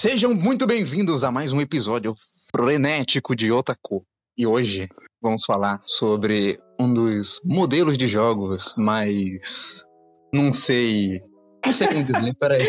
[0.00, 2.14] Sejam muito bem-vindos a mais um episódio
[2.54, 4.06] frenético de Otaku.
[4.38, 4.88] E hoje
[5.20, 9.84] vamos falar sobre um dos modelos de jogos mais.
[10.32, 11.20] Não sei.
[11.66, 12.62] Não sei como dizer, peraí.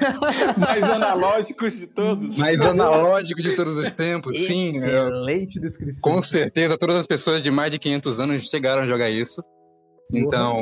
[0.56, 2.38] mais analógicos de todos.
[2.38, 4.68] Mais analógico de todos os tempos, sim.
[4.68, 6.10] Excelente descrição.
[6.10, 9.44] Com certeza, todas as pessoas de mais de 500 anos chegaram a jogar isso.
[10.10, 10.58] Então,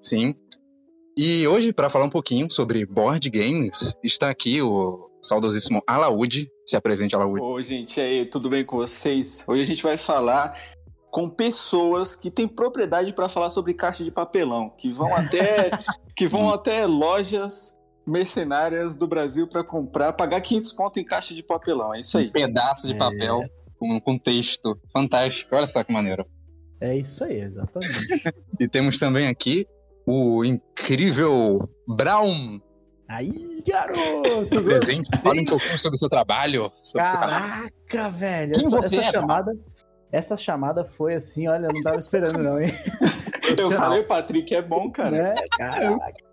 [0.00, 0.34] sim.
[1.16, 6.50] E hoje, para falar um pouquinho sobre board games, está aqui o saudosíssimo Alaúde.
[6.66, 7.42] Se apresente, Alaúde.
[7.42, 9.44] Oi, gente, e aí, tudo bem com vocês?
[9.46, 10.58] Hoje a gente vai falar
[11.10, 15.70] com pessoas que têm propriedade para falar sobre caixa de papelão, que vão até
[16.16, 21.42] que vão até lojas mercenárias do Brasil para comprar, pagar 500 pontos em caixa de
[21.42, 21.94] papelão.
[21.94, 22.28] É isso aí.
[22.28, 23.48] Um pedaço de papel é...
[23.78, 24.78] com, com texto.
[24.92, 25.54] Fantástico.
[25.54, 26.26] Olha só que maneiro.
[26.80, 28.34] É isso aí, exatamente.
[28.58, 29.66] e temos também aqui
[30.06, 32.60] o incrível Brown.
[33.12, 34.48] Aí, garoto!
[34.64, 36.72] Presente, fala um pouquinho sobre o seu trabalho.
[36.82, 38.52] Sobre Caraca, velho!
[38.52, 39.52] Quem essa, você essa é, chamada.
[40.10, 42.70] Essa chamada foi assim, olha, eu não tava esperando, não, hein?
[43.58, 45.10] eu falei, Patrick, é bom, cara.
[45.10, 45.34] Né?
[45.58, 46.24] Caraca.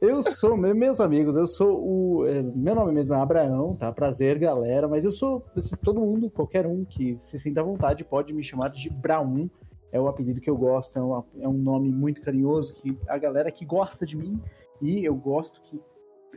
[0.00, 2.26] Eu sou, meus amigos, eu sou o.
[2.26, 3.92] É, meu nome mesmo é Abraão, tá?
[3.92, 4.88] Prazer, galera.
[4.88, 5.44] Mas eu sou.
[5.82, 9.50] Todo mundo, qualquer um que se sinta à vontade, pode me chamar de Brown
[9.92, 13.18] é o apelido que eu gosto, é, uma, é um nome muito carinhoso que a
[13.18, 14.40] galera que gosta de mim
[14.80, 15.80] e eu gosto que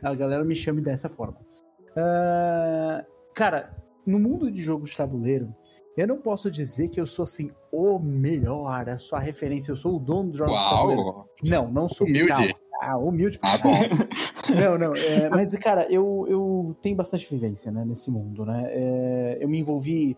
[0.02, 1.38] a galera me chame dessa forma.
[1.90, 5.54] Uh, cara, no mundo de jogos de tabuleiro,
[5.96, 9.96] eu não posso dizer que eu sou assim o melhor, a sua referência, eu sou
[9.96, 11.28] o dono do jogos de tabuleiro.
[11.44, 12.28] Não, não sou humilde.
[12.28, 12.54] Calma.
[12.82, 13.38] Ah, humilde.
[13.42, 13.70] Ah, bom.
[14.60, 14.94] não, não.
[14.94, 18.64] É, mas, cara, eu, eu tenho bastante vivência né, nesse mundo, né?
[18.68, 20.16] É, eu me envolvi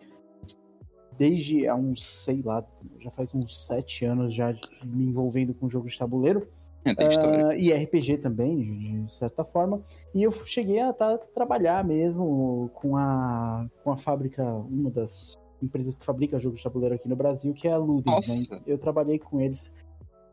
[1.16, 2.64] desde há uns, sei lá,
[3.00, 4.52] já faz uns sete anos já
[4.84, 6.48] me envolvendo com jogos de tabuleiro.
[7.26, 9.82] Uh, e RPG também, de certa forma.
[10.14, 15.96] E eu cheguei a tá, trabalhar mesmo com a, com a fábrica, uma das empresas
[15.96, 18.48] que fabrica jogos de tabuleiro aqui no Brasil, que é a Ludens.
[18.50, 18.60] Né?
[18.66, 19.72] Eu trabalhei com eles.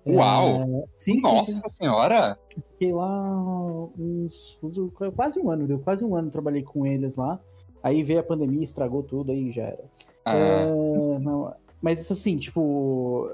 [0.06, 0.62] Uau!
[0.62, 1.70] É, sim, Nossa sim, sim.
[1.78, 2.38] senhora!
[2.72, 4.60] Fiquei lá uns,
[5.16, 7.40] quase um ano, deu quase um ano trabalhei com eles lá.
[7.82, 9.84] Aí veio a pandemia, estragou tudo, aí já era.
[10.26, 10.38] Ah.
[10.38, 13.30] É, não, mas assim, tipo,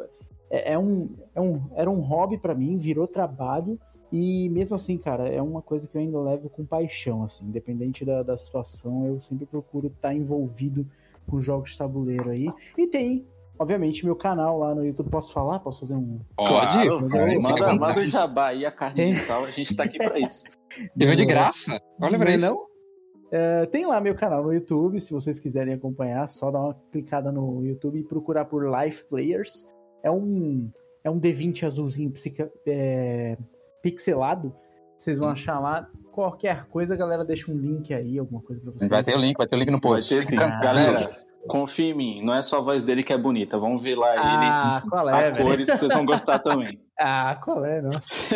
[0.49, 3.79] é, é, um, é um, era um hobby para mim, virou trabalho.
[4.11, 8.03] E mesmo assim, cara, é uma coisa que eu ainda levo com paixão, assim, independente
[8.03, 10.85] da, da situação, eu sempre procuro estar tá envolvido
[11.27, 12.47] com jogos de tabuleiro aí.
[12.75, 13.27] E tem,
[13.59, 15.11] obviamente, meu canal lá no YouTube.
[15.11, 15.59] Posso falar?
[15.59, 16.19] Posso fazer um.
[16.35, 17.09] Pode, claro,
[17.39, 20.45] manda, manda o jabá e a carne de sal, a gente tá aqui pra isso.
[20.95, 21.79] Deu de graça?
[22.01, 22.47] Olha pra isso.
[22.47, 22.57] Não?
[22.57, 27.31] Uh, tem lá meu canal no YouTube, se vocês quiserem acompanhar, só dá uma clicada
[27.31, 29.67] no YouTube e procurar por Life Players.
[30.03, 30.69] É um,
[31.03, 33.37] é um D20 azulzinho psica, é,
[33.81, 34.53] pixelado.
[34.97, 35.31] Vocês vão hum.
[35.31, 35.87] achar lá.
[36.11, 38.89] Qualquer coisa, galera, deixa um link aí, alguma coisa pra vocês.
[38.89, 40.13] Vai ter o link, vai ter o link no post.
[40.13, 40.37] Vai ter sim.
[40.37, 41.09] Ah, galera,
[41.47, 43.57] confia em mim, não é só a voz dele que é bonita.
[43.57, 44.89] Vamos ver lá ah, ele.
[44.89, 45.45] Qual é, a velho?
[45.45, 46.79] cores que vocês vão gostar também.
[46.99, 47.81] ah, qual é?
[47.81, 48.35] Nossa.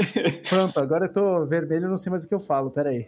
[0.50, 3.06] Pronto, agora eu tô vermelho, não sei mais o que eu falo, peraí.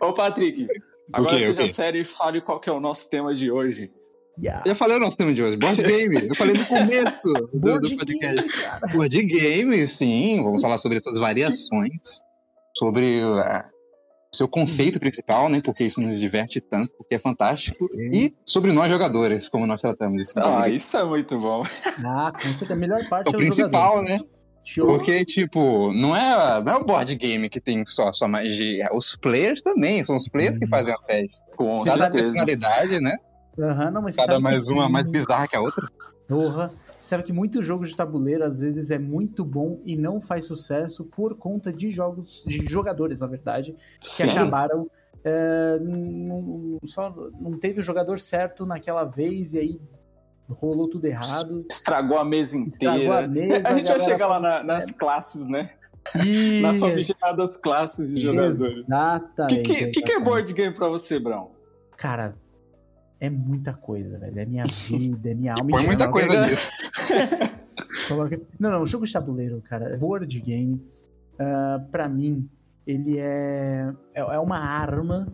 [0.00, 0.66] Ô, Patrick,
[1.12, 1.68] agora okay, seja okay.
[1.68, 3.92] sério e fale qual que é o nosso tema de hoje.
[4.40, 4.62] Yeah.
[4.64, 6.28] Eu já falei o nosso tema de hoje, board game.
[6.28, 8.70] Eu falei no começo do, do podcast.
[8.80, 10.42] Game, board game, sim.
[10.42, 12.20] Vamos falar sobre suas variações,
[12.76, 13.64] sobre uh,
[14.32, 15.00] seu conceito uhum.
[15.00, 15.60] principal, né?
[15.62, 17.88] Porque isso nos diverte tanto, porque é fantástico.
[18.12, 20.38] E sobre nós jogadores, como nós tratamos isso.
[20.38, 21.62] Ah, isso é muito bom.
[22.06, 22.74] Ah, com certeza.
[22.74, 24.18] A melhor parte é o principal, né?
[24.62, 24.86] Show.
[24.86, 28.84] Porque, tipo, não é, não é o board game que tem só sua magia.
[28.84, 30.70] É os players também, são os players que uhum.
[30.70, 31.36] fazem a festa.
[31.56, 32.24] Com Cada certeza.
[32.24, 33.16] personalidade, né?
[33.58, 35.88] Uhum, não, mas Cada mais uma mais bizarra que a outra.
[36.28, 36.70] Porra.
[37.00, 41.04] Sabe que muitos jogos de tabuleiro às vezes é muito bom e não faz sucesso
[41.04, 44.30] por conta de jogos, de jogadores, na verdade, que Sim.
[44.30, 44.88] acabaram.
[45.24, 49.80] É, não, só não teve o jogador certo naquela vez e aí
[50.50, 51.66] rolou tudo errado.
[51.68, 52.96] Estragou a mesa inteira.
[52.96, 53.68] Estragou a mesa.
[53.68, 55.70] A gente vai chegar lá na, nas classes, né?
[56.24, 56.62] Isso.
[56.62, 58.60] Nas famigeradas classes de jogadores.
[58.60, 59.60] Exatamente.
[59.60, 61.50] O que, que, que, que é board game pra você, Brão?
[61.96, 62.34] Cara,
[63.20, 64.38] é muita coisa, velho.
[64.38, 65.70] É minha vida, é minha alma.
[65.70, 66.70] Põe muita coisa nisso.
[68.58, 70.74] não, não, o jogo de tabuleiro, cara, board game,
[71.34, 72.48] uh, pra mim,
[72.86, 75.26] ele é, é, é uma arma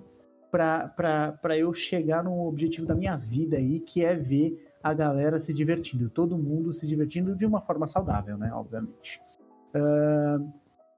[0.51, 5.53] para eu chegar no objetivo da minha vida aí, que é ver a galera se
[5.53, 8.53] divertindo, todo mundo se divertindo de uma forma saudável, né?
[8.53, 9.21] Obviamente.
[9.75, 10.53] Uh,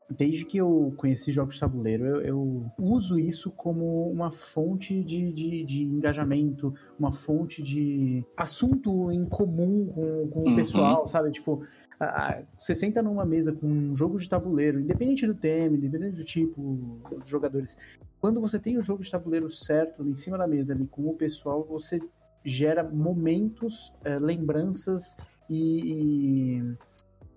[0.08, 5.32] desde que eu conheci jogos de tabuleiro, eu, eu uso isso como uma fonte de,
[5.32, 10.52] de, de, engajamento, uma fonte de assunto em comum com, com uhum.
[10.52, 11.30] o pessoal, sabe?
[11.30, 11.62] Tipo,
[11.98, 16.16] a, a, você senta numa mesa com um jogo de tabuleiro, independente do tema, independente
[16.16, 17.76] do tipo dos jogadores,
[18.20, 21.14] quando você tem o jogo de tabuleiro certo em cima da mesa ali com o
[21.14, 22.00] pessoal, você
[22.44, 25.16] gera momentos, é, lembranças
[25.50, 26.76] e, e...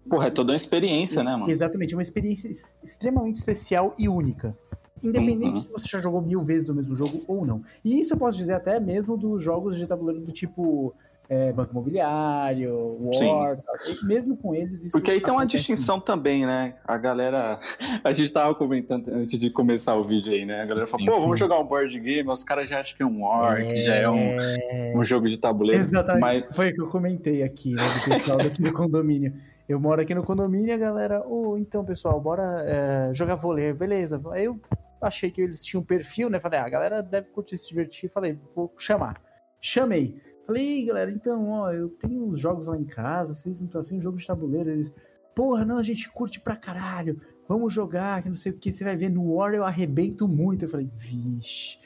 [0.08, 1.52] Porra, é toda uma experiência, né, mano?
[1.52, 2.50] Exatamente, uma experiência
[2.84, 4.56] extremamente especial e única.
[5.04, 5.56] Independente uhum.
[5.56, 7.62] se você já jogou mil vezes o mesmo jogo ou não.
[7.84, 10.94] E isso eu posso dizer até mesmo dos jogos de tabuleiro do tipo
[11.30, 13.58] é, Banco Imobiliário, War,
[14.04, 14.84] mesmo com eles.
[14.84, 16.06] Isso Porque aí tem uma distinção muito.
[16.06, 16.74] também, né?
[16.84, 17.60] A galera.
[18.04, 20.64] A gente tava comentando antes de começar o vídeo aí, né?
[20.64, 23.06] A galera falou, pô, vamos jogar um board game, os caras já acham que é
[23.06, 23.66] um War, é...
[23.66, 24.94] que já é um, é.
[24.96, 25.82] um jogo de tabuleiro.
[25.82, 26.22] Exatamente.
[26.22, 26.56] Mas...
[26.56, 27.84] Foi o que eu comentei aqui, né?
[27.84, 29.32] Do pessoal daqui do condomínio.
[29.70, 33.36] Eu moro aqui no condomínio e a galera, ô, oh, então, pessoal, bora é, jogar
[33.36, 33.72] vôlei.
[33.72, 34.20] Beleza.
[34.32, 34.60] Aí eu
[35.00, 36.40] achei que eles tinham perfil, né?
[36.40, 38.10] Falei, ah, a galera deve curtir se divertir.
[38.10, 39.22] Falei, vou chamar.
[39.62, 40.20] Chamei.
[40.44, 43.98] Falei, galera, então, ó, eu tenho uns jogos lá em casa, vocês não estão afim,
[43.98, 44.72] um jogo de tabuleiro.
[44.72, 44.92] Eles,
[45.36, 48.84] porra, não, a gente curte pra caralho, vamos jogar, que não sei o que, você
[48.84, 50.66] vai ver, no War eu arrebento muito.
[50.66, 51.78] Eu falei, vixe.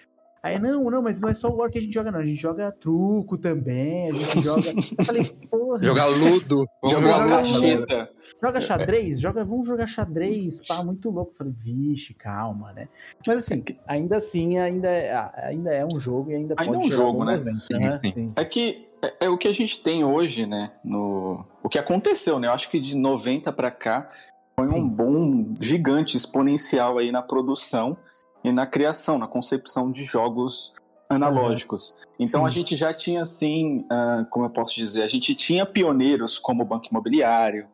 [0.43, 2.19] Aí, não, não, mas não é só o War que a gente joga, não.
[2.19, 4.59] A gente joga truco também, a gente joga.
[4.99, 5.79] Eu falei, porra.
[5.79, 8.09] Joga ludo, joga cacheta.
[8.41, 11.31] Joga xadrez, joga, vamos jogar xadrez, pá, muito louco.
[11.31, 12.89] Eu falei, vixe, calma, né?
[13.25, 16.87] Mas assim, ainda assim, ainda é, ainda é um jogo e ainda, ainda pode é
[16.87, 17.37] um jogo, né?
[17.37, 18.11] Sim, sim.
[18.11, 20.73] sim, É que é, é, o que a gente tem hoje, né?
[20.83, 22.47] No, o que aconteceu, né?
[22.47, 24.09] Eu acho que de 90 para cá
[24.59, 27.97] foi um boom gigante, exponencial aí na produção
[28.43, 30.73] e na criação, na concepção de jogos
[31.09, 31.91] analógicos.
[31.91, 32.15] Uhum.
[32.19, 32.47] Então Sim.
[32.47, 36.63] a gente já tinha assim, uh, como eu posso dizer, a gente tinha pioneiros como
[36.63, 37.67] o Banco Imobiliário,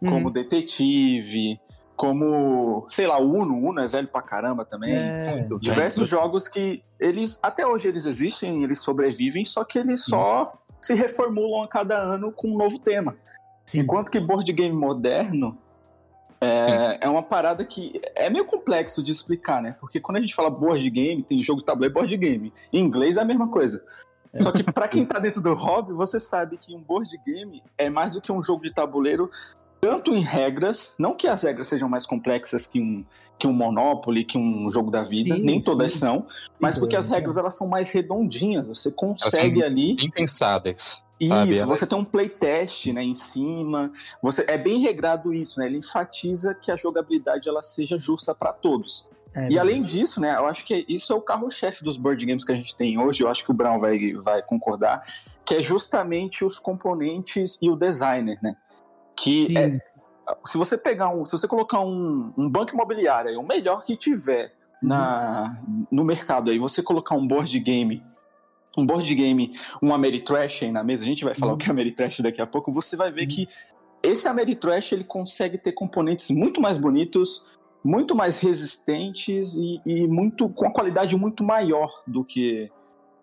[0.00, 0.10] uhum.
[0.10, 1.60] como Detetive,
[1.96, 4.94] como, sei lá, o Uno, o Uno é velho pra caramba também.
[4.94, 6.10] É, Diversos é.
[6.10, 10.74] jogos que eles, até hoje eles existem, eles sobrevivem, só que eles só uhum.
[10.80, 13.14] se reformulam a cada ano com um novo tema.
[13.66, 13.80] Sim.
[13.80, 15.58] Enquanto que board game moderno,
[16.40, 19.76] é, é, uma parada que é meio complexo de explicar, né?
[19.78, 22.52] Porque quando a gente fala board game, tem jogo de tabuleiro e board game.
[22.72, 23.82] Em inglês é a mesma coisa.
[24.34, 27.90] Só que para quem tá dentro do hobby, você sabe que um board game é
[27.90, 29.28] mais do que um jogo de tabuleiro,
[29.80, 33.04] tanto em regras, não que as regras sejam mais complexas que um,
[33.38, 35.98] que um Monopoly, que um jogo da vida, sim, nem todas sim.
[35.98, 36.26] são,
[36.60, 39.96] mas porque as regras elas são mais redondinhas, você consegue ali...
[39.96, 41.02] Bem pensadas.
[41.20, 43.92] Isso, você tem um playtest né, em cima.
[44.22, 45.66] Você É bem regrado isso, né?
[45.66, 49.06] Ele enfatiza que a jogabilidade ela seja justa para todos.
[49.34, 52.44] É, e além disso, né, eu acho que isso é o carro-chefe dos board games
[52.44, 55.04] que a gente tem hoje, eu acho que o Brown vai, vai concordar,
[55.44, 58.56] que é justamente os componentes e o designer, né?
[59.14, 59.80] Que é,
[60.44, 64.52] se você pegar um, se você colocar um, um banco imobiliário, o melhor que tiver
[64.82, 65.86] na, uhum.
[65.90, 68.02] no mercado aí, você colocar um board game
[68.76, 71.56] um board game, um Ameritrash aí na mesa, a gente vai falar uhum.
[71.56, 73.28] o que é Ameritrash daqui a pouco, você vai ver uhum.
[73.28, 73.48] que
[74.02, 80.48] esse Ameritrash ele consegue ter componentes muito mais bonitos, muito mais resistentes e, e muito
[80.48, 82.70] com a qualidade muito maior do que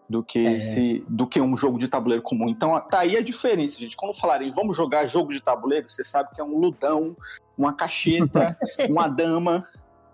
[0.09, 0.53] do que é.
[0.53, 2.47] esse do que um jogo de tabuleiro comum.
[2.47, 3.97] Então tá aí a diferença, gente.
[3.97, 7.15] Quando falarem vamos jogar jogo de tabuleiro, você sabe que é um ludão,
[7.57, 8.57] uma cacheta,
[8.89, 9.67] uma dama.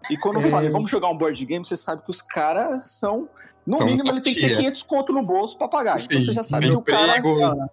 [0.10, 0.42] E quando é.
[0.42, 3.30] falarem vamos jogar um board game, você sabe que os caras são
[3.66, 6.00] no então, mínimo, ele tem que ter 500 conto no bolso para pagar.
[6.00, 7.22] Sim, então você já sabe que o cara.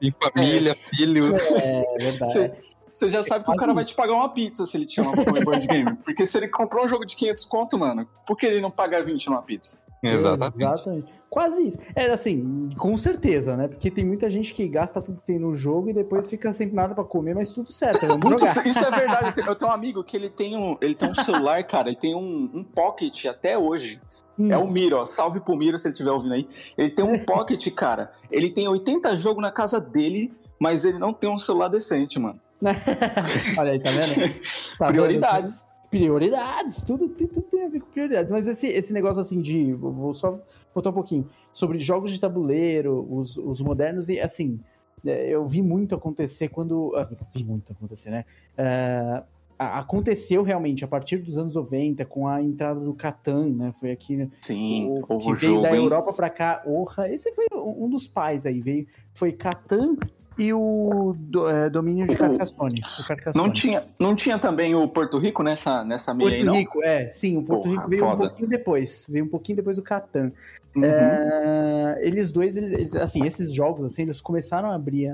[0.00, 0.97] Tem família, é.
[0.97, 1.31] filhos.
[1.61, 2.33] É, verdade.
[2.33, 2.53] Você,
[2.93, 5.12] você já sabe que o cara vai te pagar uma pizza se ele te chama
[5.12, 5.97] pra um board game.
[6.05, 9.05] Porque se ele comprou um jogo de 500 conto, mano, por que ele não pagar
[9.05, 9.81] 20 numa pizza?
[10.03, 10.57] Exatamente.
[10.57, 11.12] Exatamente.
[11.29, 11.79] Quase isso.
[11.95, 13.69] É assim, com certeza, né?
[13.69, 16.73] Porque tem muita gente que gasta tudo que tem no jogo e depois fica sem
[16.73, 18.07] nada para comer, mas tudo certo.
[18.19, 19.41] Muito, isso é verdade.
[19.47, 22.17] Eu tenho um amigo que ele tem um, ele tem um celular, cara, ele tem
[22.17, 24.00] um, um pocket até hoje
[24.40, 24.50] Hum.
[24.50, 25.04] É o Miro, ó.
[25.04, 26.49] Salve pro Miro se ele estiver ouvindo aí.
[26.78, 28.11] Ele tem um pocket, cara.
[28.30, 32.40] Ele tem 80 jogos na casa dele, mas ele não tem um celular decente, mano.
[33.59, 34.40] Olha aí, tá vendo?
[34.78, 35.61] Tá prioridades.
[35.61, 35.70] Vendo?
[35.90, 38.32] Prioridades, tudo, tudo tem a ver com prioridades.
[38.32, 39.73] Mas esse, esse negócio assim de.
[39.75, 40.40] Vou só
[40.75, 41.28] botar um pouquinho.
[41.52, 44.61] Sobre jogos de tabuleiro, os, os modernos, e assim.
[45.04, 46.94] É, eu vi muito acontecer quando.
[46.94, 47.02] Ah,
[47.35, 48.25] vi muito acontecer, né?
[48.56, 49.25] Uh,
[49.61, 53.73] aconteceu realmente a partir dos anos 90 com a entrada do Catan, né?
[53.73, 54.29] Foi aqui né?
[54.40, 55.75] Sim, o, que veio da?
[55.75, 56.62] Europa para cá.
[56.64, 59.97] Orra, esse foi um dos pais aí, veio foi Catan
[60.38, 63.47] e o do, é, domínio de Carcassonne, Carcassonne.
[63.47, 67.11] Não tinha, não tinha também o Porto Rico nessa nessa meia Porto aí, Rico, é,
[67.11, 68.14] sim, o Porto Porra, Rico veio foda.
[68.14, 70.33] um pouquinho depois, veio um pouquinho depois do Catan.
[70.75, 70.85] Uhum.
[70.85, 75.12] É, eles dois, eles, assim, esses jogos, assim, eles começaram a abrir,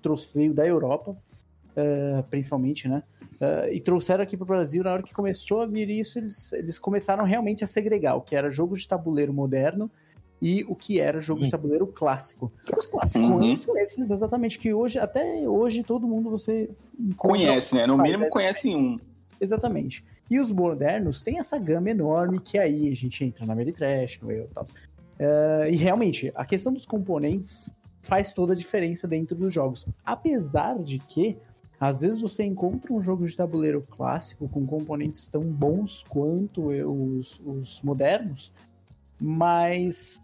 [0.00, 3.02] trouxe veio da Europa, uh, principalmente, né?
[3.40, 6.52] Uh, e trouxeram aqui para o Brasil, na hora que começou a vir isso, eles,
[6.52, 9.88] eles começaram realmente a segregar o que era jogo de tabuleiro moderno
[10.42, 11.50] e o que era jogo de uhum.
[11.50, 12.52] tabuleiro clássico.
[12.76, 13.54] Os clássicos uhum.
[13.54, 16.68] são esses exatamente, que hoje, até hoje, todo mundo você
[17.16, 17.86] conhece, né?
[17.86, 18.98] No mínimo é, conhece um.
[19.40, 20.04] Exatamente.
[20.30, 24.30] E os modernos têm essa gama enorme que aí a gente entra na Meritrash, no
[24.30, 24.64] eu e tal.
[24.64, 29.86] Uh, e realmente, a questão dos componentes faz toda a diferença dentro dos jogos.
[30.04, 31.36] Apesar de que,
[31.80, 37.40] às vezes você encontra um jogo de tabuleiro clássico com componentes tão bons quanto os,
[37.44, 38.52] os modernos,
[39.20, 40.18] mas,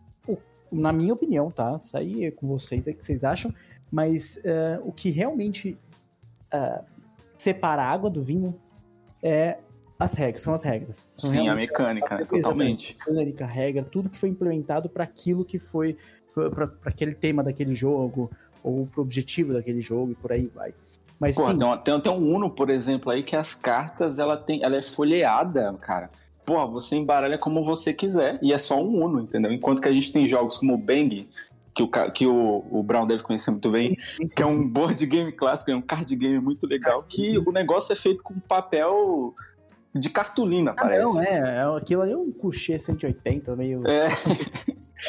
[0.70, 1.78] na minha opinião, tá?
[1.80, 3.52] Isso aí é com vocês, é o que vocês acham.
[3.90, 5.78] Mas uh, o que realmente
[6.52, 6.84] uh,
[7.36, 8.54] separa a água do vinho
[9.22, 9.58] é
[9.98, 10.96] as regras, são as regras.
[10.96, 12.24] São Sim, a mecânica, a, né?
[12.24, 12.96] Totalmente.
[13.00, 15.96] A mecânica, a regra, tudo que foi implementado para aquilo que foi,
[16.34, 18.30] para aquele tema daquele jogo,
[18.62, 20.74] ou pro objetivo daquele jogo, e por aí vai.
[21.18, 21.58] Mas Porra, sim.
[21.58, 24.82] Tem, tem, tem um Uno, por exemplo, aí que as cartas, ela, tem, ela é
[24.82, 26.10] folheada, cara.
[26.44, 29.52] Porra, você embaralha como você quiser, e é só um Uno, entendeu?
[29.52, 31.26] Enquanto que a gente tem jogos como o Bang,
[31.74, 33.96] que o, que o, o Brown deve conhecer muito bem,
[34.36, 37.92] que é um board game clássico, é um card game muito legal, que o negócio
[37.92, 39.34] é feito com papel
[39.94, 41.14] de cartolina, ah, parece.
[41.14, 43.82] Não, é, é, aquilo ali é um coucher 180, meio.
[43.86, 44.08] É.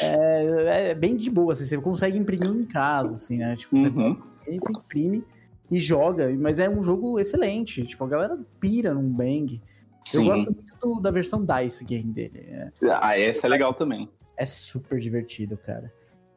[0.00, 3.56] é, é bem de boa, assim, você consegue imprimir em casa, assim, né?
[3.56, 4.16] Tipo, você, uhum.
[4.44, 5.24] você imprime
[5.70, 7.84] e joga, mas é um jogo excelente.
[7.84, 9.60] Tipo, a galera pira num bang.
[10.04, 10.18] Sim.
[10.18, 12.46] Eu gosto muito do, da versão DICE game dele.
[12.48, 12.70] É.
[12.90, 14.08] Ah, essa é legal também.
[14.36, 15.92] É super divertido, cara.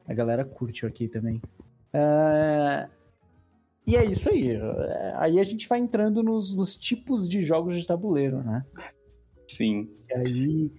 [0.07, 1.41] A galera curte aqui também.
[1.93, 2.89] Uh,
[3.85, 4.57] e é isso aí.
[5.15, 8.65] Aí a gente vai entrando nos, nos, tipos de jogos de tabuleiro, né?
[9.47, 9.89] Sim.
[10.09, 10.71] E aí.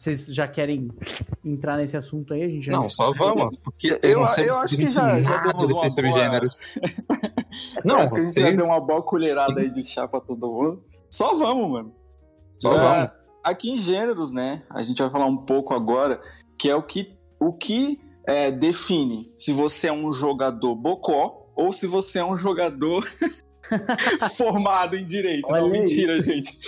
[0.00, 0.88] Vocês já querem
[1.44, 2.42] entrar nesse assunto aí?
[2.42, 3.54] A gente já não, só vamos.
[3.62, 6.18] Porque eu, eu, eu acho que já, já demos uma boa...
[6.18, 6.56] Gêneros.
[7.84, 10.48] não, acho que a gente já deu uma boa colherada aí de chá pra todo
[10.48, 10.82] mundo.
[11.10, 11.94] Só vamos, mano.
[12.58, 13.10] Só é, vamos.
[13.44, 14.62] Aqui em gêneros, né?
[14.70, 16.18] A gente vai falar um pouco agora,
[16.58, 21.74] que é o que, o que é, define se você é um jogador bocó ou
[21.74, 23.04] se você é um jogador
[24.36, 25.46] formado em direito.
[25.48, 26.30] Olha não, mentira, isso.
[26.30, 26.58] gente.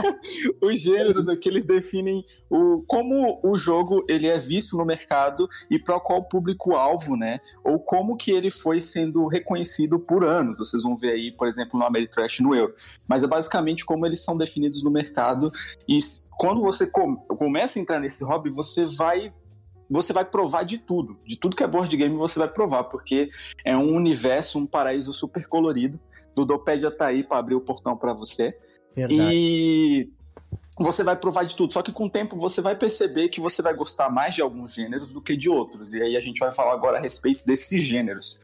[0.60, 5.78] Os gêneros aqui eles definem o, como o jogo ele é visto no mercado e
[5.78, 7.40] para qual público-alvo, né?
[7.64, 10.58] Ou como que ele foi sendo reconhecido por anos.
[10.58, 12.74] Vocês vão ver aí, por exemplo, no Ameritrash no Euro.
[13.06, 15.52] Mas é basicamente como eles são definidos no mercado
[15.88, 15.98] e
[16.38, 19.32] quando você começa a entrar nesse hobby, você vai
[19.92, 21.18] você vai provar de tudo.
[21.26, 23.30] De tudo que é board game você vai provar, porque
[23.64, 26.00] é um universo, um paraíso super colorido.
[26.36, 28.56] Ludopédia tá aí para abrir o portão para você.
[28.94, 29.30] Verdade.
[29.32, 30.10] E
[30.78, 31.72] você vai provar de tudo.
[31.72, 34.74] Só que com o tempo você vai perceber que você vai gostar mais de alguns
[34.74, 35.92] gêneros do que de outros.
[35.92, 38.40] E aí a gente vai falar agora a respeito desses gêneros.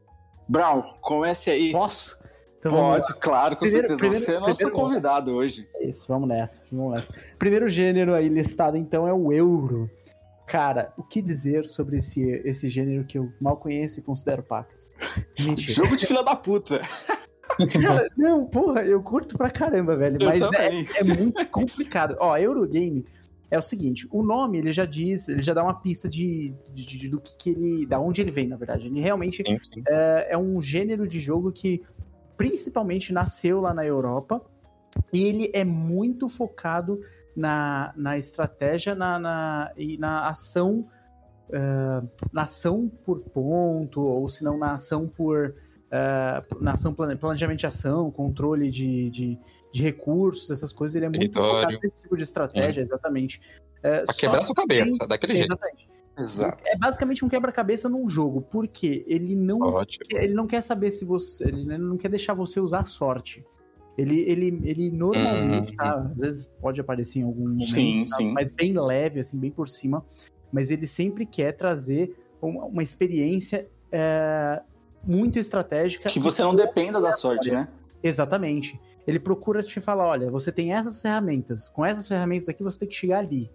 [0.48, 1.72] Brown, comece aí.
[1.72, 2.16] Posso?
[2.58, 4.00] Então, Pode, claro, com primeiro, certeza.
[4.00, 5.68] Primeiro, você é nosso convidado hoje.
[5.80, 7.14] Isso, vamos nessa, vamos nessa.
[7.38, 9.88] Primeiro gênero aí listado, então, é o euro.
[10.44, 14.90] Cara, o que dizer sobre esse, esse gênero que eu mal conheço e considero pacas?
[15.38, 15.74] Mentira.
[15.74, 16.80] Jogo de fila da puta.
[17.82, 20.18] Cara, não, porra, eu curto pra caramba, velho.
[20.20, 22.16] Eu mas é, é, muito complicado.
[22.20, 23.04] Ó, Eurogame
[23.50, 26.84] é o seguinte: o nome ele já diz, ele já dá uma pista de, de,
[26.86, 27.86] de do que, que, ele.
[27.86, 28.88] da onde ele vem, na verdade.
[28.88, 29.82] Ele realmente sim, sim.
[29.88, 31.82] É, é um gênero de jogo que
[32.36, 34.40] principalmente nasceu lá na Europa.
[35.12, 37.00] E ele é muito focado
[37.36, 40.88] na, na estratégia na, na, e na ação,
[41.50, 45.54] uh, na ação por ponto, ou se não na ação por.
[45.88, 49.38] Uh, na ação planejamento de ação, controle de, de,
[49.72, 51.60] de recursos, essas coisas, ele é muito Território.
[51.60, 52.82] focado nesse tipo de estratégia, é.
[52.82, 53.40] exatamente.
[53.78, 55.08] Uh, pra quebrar sua cabeça, sem...
[55.08, 55.52] daquele jeito.
[55.52, 55.88] Exatamente.
[56.18, 56.62] Exato.
[56.66, 60.04] É basicamente um quebra-cabeça num jogo, porque ele não, Ótimo.
[60.10, 61.44] ele não quer saber se você.
[61.44, 63.46] Ele não quer deixar você usar sorte.
[63.96, 65.76] Ele, ele, ele normalmente, uhum.
[65.76, 66.10] tá?
[66.12, 68.16] Às vezes pode aparecer em algum momento, sim, tá?
[68.16, 68.32] sim.
[68.32, 70.04] mas bem leve, assim, bem por cima.
[70.52, 74.62] Mas ele sempre quer trazer uma, uma experiência é,
[75.04, 76.08] muito estratégica.
[76.08, 77.68] Que você não dependa da sorte, né?
[78.02, 78.80] Exatamente.
[79.06, 82.88] Ele procura te falar: olha, você tem essas ferramentas, com essas ferramentas aqui você tem
[82.88, 83.50] que chegar ali.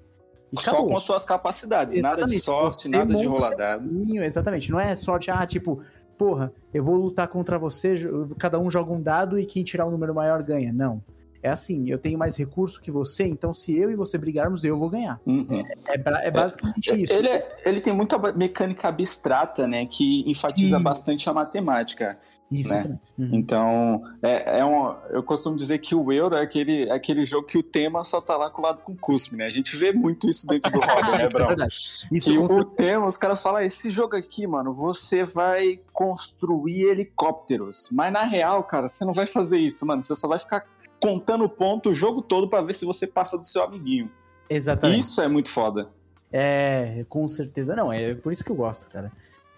[0.52, 0.90] E só acabou.
[0.90, 2.22] com suas capacidades, exatamente.
[2.22, 3.90] nada de sorte, você nada de roladado.
[4.24, 5.82] Exatamente, não é sorte, ah, tipo,
[6.18, 7.96] porra, eu vou lutar contra você,
[8.38, 10.72] cada um joga um dado e quem tirar o um número maior ganha.
[10.72, 11.04] Não.
[11.44, 14.78] É assim, eu tenho mais recurso que você, então se eu e você brigarmos, eu
[14.78, 15.20] vou ganhar.
[15.26, 15.62] Uhum.
[15.88, 17.12] É, é, é, basicamente é, isso.
[17.12, 20.84] Ele, é, ele tem muita mecânica abstrata, né, que enfatiza Sim.
[20.84, 22.18] bastante a matemática.
[22.52, 23.00] Isso né?
[23.18, 23.30] Uhum.
[23.34, 27.48] Então, é, é um, eu costumo dizer que o Euro é aquele, é aquele jogo
[27.48, 29.46] que o tema só tá lá colado com cuspe, né?
[29.46, 31.50] A gente vê muito isso dentro do hobby, né, Brão?
[31.64, 31.68] É
[32.16, 36.84] isso e o tema, os caras falam, ah, esse jogo aqui, mano, você vai construir
[36.84, 37.90] helicópteros.
[37.92, 40.02] Mas na real, cara, você não vai fazer isso, mano.
[40.02, 40.66] Você só vai ficar
[41.08, 44.10] contando ponto o jogo todo para ver se você passa do seu amiguinho.
[44.50, 45.00] Exatamente.
[45.00, 45.90] Isso é muito foda.
[46.32, 47.92] É, com certeza não.
[47.92, 49.12] É por isso que eu gosto, cara.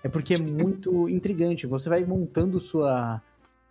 [0.04, 1.66] É porque é muito intrigante.
[1.68, 3.22] Você vai montando sua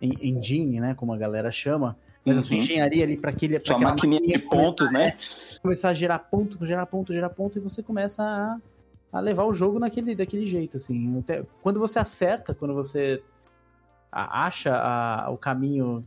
[0.01, 3.59] engine, né, como a galera chama, Mas a sua engenharia ali para aquele.
[3.59, 5.07] Sua maquininha de pontos, começar, né?
[5.09, 8.57] é, começar a gerar ponto, gerar ponto, gerar ponto, e você começa a,
[9.13, 11.19] a levar o jogo naquele, daquele jeito, assim.
[11.19, 13.21] Até- quando você acerta, quando você
[14.11, 16.05] acha a- o caminho,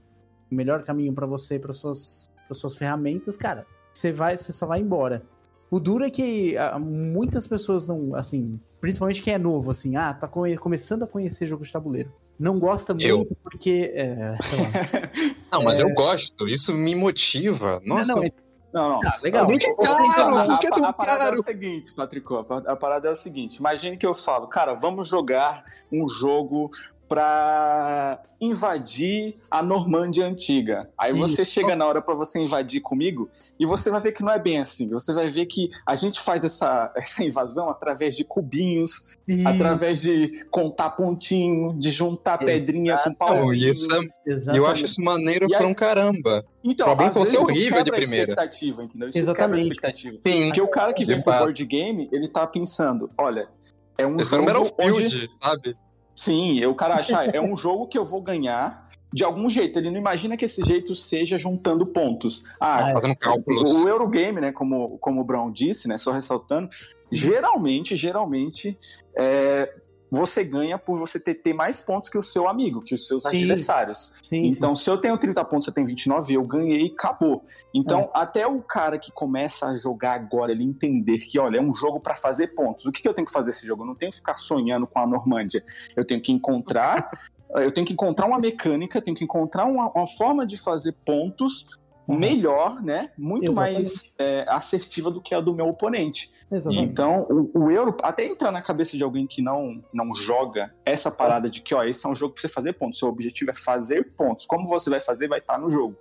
[0.50, 4.66] o melhor caminho para você, para suas, pras suas ferramentas, cara, você vai, você só
[4.66, 5.22] vai embora.
[5.70, 10.14] O duro é que ah, muitas pessoas não, assim, principalmente quem é novo, assim, ah,
[10.14, 12.10] tá come- começando a conhecer jogo de tabuleiro.
[12.38, 13.18] Não gosta Eu.
[13.18, 13.90] muito porque.
[13.94, 14.36] É.
[15.50, 16.46] Não, mas eu gosto.
[16.48, 17.82] Isso me motiva.
[17.84, 18.30] Nossa, não, não,
[18.72, 19.00] Não, não.
[19.10, 19.50] ah, legal.
[19.50, 19.74] É Você
[20.14, 21.40] caro, a, é a- tão a parada é caro?
[21.40, 22.36] o seguinte, Patrico.
[22.36, 23.56] A, a parada é o seguinte.
[23.56, 26.70] Imagine que eu falo, cara, vamos jogar um jogo
[27.08, 30.88] pra invadir a Normândia antiga.
[30.96, 31.52] Aí você Isso.
[31.52, 34.58] chega na hora pra você invadir comigo e você vai ver que não é bem
[34.60, 34.88] assim.
[34.90, 40.44] Você vai ver que a gente faz essa, essa invasão através de cubinhos, através de
[40.50, 43.70] contar pontinho, de juntar pedrinha com pauzinho.
[43.70, 46.44] isso é- eu acho isso maneiro E aí- pra um caramba.
[46.62, 48.32] Então, às é você vezes ser horrível de primeira.
[48.32, 49.08] expectativa, entendeu?
[49.08, 49.62] Isso Exatamente.
[49.62, 50.16] expectativa.
[50.26, 50.46] Sim.
[50.48, 51.44] Porque o cara que vem pro Exato.
[51.44, 53.48] board game, ele tá pensando, olha,
[53.96, 54.70] é um Esse era jogo o onde...
[55.02, 55.76] Battlefield, sabe?
[56.18, 58.76] Sim, o cara acha, é um jogo que eu vou ganhar
[59.12, 59.78] de algum jeito.
[59.78, 62.44] Ele não imagina que esse jeito seja juntando pontos.
[62.58, 62.92] Ah, Ah, é.
[62.94, 63.84] Fazendo cálculos.
[63.84, 66.68] o Eurogame, né, como, como o Brown disse, né, só ressaltando,
[67.12, 68.76] geralmente, geralmente,
[69.16, 69.72] é,
[70.10, 73.22] você ganha por você ter, ter mais pontos que o seu amigo, que os seus
[73.22, 73.36] Sim.
[73.36, 74.14] adversários.
[74.28, 77.44] Sim, Então, sim, se eu tenho 30 pontos, você tem 29, eu ganhei e acabou.
[77.74, 81.74] Então, até o cara que começa a jogar agora, ele entender que, olha, é um
[81.74, 82.86] jogo para fazer pontos.
[82.86, 83.82] O que, que eu tenho que fazer esse jogo?
[83.82, 85.64] Eu não tenho que ficar sonhando com a Normândia.
[85.94, 87.10] Eu tenho que encontrar.
[87.56, 91.66] eu tenho que encontrar uma mecânica, tenho que encontrar uma, uma forma de fazer pontos
[92.08, 92.18] Uhum.
[92.18, 93.10] melhor, né?
[93.18, 93.74] Muito Exatamente.
[93.74, 96.32] mais é, assertiva do que a do meu oponente.
[96.50, 96.90] exatamente.
[96.90, 101.10] Então, o, o euro, até entrar na cabeça de alguém que não, não joga essa
[101.10, 102.98] parada de que, ó, esse é um jogo pra você fazer pontos.
[102.98, 104.46] Seu objetivo é fazer pontos.
[104.46, 105.96] Como você vai fazer, vai estar no jogo.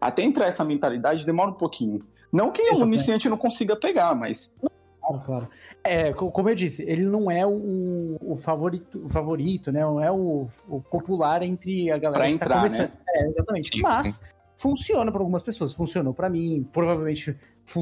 [0.00, 2.06] Até entrar essa mentalidade demora um pouquinho.
[2.32, 4.54] Não que o iniciante não consiga pegar, mas.
[5.00, 5.48] Claro, claro.
[5.82, 9.80] É, co- como eu disse, ele não é o, o favorito, o favorito, né?
[9.80, 12.90] Não é o, o popular entre a galera Pra que tá entrar, começando.
[13.08, 13.68] É, exatamente.
[13.68, 14.20] Sim, Mas
[14.56, 15.74] funciona para algumas pessoas.
[15.74, 16.64] Funcionou para mim.
[16.72, 17.36] Provavelmente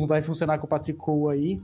[0.06, 1.62] vai funcionar com o Patrick Cole aí.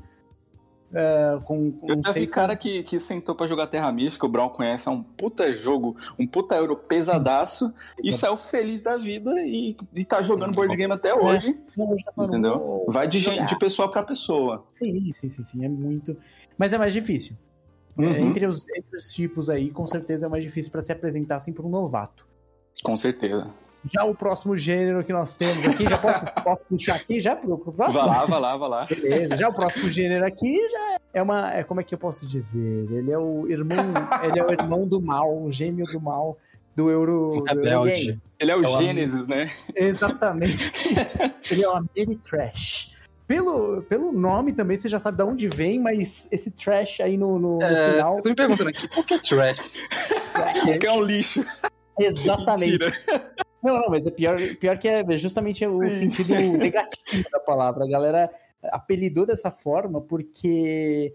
[0.93, 4.29] É, com, com- Eu já vi cara que, que sentou pra jogar Terra Mística, o
[4.29, 9.33] Brown conhece, é um puta jogo, um puta euro pesadaço, e saiu feliz da vida
[9.41, 12.85] e, e tá jogando board game até hoje, a gente tá entendeu?
[12.89, 14.67] Vai de, gente, de pessoa pra pessoa.
[14.73, 15.65] Sim, sim, sim, sim.
[15.65, 16.17] É muito.
[16.59, 17.37] Mas é mais difícil.
[17.97, 20.91] É, Uhum, entre, os, entre os tipos aí, com certeza é mais difícil para se
[20.91, 22.27] apresentar assim para um novato.
[22.83, 23.49] Com certeza.
[23.85, 27.57] Já o próximo gênero que nós temos aqui, já posso, posso puxar aqui já pro,
[27.59, 28.05] pro próximo?
[28.05, 28.85] Vai lá, vai lá, vai lá.
[28.85, 29.37] Beleza.
[29.37, 31.53] Já o próximo gênero aqui já é uma.
[31.53, 32.91] É, como é que eu posso dizer?
[32.91, 33.79] Ele é o irmão.
[34.23, 36.37] ele é o irmão do mal, o gêmeo do mal
[36.77, 37.37] do Euro.
[37.39, 38.21] Do rebelde.
[38.39, 39.49] Ele é o É o Gênesis, né?
[39.75, 40.73] Exatamente.
[41.51, 42.91] ele é o Ameritrash.
[43.27, 47.39] Pelo, pelo nome também você já sabe de onde vem, mas esse trash aí no,
[47.39, 48.17] no, no É, final.
[48.17, 49.71] eu tô me perguntando aqui, por que trash?
[50.81, 51.47] Que é um lixo.
[52.05, 52.73] Exatamente.
[52.73, 52.91] Mentira.
[53.63, 56.11] Não, não, mas é pior, pior que é justamente o Sim.
[56.11, 57.85] sentido negativo da palavra.
[57.85, 58.31] A galera
[58.63, 61.15] apelidou dessa forma porque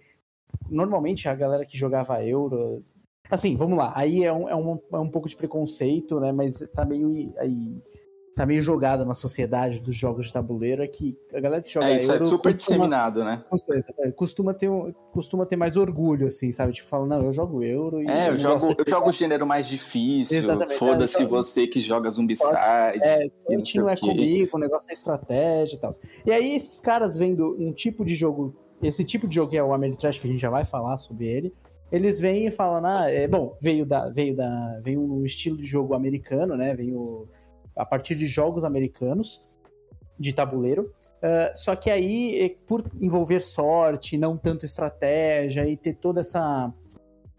[0.70, 2.84] normalmente a galera que jogava Euro.
[3.32, 3.94] Assim, vamos lá.
[3.96, 6.32] Aí é um, é um, é um pouco de preconceito, né?
[6.32, 7.82] Mas tá meio aí.
[8.36, 11.88] Tá meio jogada na sociedade dos jogos de tabuleiro é que a galera que joga
[11.88, 13.42] É, isso é Euro super costuma- disseminado, né?
[13.50, 16.74] costuma, costuma ter, um- costuma ter mais orgulho, assim, sabe?
[16.74, 18.12] Tipo, fala, não, eu jogo Euro e.
[18.12, 20.44] É, eu jogo, gosto eu jogo o gênero mais difícil.
[20.78, 22.58] Foda-se é, você que joga Zombicide.
[22.58, 25.92] É, e não não é comigo, o negócio é estratégia e tal.
[26.26, 29.64] E aí, esses caras vendo um tipo de jogo, esse tipo de jogo que é
[29.64, 31.54] o Ameritrash, que a gente já vai falar sobre ele,
[31.90, 35.64] eles vêm e falam, ah, é, bom, veio da, veio da, veio um estilo de
[35.64, 37.30] jogo americano, né, veio
[37.76, 39.42] a partir de jogos americanos,
[40.18, 45.96] de tabuleiro, ah, só que aí, eh, por envolver sorte, não tanto estratégia e ter
[45.96, 46.72] toda essa...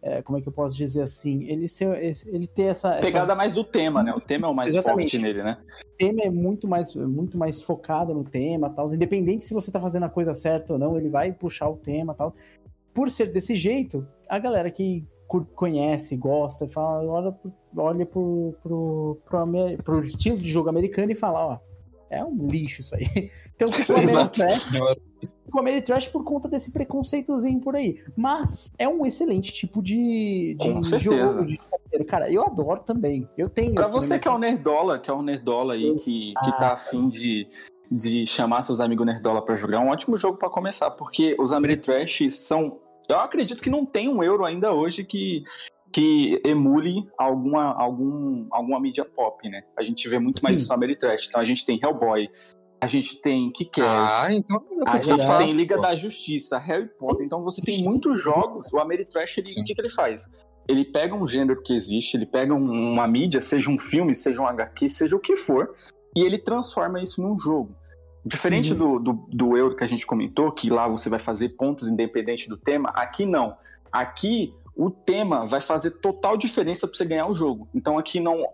[0.03, 1.45] eh, como é que eu posso dizer assim?
[1.45, 1.97] Ele, ser,
[2.27, 2.91] ele ter essa.
[2.97, 4.13] Pegada essa- mais do tema, né?
[4.13, 5.13] O tema é o mais Exatamente.
[5.13, 5.57] forte nele, né?
[5.85, 8.93] o tema é muito mais, muito mais focado no tema, tal.
[8.93, 12.13] Independente se você tá fazendo a coisa certa ou não, ele vai puxar o tema,
[12.13, 12.35] tal.
[12.93, 19.19] Por ser desse jeito, a galera que conhece, gosta, fala, olha, pro- olha pro, pro,
[19.25, 19.47] pro,
[19.85, 21.59] pro estilo de jogo americano e fala, ó,
[22.09, 23.31] é um lixo isso aí.
[23.57, 23.97] Então ficou.
[23.97, 24.63] Ameritrash,
[25.45, 27.97] ficou Ameritrash por conta desse preconceitozinho por aí.
[28.17, 31.39] Mas é um excelente tipo de, de Com certeza.
[31.39, 32.05] jogo de.
[32.05, 33.27] Cara, eu adoro também.
[33.37, 33.75] Eu tenho.
[33.75, 36.73] Pra você minha que é o Nerdola, que é o Nerdola aí, que, que tá
[36.75, 37.49] afim de,
[37.91, 41.53] de chamar seus amigos Nerdola pra jogar, é um ótimo jogo pra começar, porque os
[41.53, 42.79] Ameritrash são.
[43.09, 45.43] Eu acredito que não tem um euro ainda hoje que,
[45.93, 49.63] que emule alguma, algum, alguma mídia pop, né?
[49.79, 50.63] A gente vê muito mais Sim.
[50.65, 51.27] isso no Ameritrash.
[51.29, 52.29] Então a gente tem Hellboy,
[52.81, 55.83] a gente tem Kick-Ass, Ah, então a gente falar, tem Liga pô.
[55.83, 57.25] da Justiça, Harry Potter.
[57.25, 58.73] Então você tem muitos jogos.
[58.73, 60.29] O Ameritrash, ele, o que, que ele faz?
[60.69, 64.43] Ele pega um gênero que existe, ele pega um- uma mídia, seja um filme, seja
[64.43, 65.73] um HQ, seja o que for,
[66.17, 67.73] e ele transforma isso num jogo.
[68.27, 71.87] Diferente do, do, do Euro que a gente comentou, que lá você vai fazer pontos
[71.87, 73.55] independente do tema, aqui não.
[73.93, 77.69] Aqui o tema vai fazer total diferença para você ganhar o jogo.
[77.73, 78.45] Então aqui não.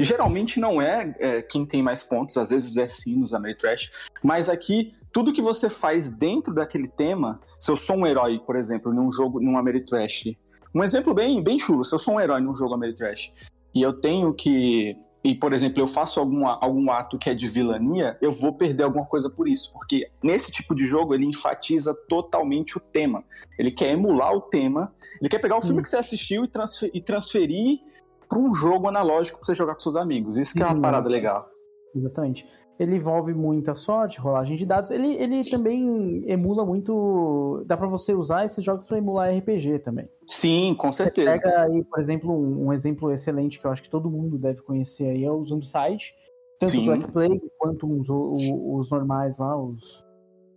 [0.00, 3.90] Geralmente não é, é, quem tem mais pontos, às vezes é sim nos Ameritrash,
[4.22, 8.54] mas aqui tudo que você faz dentro daquele tema, se eu sou um herói, por
[8.56, 10.34] exemplo, num jogo, num Ameritrash,
[10.72, 13.32] um exemplo bem, bem chulo, se eu sou um herói num jogo Ameritrash
[13.74, 17.46] e eu tenho que e, por exemplo, eu faço algum, algum ato que é de
[17.46, 19.72] vilania, eu vou perder alguma coisa por isso.
[19.72, 23.22] Porque nesse tipo de jogo, ele enfatiza totalmente o tema.
[23.58, 25.82] Ele quer emular o tema, ele quer pegar o filme Hum.
[25.82, 27.80] que você assistiu e, transfer- e transferir
[28.28, 30.36] para um jogo analógico para você jogar com seus amigos.
[30.36, 30.80] Isso que é uma Sim.
[30.80, 31.46] parada legal.
[31.94, 32.46] Exatamente.
[32.82, 34.90] Ele envolve muita sorte, rolagem de dados.
[34.90, 37.62] Ele, ele também emula muito.
[37.66, 40.08] Dá pra você usar esses jogos pra emular RPG também.
[40.26, 41.30] Sim, com certeza.
[41.30, 44.62] Pega aí, por exemplo, um, um exemplo excelente que eu acho que todo mundo deve
[44.62, 46.12] conhecer aí é o Zombicide.
[46.58, 46.82] Tanto Sim.
[46.82, 50.04] o Black Plague quanto os, o- os normais lá, os,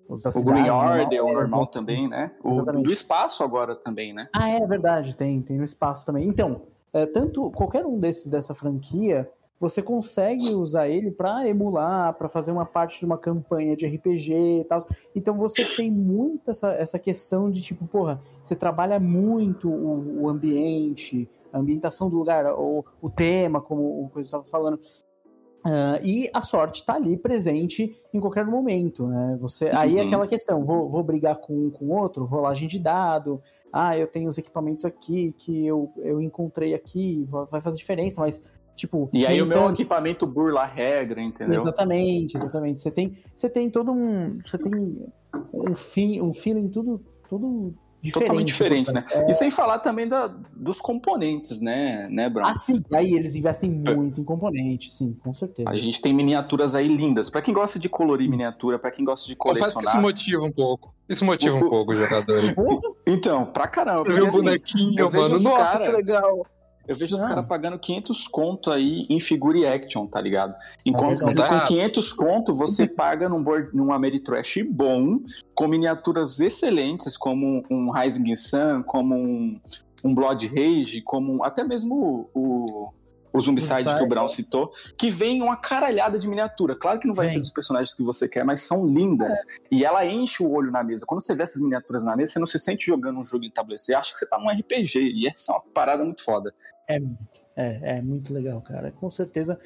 [0.09, 0.51] os da O cidade.
[0.61, 0.71] Green né?
[0.71, 2.31] Order, o É, normal também, né?
[2.43, 2.85] O Exatamente.
[2.87, 4.27] do espaço agora também, né?
[4.35, 6.27] Ah, é verdade, tem, tem no espaço também.
[6.27, 6.61] Então,
[6.93, 9.29] é, tanto qualquer um desses dessa franquia,
[9.69, 14.61] você consegue usar ele pra emular, pra fazer uma parte de uma campanha de RPG
[14.61, 14.79] e tal.
[15.15, 20.29] Então você tem muito essa, essa questão de tipo, porra, você trabalha muito o, o
[20.29, 24.79] ambiente, a ambientação do lugar, o, o tema, como o Coisa estava falando.
[25.67, 29.35] Ah, e a sorte tá ali presente em qualquer momento, né?
[29.41, 30.05] Você, aí é Uhum.
[30.05, 33.41] aquela questão, vou, vou brigar com um com outro, rolagem de dado,
[33.73, 38.39] ah, eu tenho os equipamentos aqui que eu, eu encontrei aqui, vai fazer diferença, mas,
[38.75, 39.09] tipo...
[39.13, 39.73] E aí o meu tanto.
[39.73, 41.59] equipamento burla a regra, entendeu?
[41.61, 42.79] Exatamente, exatamente.
[42.81, 44.37] Você tem, você tem todo um...
[44.45, 44.71] Você tem
[45.53, 48.27] um, fim, um feeling tudo, tudo diferente.
[48.27, 49.03] Totalmente diferente, né?
[49.11, 52.47] É, E sem falar também da, dos componentes, né, né, Bruno?
[52.47, 55.67] ah, sim, aí eles investem muito em componentes, sim, com certeza.
[55.69, 57.31] A gente tem miniaturas aí lindas.
[57.31, 60.01] Pra quem gosta de colorir miniatura, pra quem gosta de Confesso que isso colecionar.
[60.03, 60.93] motiva um pouco.
[61.09, 62.55] Isso motiva O- um pouco os jogadores.
[63.07, 64.03] Então, pra caramba.
[64.05, 65.35] Você viu o assim, bonequinho, mano?
[65.35, 66.45] os Nossa, cara- que legal.
[66.87, 70.55] Eu vejo os caras pagando 500 conto aí em figure e action, tá ligado?
[70.85, 71.35] Enquanto verdade.
[71.35, 71.67] que com Exato.
[71.67, 75.19] 500 conto você paga num, board, num Ameritrash bom,
[75.53, 79.59] com miniaturas excelentes, como um Rising Sun, como um,
[80.03, 82.93] um Blood Rage, como até mesmo o,
[83.35, 84.29] o Zombicide que o Brown é.
[84.29, 86.75] citou, que vem uma caralhada de miniatura.
[86.75, 87.35] Claro que não vai Vem.
[87.35, 89.39] ser dos personagens que você quer, mas são lindas.
[89.69, 91.05] E ela enche o olho na mesa.
[91.05, 93.51] Quando você vê essas miniaturas na mesa, você não se sente jogando um jogo em
[93.51, 93.81] tabuleiro.
[93.81, 94.99] Você acha que você tá num RPG.
[94.99, 96.53] E essa é uma parada muito foda.
[96.87, 98.91] É, é muito legal, cara.
[98.91, 99.57] Com certeza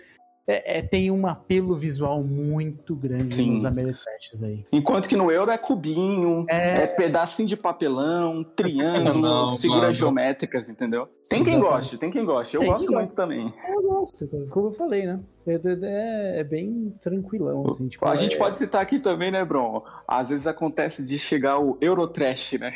[0.47, 3.51] é, é- tem um apelo visual muito grande Sim.
[3.51, 4.63] nos Ameritrashes aí.
[4.71, 6.87] Enquanto que no euro é cubinho, é, É.
[6.87, 9.93] pedacinho de papelão, triângulo, Não, figuras mano.
[9.93, 11.07] geométricas, entendeu?
[11.29, 11.75] Tem quem Exatamente.
[11.81, 12.55] goste, tem quem goste.
[12.55, 13.53] Eu Tem quem gosto muito também.
[13.67, 15.19] Eu gosto, como eu falei, né?
[15.45, 17.87] É, é- é bem tranquilão, assim.
[17.87, 19.83] Tipo, a gente é- pode citar aqui também, né, Bron?
[20.07, 22.71] Às vezes acontece de chegar o Eurotrash, né?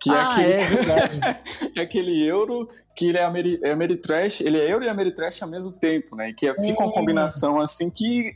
[0.00, 0.58] Que é, Ah, aquele, é
[1.76, 5.48] é aquele euro que ele é, Ameri é Ameritrash, ele é euro e Ameritrash ao
[5.48, 6.30] mesmo tempo, né?
[6.30, 6.94] E que fica uma É.
[6.94, 8.32] combinação assim que.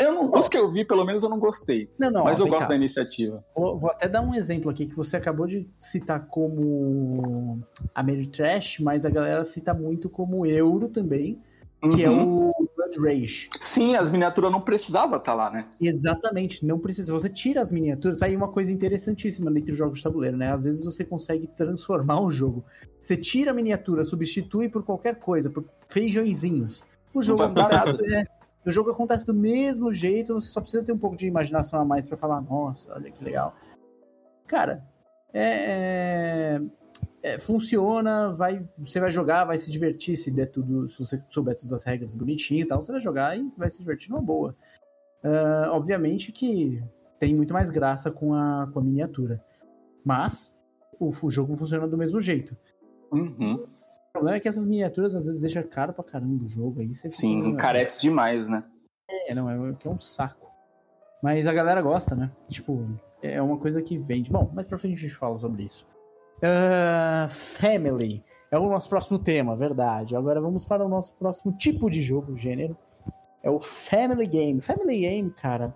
[0.00, 1.90] Eu não, os que eu vi, pelo menos, eu não gostei.
[1.98, 2.68] Não, não, mas eu vem gosto cá.
[2.70, 3.42] da iniciativa.
[3.54, 7.60] Vou, vou até dar um exemplo aqui que você acabou de citar como
[7.94, 11.38] Ameritrash, mas a galera cita muito como Euro também,
[11.94, 12.48] que é Uhum.
[12.56, 12.61] o
[12.96, 13.48] Blood Rage.
[13.60, 15.64] Sim, as miniaturas não precisavam estar lá, né?
[15.80, 17.12] Exatamente, não precisa.
[17.12, 20.52] Você tira as miniaturas, aí uma coisa interessantíssima entre os jogos de tabuleiro, né?
[20.52, 22.64] Às vezes você consegue transformar o jogo.
[23.00, 26.84] Você tira a miniatura, substitui por qualquer coisa, por feijõezinhos.
[27.14, 28.24] O jogo, acontece, é,
[28.64, 31.84] o jogo acontece do mesmo jeito, você só precisa ter um pouco de imaginação a
[31.84, 33.54] mais pra falar, nossa, olha que legal.
[34.46, 34.82] Cara,
[35.32, 36.62] é, é-
[37.22, 41.54] é, funciona, vai, você vai jogar, vai se divertir se der tudo, se você souber
[41.54, 44.56] todas as regras bonitinho e tal, você vai jogar e vai se divertir numa boa.
[45.22, 46.82] Ah, obviamente que
[47.18, 49.42] tem muito mais graça com a, com a miniatura.
[50.04, 50.56] Mas
[50.98, 52.56] o, o jogo funciona do mesmo jeito.
[53.12, 53.54] Uhum.
[53.54, 56.80] O problema é que essas miniaturas às vezes deixam caro pra caramba o jogo.
[56.80, 58.64] Aí você fica- Sim, encarece demais, né?
[59.28, 60.50] É, não, é, que é um saco.
[61.22, 62.32] Mas a galera gosta, né?
[62.48, 62.84] Tipo,
[63.22, 64.30] é uma coisa que vende.
[64.32, 65.86] Bom, mais pra frente a gente fala sobre isso.
[66.42, 68.22] Ah, family.
[68.50, 70.16] É o nosso próximo tema, verdade.
[70.16, 72.76] Agora vamos para o nosso próximo tipo de jogo, gênero.
[73.42, 74.60] É o Family Game.
[74.60, 75.74] Family Game, cara,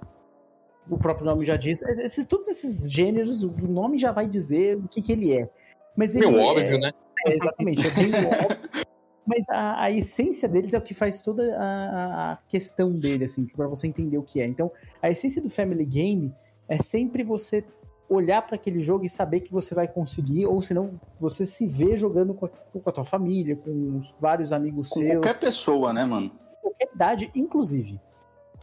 [0.90, 1.82] o próprio nome já diz.
[1.82, 5.48] Esses, todos esses gêneros, o nome já vai dizer o que, que ele é.
[5.96, 6.92] Mas ele Meu é, óbvio, né?
[7.26, 8.86] É, exatamente, é bem óbvio.
[9.26, 13.44] Mas a, a, essência deles é o que faz toda a, a questão dele, assim,
[13.46, 14.46] para você entender o que é.
[14.46, 14.70] Então,
[15.02, 16.32] a essência do Family Game
[16.68, 17.64] é sempre você
[18.08, 21.96] olhar para aquele jogo e saber que você vai conseguir, ou senão você se vê
[21.96, 25.12] jogando com a, com a tua família, com vários amigos com seus.
[25.12, 26.30] Qualquer pessoa, né, mano?
[26.62, 28.00] Qualquer idade, inclusive.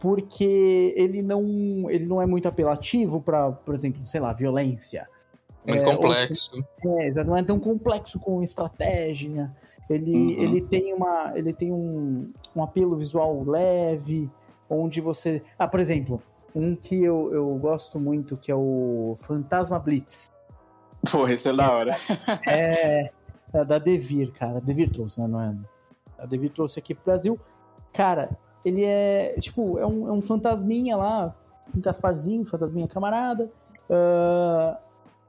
[0.00, 5.08] Porque ele não, ele não é muito apelativo para, por exemplo, sei lá, violência.
[5.66, 6.34] Muito é, complexo.
[6.34, 9.50] Se, é, não é tão complexo com estratégia.
[9.88, 10.42] Ele, uhum.
[10.42, 14.30] ele tem, uma, ele tem um, um apelo visual leve,
[14.68, 15.42] onde você.
[15.58, 16.22] Ah, por exemplo,
[16.54, 20.30] um que eu, eu gosto muito, que é o Fantasma Blitz.
[21.10, 21.90] Porra, esse é da hora.
[22.46, 23.10] é,
[23.52, 24.60] é da Devir, cara.
[24.60, 25.26] Devir trouxe, né?
[25.26, 25.54] Não é?
[26.18, 27.38] A Devir trouxe aqui pro Brasil.
[27.92, 28.30] Cara,
[28.64, 31.34] ele é, tipo, é um, é um fantasminha lá,
[31.74, 33.50] um Gasparzinho, fantasminha camarada.
[33.90, 34.76] Uh,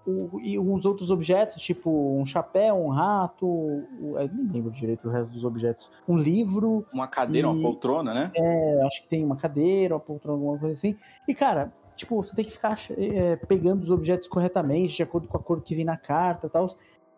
[0.06, 5.12] o, e uns outros objetos, tipo um chapéu, um rato, eu não lembro direito o
[5.12, 5.90] resto dos objetos.
[6.08, 6.86] Um livro.
[6.94, 8.32] Uma cadeira, e, uma poltrona, né?
[8.36, 10.96] É, acho que tem uma cadeira, uma poltrona, alguma coisa assim.
[11.28, 15.38] E, cara, tipo, você tem que ficar é, pegando os objetos corretamente, de acordo com
[15.38, 16.68] a cor que vem na carta e tal.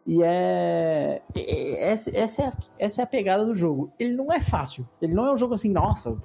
[0.05, 1.21] E é.
[1.79, 3.91] Essa, essa, é a, essa é a pegada do jogo.
[3.99, 4.87] Ele não é fácil.
[5.01, 6.17] Ele não é um jogo assim, nossa,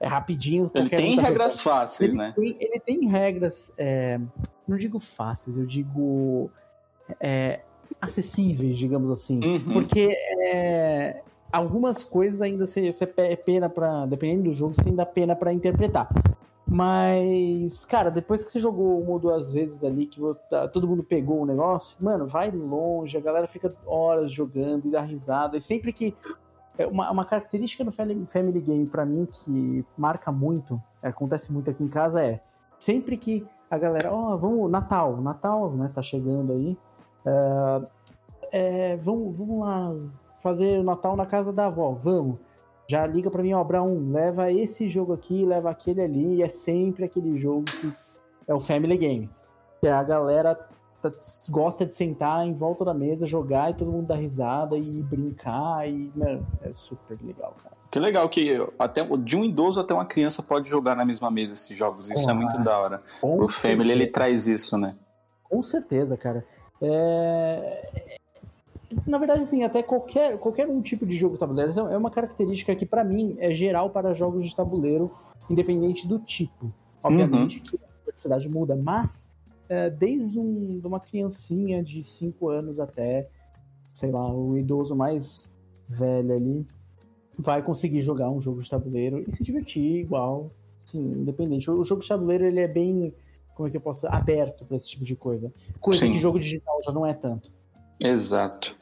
[0.00, 0.70] é rapidinho.
[0.74, 2.32] Ele tem tá regras fáceis, ele né?
[2.36, 4.20] Tem, ele tem regras, é,
[4.66, 6.50] não digo fáceis, eu digo
[7.20, 7.60] é,
[8.00, 9.42] acessíveis, digamos assim.
[9.42, 9.72] Uhum.
[9.72, 15.06] Porque é, algumas coisas ainda você, você é pena para dependendo do jogo, você ainda
[15.06, 16.08] pena para interpretar.
[16.68, 21.04] Mas, cara, depois que você jogou uma ou duas vezes ali, que tá, todo mundo
[21.04, 25.56] pegou o negócio, mano, vai longe, a galera fica horas jogando e dá risada.
[25.56, 26.12] E sempre que
[26.78, 31.82] é uma, uma característica do Family Game para mim que marca muito, acontece muito aqui
[31.82, 32.40] em casa é
[32.78, 36.78] sempre que a galera, ó, oh, vamos, Natal, Natal, né, tá chegando aí,
[37.26, 37.86] uh,
[38.52, 39.94] é, vamos, vamos lá
[40.38, 42.38] fazer o Natal na casa da avó, vamos.
[42.88, 46.48] Já liga para mim, ó, Brown, leva esse jogo aqui, leva aquele ali, e é
[46.48, 47.92] sempre aquele jogo que
[48.46, 49.30] é o Family Game.
[49.80, 50.56] Que a galera
[51.10, 51.18] Tá,
[51.50, 55.88] gosta de sentar em volta da mesa, jogar e todo mundo dar risada e brincar
[55.88, 57.76] e, mano, é super legal, cara.
[57.90, 61.54] Que legal que até de um idoso até uma criança pode jogar na mesma mesa
[61.54, 62.10] esses jogos.
[62.10, 62.96] Isso é muito da hora.
[63.22, 64.96] O Family ele traz isso, né?
[65.44, 66.44] Com certeza, cara.
[66.82, 68.18] É...
[69.06, 72.74] Na verdade, assim, até qualquer, qualquer um tipo de jogo de tabuleiro é uma característica
[72.74, 75.10] que, para mim, é geral para jogos de tabuleiro,
[75.48, 76.72] independente do tipo.
[77.02, 77.64] Obviamente uhum.
[77.64, 79.32] que a complexidade muda, mas
[79.68, 83.28] é, desde um, uma criancinha de 5 anos até,
[83.92, 85.50] sei lá, o idoso mais
[85.88, 86.66] velho ali,
[87.38, 90.50] vai conseguir jogar um jogo de tabuleiro e se divertir igual,
[90.84, 91.70] sim, independente.
[91.70, 93.14] O jogo de tabuleiro ele é bem,
[93.54, 95.52] como é que eu posso aberto para esse tipo de coisa.
[95.80, 96.12] Coisa sim.
[96.12, 97.52] que jogo digital já não é tanto.
[98.00, 98.76] Exato.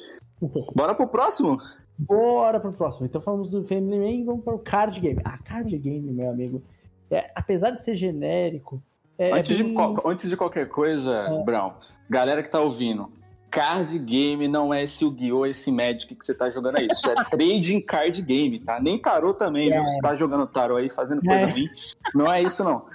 [0.75, 1.61] Bora pro próximo?
[1.97, 3.07] Bora pro próximo.
[3.07, 5.21] Então falamos do Family Man e vamos para o card game.
[5.25, 6.63] Ah, card game, meu amigo.
[7.11, 8.83] É, apesar de ser genérico,
[9.19, 9.75] é, antes, é bem...
[9.75, 11.45] de, antes de qualquer coisa, é.
[11.45, 11.73] Brown,
[12.09, 13.11] galera que tá ouvindo,
[13.55, 16.89] card game não é esse Yu-Gi-Oh!, esse Magic que você tá jogando aí.
[16.91, 18.81] Isso é trading card game, tá?
[18.81, 19.75] Nem tarô também, é.
[19.75, 19.85] viu?
[19.85, 21.51] Você tá jogando tarô aí, fazendo coisa é.
[21.51, 21.69] ruim.
[22.15, 22.87] Não é isso, não.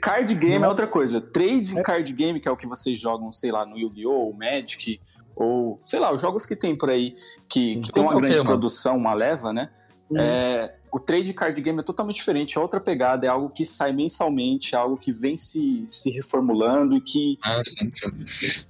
[0.00, 0.66] Card game não.
[0.66, 1.20] é outra coisa.
[1.20, 1.82] Trading é.
[1.82, 4.98] card game, que é o que vocês jogam, sei lá, no Yu-Gi-Oh!, Magic,
[5.36, 7.14] ou, sei lá, os jogos que tem por aí,
[7.46, 9.68] que, que tem uma grande produção, uma leva, né?
[10.10, 10.16] Hum.
[10.18, 13.90] É, o trade card game é totalmente diferente, é outra pegada, é algo que sai
[13.90, 17.36] mensalmente, é algo que vem se, se reformulando e que.
[17.42, 18.64] Ah, sim, sim.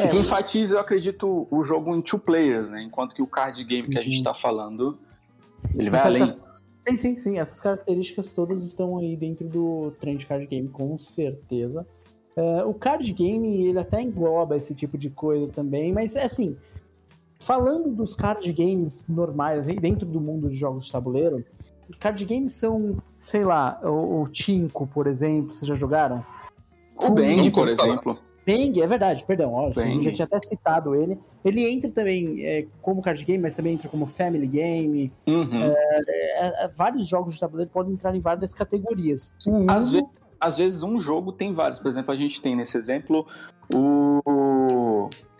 [0.00, 2.82] É, que enfatiza, eu acredito, o jogo em two players, né?
[2.82, 4.98] Enquanto que o card game sim, que a gente está falando,
[5.72, 6.36] ele vai além.
[6.80, 7.38] Sim, sim, sim.
[7.38, 11.86] Essas características todas estão aí dentro do trend card game, com certeza.
[12.36, 16.56] Uh, o card game, ele até engloba esse tipo de coisa também, mas é assim,
[17.44, 21.44] Falando dos card games normais, dentro do mundo de jogos de tabuleiro,
[21.98, 26.24] card games são, sei lá, o, o Tinko, por exemplo, vocês já jogaram?
[27.02, 28.16] O Bang, por exemplo.
[28.46, 31.18] Bang, é verdade, perdão, ó, a gente já tinha até citado ele.
[31.44, 35.12] Ele entra também é, como card game, mas também entra como family game.
[35.26, 35.62] Uhum.
[35.62, 39.34] É, é, é vários jogos de tabuleiro podem entrar em várias categorias.
[39.68, 40.04] Às, ve
[40.40, 41.78] às vezes um jogo tem vários.
[41.78, 43.26] Por exemplo, a gente tem nesse exemplo
[43.72, 44.20] o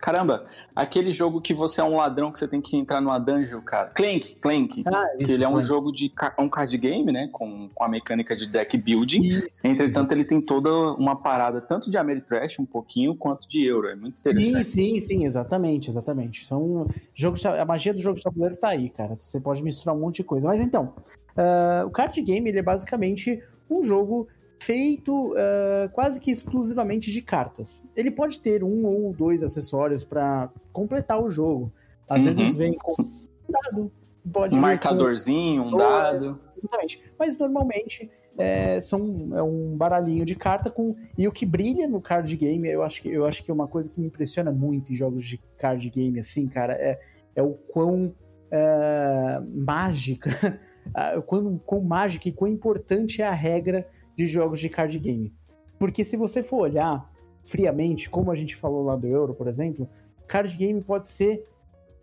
[0.02, 3.60] Caramba, aquele jogo que você é um ladrão que você tem que entrar numa dungeon,
[3.60, 3.92] cara.
[3.94, 4.82] Clank, Clank.
[4.84, 7.28] Ah, isso, que ele é um jogo de um card game, né?
[7.30, 9.20] Com, com a mecânica de deck building.
[9.20, 10.14] Isso, Entretanto, isso.
[10.14, 13.90] ele tem toda uma parada tanto de Ameritrash um pouquinho quanto de Euro.
[13.90, 14.64] É muito interessante.
[14.64, 16.44] Sim, sim, sim, exatamente, exatamente.
[16.46, 16.84] São
[17.14, 19.16] jogos, a magia do jogo de tabuleiro tá aí, cara.
[19.16, 20.48] Você pode misturar um monte de coisa.
[20.48, 20.94] Mas então,
[21.36, 24.26] uh, o card game ele é basicamente um jogo
[24.62, 27.86] feito uh, quase que exclusivamente de cartas.
[27.96, 31.72] Ele pode ter um ou dois acessórios para completar o jogo.
[32.08, 32.32] Às uhum.
[32.32, 33.06] vezes vem com um
[33.48, 33.92] dado,
[34.32, 36.38] pode um marcadorzinho, um dado.
[36.56, 37.02] Exatamente.
[37.18, 40.94] Mas normalmente é, são, é um baralhinho de carta com.
[41.18, 43.66] E o que brilha no card game, eu acho que, eu acho que é uma
[43.66, 47.00] coisa que me impressiona muito em jogos de card game, assim, cara, é,
[47.34, 48.14] é o quão
[48.50, 50.60] é, mágica,
[51.26, 53.86] quão, quão mágica e quão importante é a regra
[54.22, 55.32] de jogos de card game.
[55.78, 57.10] Porque se você for olhar
[57.42, 59.88] friamente, como a gente falou lá do Euro, por exemplo,
[60.26, 61.44] card game pode ser.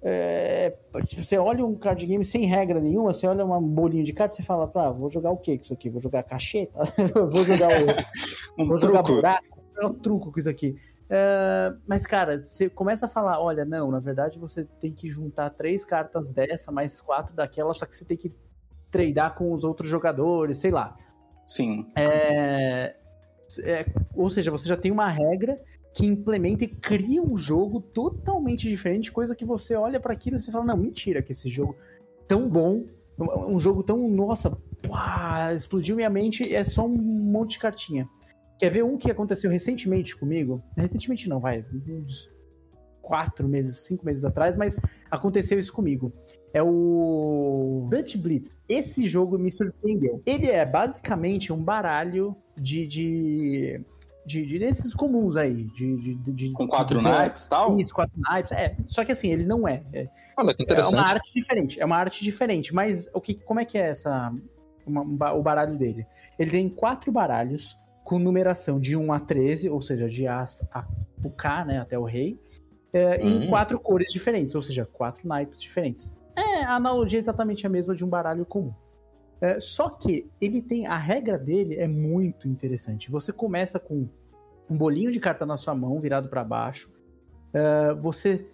[0.02, 4.14] É, se você olha um card game sem regra nenhuma, você olha um bolinho de
[4.14, 5.90] cartas, você fala, ah, vou jogar o que com isso aqui?
[5.90, 6.80] Vou jogar cacheta?
[7.14, 7.86] vou jogar o.
[8.62, 8.80] um vou truco.
[8.80, 9.60] jogar buraco?
[9.78, 10.76] É um truco com isso aqui.
[11.06, 15.50] Uh, mas, cara, você começa a falar: olha, não, na verdade você tem que juntar
[15.52, 18.32] três cartas dessa, mais quatro daquela, só que você tem que
[18.92, 20.96] tradar com os outros jogadores, sei lá.
[21.50, 21.88] Sim.
[21.98, 22.96] É,
[23.64, 25.60] é, ou seja, você já tem uma regra
[25.96, 30.40] que implementa e cria um jogo totalmente diferente, coisa que você olha para aquilo e
[30.40, 31.76] você fala, não, mentira, que esse jogo
[32.28, 32.86] tão bom,
[33.18, 34.56] um jogo tão, nossa,
[34.88, 38.08] pá, explodiu minha mente, é só um monte de cartinha.
[38.60, 40.62] Quer ver um que aconteceu recentemente comigo?
[40.78, 42.30] Recentemente não, vai, uns
[43.10, 46.12] quatro meses, cinco meses atrás, mas aconteceu isso comigo.
[46.54, 48.52] É o Dutch Blitz.
[48.68, 50.22] Esse jogo me surpreendeu.
[50.28, 53.84] Ele é basicamente um baralho de, de
[54.26, 55.64] de, de desses comuns aí.
[55.74, 57.80] De, de, de Com quatro naipes e tal?
[57.80, 58.52] Isso, quatro naipes.
[58.52, 59.82] É, só que assim, ele não é.
[59.92, 60.94] É, Olha, que interessante.
[60.94, 61.82] é uma arte diferente.
[61.82, 62.74] É uma arte diferente.
[62.76, 64.32] Mas o que, como é que é essa,
[64.86, 66.06] uma, o baralho dele?
[66.38, 70.86] Ele tem quatro baralhos com numeração de 1 a 13, ou seja, de A a
[71.24, 72.40] o K, né, até o rei,
[72.94, 73.44] é, hum.
[73.44, 76.16] em quatro cores diferentes, ou seja, quatro naipes diferentes.
[76.36, 78.74] É, a analogia é exatamente a mesma de um baralho comum.
[79.42, 80.86] É, só que ele tem.
[80.86, 83.10] A regra dele é muito interessante.
[83.10, 84.08] Você começa com
[84.70, 86.92] um bolinho de carta na sua mão, virado para baixo.
[87.50, 88.46] Uh, você.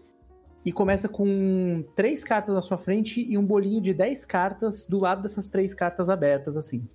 [0.64, 4.98] E começa com três cartas na sua frente e um bolinho de dez cartas do
[4.98, 6.88] lado dessas três cartas abertas, assim.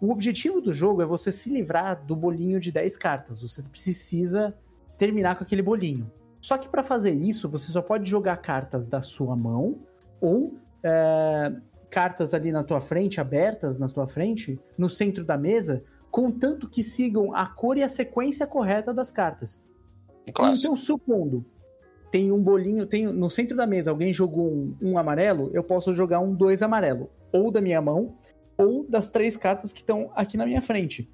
[0.00, 3.40] O objetivo do jogo é você se livrar do bolinho de 10 cartas.
[3.40, 4.54] Você precisa
[4.98, 6.10] terminar com aquele bolinho.
[6.46, 9.80] Só que para fazer isso, você só pode jogar cartas da sua mão
[10.20, 11.52] ou é,
[11.90, 16.84] cartas ali na tua frente, abertas na tua frente, no centro da mesa, contanto que
[16.84, 19.60] sigam a cor e a sequência correta das cartas.
[20.60, 21.44] Então, supondo,
[22.12, 25.92] tem um bolinho, tem no centro da mesa alguém jogou um, um amarelo, eu posso
[25.92, 28.14] jogar um dois amarelo, ou da minha mão,
[28.56, 31.10] ou das três cartas que estão aqui na minha frente.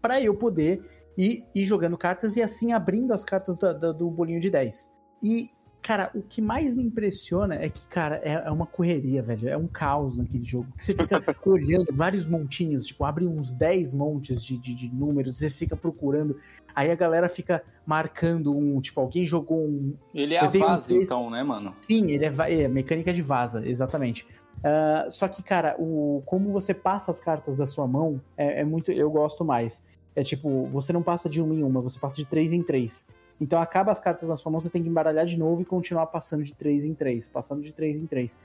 [0.00, 0.82] Para eu poder
[1.16, 4.92] ir, jogando cartas e assim abrindo as cartas do, do, do bolinho de 10.
[5.22, 5.50] E
[5.82, 9.48] Cara, o que mais me impressiona é que, cara, é, é uma correria, velho.
[9.48, 10.68] É um caos naquele jogo.
[10.76, 15.38] Que você fica olhando vários montinhos, tipo, abre uns 10 montes de, de, de, números,
[15.38, 16.38] você fica procurando.
[16.72, 19.94] Aí a galera fica marcando um, tipo, alguém jogou um.
[20.14, 21.74] Ele é a vaza, um então, né, mano?
[21.80, 24.24] Sim, ele é, é mecânica de vaza, exatamente.
[24.58, 28.64] Uh, só que, cara, o, como você passa as cartas da sua mão é, é
[28.64, 28.92] muito.
[28.92, 29.82] Eu gosto mais.
[30.14, 33.06] É tipo, você não passa de uma em uma, você passa de três em três.
[33.40, 36.06] Então acaba as cartas na sua mão, você tem que embaralhar de novo e continuar
[36.06, 38.36] passando de 3 em 3, passando de 3 em 3.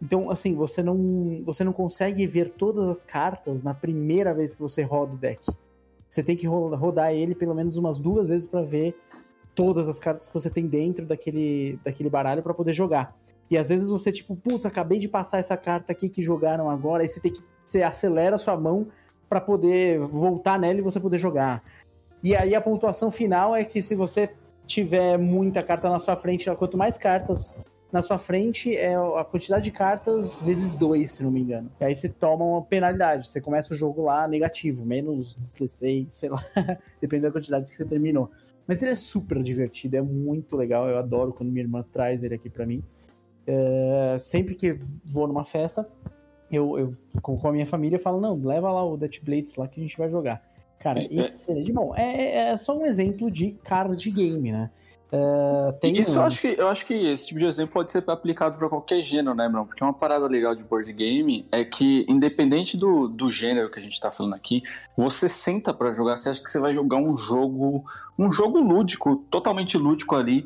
[0.00, 4.60] Então, assim, você não, você não consegue ver todas as cartas na primeira vez que
[4.60, 5.46] você roda o deck.
[6.08, 8.96] Você tem que rodar ele pelo menos umas duas vezes para ver
[9.54, 13.14] todas as cartas que você tem dentro daquele, daquele baralho para poder jogar.
[13.50, 17.02] E às vezes você, tipo, putz, acabei de passar essa carta aqui que jogaram agora,
[17.02, 17.42] aí você tem que.
[17.64, 18.86] Você acelera a sua mão
[19.28, 21.62] para poder voltar nela e você poder jogar.
[22.22, 24.30] E aí a pontuação final é que se você
[24.66, 27.54] tiver muita carta na sua frente, quanto mais cartas
[27.92, 31.70] na sua frente, é a quantidade de cartas vezes dois, se não me engano.
[31.80, 33.28] E aí você toma uma penalidade.
[33.28, 36.38] Você começa o jogo lá negativo, menos 16, sei lá,
[37.00, 38.30] dependendo da quantidade que você terminou.
[38.66, 40.88] Mas ele é super divertido, é muito legal.
[40.88, 42.82] Eu adoro quando minha irmã traz ele aqui para mim.
[43.46, 45.88] É, sempre que vou numa festa,
[46.50, 49.66] eu, eu com a minha família eu falo: não, leva lá o Dutch Blades lá
[49.68, 50.42] que a gente vai jogar.
[50.78, 51.72] Cara, é, excelente.
[51.72, 54.70] Bom, é, é só um exemplo de card game, né?
[55.06, 56.22] Uh, tem Isso um...
[56.22, 59.02] eu, acho que, eu acho que esse tipo de exemplo pode ser aplicado para qualquer
[59.04, 59.64] gênero, né, Bruno?
[59.64, 63.82] Porque uma parada legal de board game é que, independente do, do gênero que a
[63.82, 64.62] gente tá falando aqui,
[64.96, 67.84] você senta para jogar, você acha que você vai jogar um jogo,
[68.18, 70.44] um jogo lúdico, totalmente lúdico ali,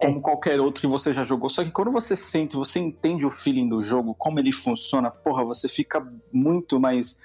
[0.00, 1.50] como qualquer outro que você já jogou.
[1.50, 5.44] Só que quando você sente, você entende o feeling do jogo, como ele funciona, porra,
[5.44, 7.20] você fica muito mais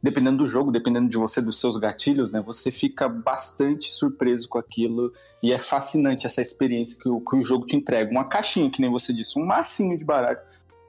[0.00, 4.56] dependendo do jogo, dependendo de você, dos seus gatilhos, né, você fica bastante surpreso com
[4.56, 5.12] aquilo
[5.42, 8.08] e é fascinante essa experiência que o, que o jogo te entrega.
[8.08, 10.38] Uma caixinha, que nem você disse, um massinho de baralho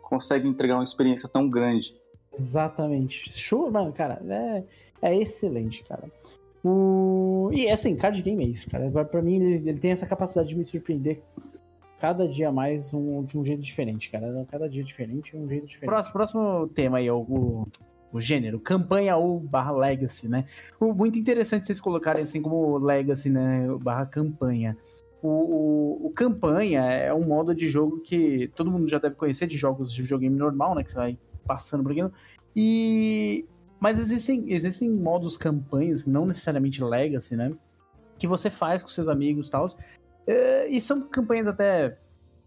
[0.04, 1.96] consegue entregar uma experiência tão grande.
[2.32, 3.28] Exatamente.
[3.32, 4.22] Show, mano, cara.
[4.28, 4.64] É...
[5.02, 6.04] É excelente, cara.
[6.64, 7.50] O...
[7.54, 8.90] E assim, card game é isso, cara.
[9.06, 11.22] Pra mim, ele, ele tem essa capacidade de me surpreender
[12.00, 14.46] cada dia mais um, de um jeito diferente, cara.
[14.50, 15.90] Cada dia diferente, um jeito diferente.
[15.90, 17.68] Próximo, próximo tema aí, o, o,
[18.12, 20.46] o gênero, campanha ou barra legacy, né?
[20.80, 23.68] O, muito interessante vocês colocarem assim como legacy, né?
[23.82, 24.78] Barra campanha.
[25.22, 29.48] O, o, o, campanha é um modo de jogo que todo mundo já deve conhecer
[29.48, 30.84] de jogos de videogame normal, né?
[30.84, 32.02] Que você vai passando por aqui.
[32.56, 33.46] E
[33.80, 37.52] mas existem, existem modos campanhas, não necessariamente legacy, né?
[38.18, 39.68] Que você faz com seus amigos e tal.
[40.28, 41.98] Eh, e são campanhas até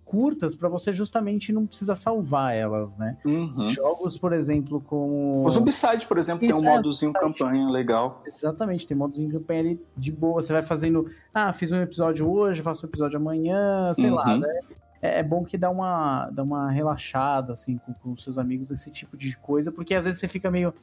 [0.04, 3.16] curtas para você justamente não precisar salvar elas, né?
[3.24, 3.66] Uhum.
[3.70, 5.42] Jogos, por exemplo, como.
[5.46, 8.22] O Zombicide, por exemplo, Isso, tem um é, modozinho campanha legal.
[8.26, 10.42] Exatamente, tem modozinho campanha ali de boa.
[10.42, 11.10] Você vai fazendo.
[11.32, 14.16] Ah, fiz um episódio hoje, faço um episódio amanhã, sei uhum.
[14.16, 14.60] lá, né?
[15.00, 18.90] É, é bom que dá uma, dá uma relaxada, assim, com, com seus amigos, esse
[18.90, 20.74] tipo de coisa, porque às vezes você fica meio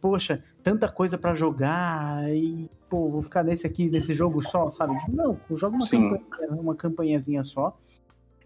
[0.00, 4.94] poxa, tanta coisa para jogar e, pô, vou ficar nesse aqui, nesse jogo só, sabe?
[5.08, 7.76] Não, joga uma, campanha, uma campanhazinha só.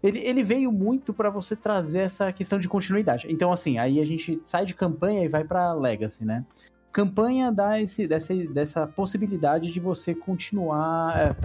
[0.01, 3.25] Ele, ele veio muito para você trazer essa questão de continuidade.
[3.29, 6.45] Então, assim, aí a gente sai de campanha e vai para Legacy, né?
[6.91, 11.17] Campanha dá esse, dessa, dessa possibilidade de você continuar.
[11.17, 11.35] É,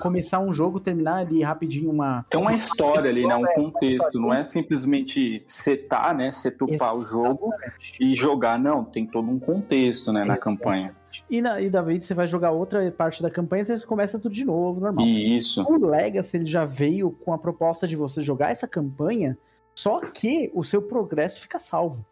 [0.00, 2.24] começar um jogo, terminar ali rapidinho uma.
[2.28, 3.36] Tem uma história ali, né?
[3.36, 4.18] Um contexto.
[4.20, 6.32] Não é simplesmente setar, né?
[6.32, 7.52] Setupar o jogo
[8.00, 8.58] e jogar.
[8.58, 10.24] Não, tem todo um contexto, né?
[10.24, 10.94] Na campanha.
[11.28, 14.44] E, na, e daí você vai jogar outra parte da campanha você começa tudo de
[14.44, 15.06] novo, normal.
[15.06, 15.62] Isso.
[15.62, 19.36] O Legacy ele já veio com a proposta de você jogar essa campanha,
[19.74, 22.04] só que o seu progresso fica salvo.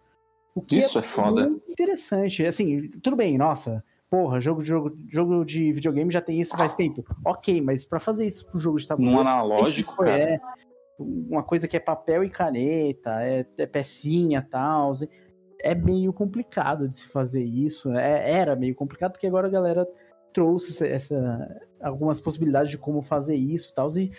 [0.54, 1.52] O que Isso é, é foda.
[1.68, 2.46] interessante.
[2.46, 6.74] Assim, tudo bem, nossa porra, jogo de, jogo, jogo de videogame já tem isso faz
[6.74, 7.02] tempo.
[7.24, 9.18] Ok, mas para fazer isso pro jogo de tabuleiro...
[9.18, 10.18] Um analógico, cara.
[10.18, 10.40] É
[10.98, 14.92] uma coisa que é papel e caneta, é, é pecinha e tal.
[15.61, 17.92] É meio complicado de se fazer isso.
[17.92, 19.86] É, era meio complicado, porque agora a galera
[20.32, 23.90] trouxe essa, algumas possibilidades de como fazer isso e tal.
[23.98, 24.11] E,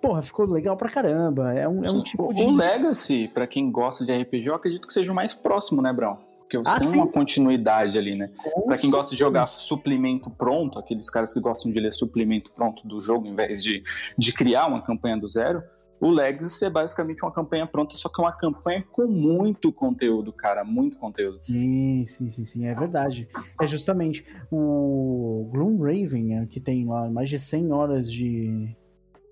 [0.00, 1.52] porra, ficou legal pra caramba.
[1.54, 2.42] É um, é um tipo o, de.
[2.42, 5.92] O Legacy, para quem gosta de RPG, eu acredito que seja o mais próximo, né,
[5.92, 6.18] Brão?
[6.50, 6.96] Porque você ah, tem sim.
[6.96, 8.28] uma continuidade ali, né?
[8.66, 12.88] Pra quem gosta de jogar suplemento pronto, aqueles caras que gostam de ler suplemento pronto
[12.88, 13.84] do jogo, em vez de,
[14.18, 15.62] de criar uma campanha do zero,
[16.00, 20.32] o Legacy é basicamente uma campanha pronta, só que é uma campanha com muito conteúdo,
[20.32, 21.38] cara, muito conteúdo.
[21.44, 23.28] Sim, sim, sim, sim, é verdade.
[23.60, 28.76] É justamente o Gloomraven, né, que tem lá mais de 100 horas de,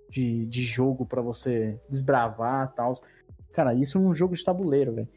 [0.09, 2.93] de, de jogo para você desbravar e tal.
[3.53, 5.09] Cara, isso é um jogo de tabuleiro, velho.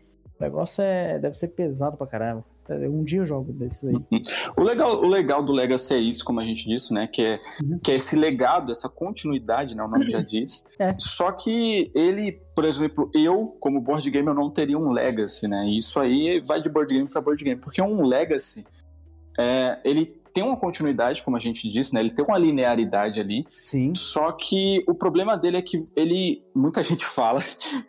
[0.41, 2.43] O negócio é, deve ser pesado pra caramba.
[2.67, 3.93] Um dia eu jogo desses aí.
[3.93, 4.21] Uhum.
[4.57, 7.05] O legal, o legal do Legacy é isso, como a gente disse, né?
[7.05, 7.79] Que é, uhum.
[7.79, 9.83] que é esse legado, essa continuidade, né?
[9.83, 10.65] O nome já diz.
[10.79, 10.95] É.
[10.97, 15.65] Só que ele, por exemplo, eu, como board game, eu não teria um Legacy, né?
[15.67, 17.61] E isso aí vai de board game para board game.
[17.61, 18.65] Porque um Legacy,
[19.37, 21.99] é, ele tem uma continuidade, como a gente disse, né?
[21.99, 23.45] Ele tem uma linearidade ali.
[23.63, 23.93] Sim.
[23.95, 26.43] Só que o problema dele é que ele.
[26.53, 27.39] Muita gente fala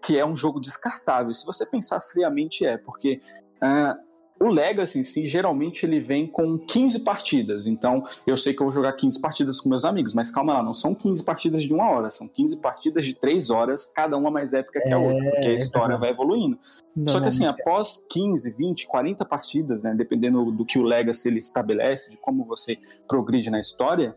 [0.02, 1.32] que é um jogo descartável.
[1.32, 3.20] Se você pensar friamente, é, porque.
[3.62, 4.11] Uh,
[4.42, 7.66] o Legacy em si, geralmente ele vem com 15 partidas.
[7.66, 10.62] Então, eu sei que eu vou jogar 15 partidas com meus amigos, mas calma lá,
[10.62, 14.30] não são 15 partidas de uma hora, são 15 partidas de 3 horas, cada uma
[14.30, 16.58] mais épica que a outra, porque a é, história vai evoluindo.
[16.94, 21.28] Não, Só que assim, após 15, 20, 40 partidas, né, dependendo do que o Legacy
[21.28, 24.16] ele estabelece, de como você progride na história,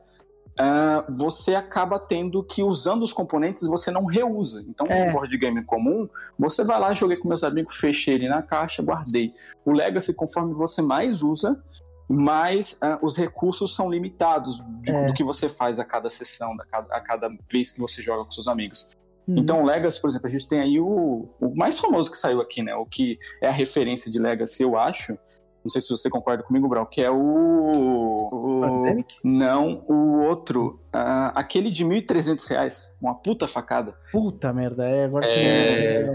[0.57, 4.63] Uh, você acaba tendo que, usando os componentes, você não reusa.
[4.69, 5.05] Então, é.
[5.05, 6.07] no board game comum,
[6.39, 9.33] você vai lá, joguei com meus amigos, fechei ele na caixa, guardei.
[9.65, 11.61] O Legacy, conforme você mais usa,
[12.07, 15.07] mais uh, os recursos são limitados de, é.
[15.07, 18.23] do que você faz a cada sessão, a cada, a cada vez que você joga
[18.23, 18.89] com seus amigos.
[19.27, 19.35] Uhum.
[19.37, 22.39] Então, o Legacy, por exemplo, a gente tem aí o, o mais famoso que saiu
[22.39, 22.75] aqui, né?
[22.75, 25.17] O que é a referência de Legacy, eu acho,
[25.65, 27.15] não sei se você concorda comigo, Brau, que é o.
[27.17, 29.15] o Pandemic?
[29.23, 30.79] Não, o outro.
[30.95, 32.91] Uh, aquele de 1.300 reais.
[33.01, 33.97] Uma puta facada.
[34.11, 35.05] Puta merda, é.
[35.05, 36.03] Agora é...
[36.03, 36.07] é...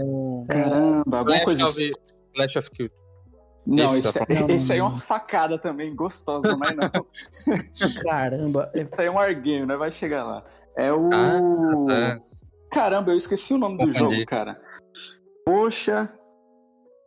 [0.47, 1.91] Caramba, alguma Flash coisa assim.
[2.33, 2.89] Flash of Kill.
[3.67, 6.89] Não, esse, é, não, esse aí é uma facada também, gostosa, mas não.
[8.03, 8.69] Caramba.
[8.73, 9.75] Esse aí é um arguinho, né?
[9.75, 10.45] Vai chegar lá.
[10.77, 11.09] É o.
[11.11, 11.41] Ah,
[11.89, 12.21] tá.
[12.71, 14.57] Caramba, eu esqueci o nome do jogo, cara.
[15.43, 16.09] Poxa,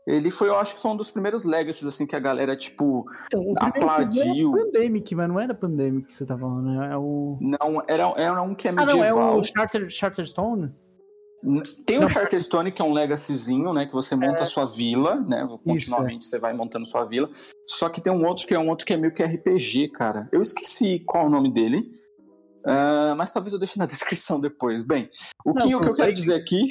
[0.06, 3.06] ele foi, eu acho que foi um dos primeiros legacies, assim, que a galera, tipo,
[3.26, 4.54] então, aplaudiu.
[4.54, 6.92] Era Pandemic, mas não era Pandemic que você tá falando, né?
[6.92, 7.38] É o...
[7.40, 9.02] Não, era, era um que é medieval.
[9.02, 10.72] Ah, não, é o Charter, Charterstone?
[11.86, 13.86] Tem não, o Charterstone, que é um legacyzinho, né?
[13.86, 14.42] Que você monta é...
[14.42, 15.46] a sua vila, né?
[15.62, 16.38] Continuamente Isso, é.
[16.38, 17.28] você vai montando sua vila.
[17.66, 20.24] Só que tem um outro que é um outro que é meio que RPG, cara.
[20.32, 21.84] Eu esqueci qual é o nome dele.
[22.64, 24.82] Uh, mas talvez eu deixe na descrição depois.
[24.84, 25.10] Bem,
[25.44, 26.68] o, não, que, o que eu quero dizer aqui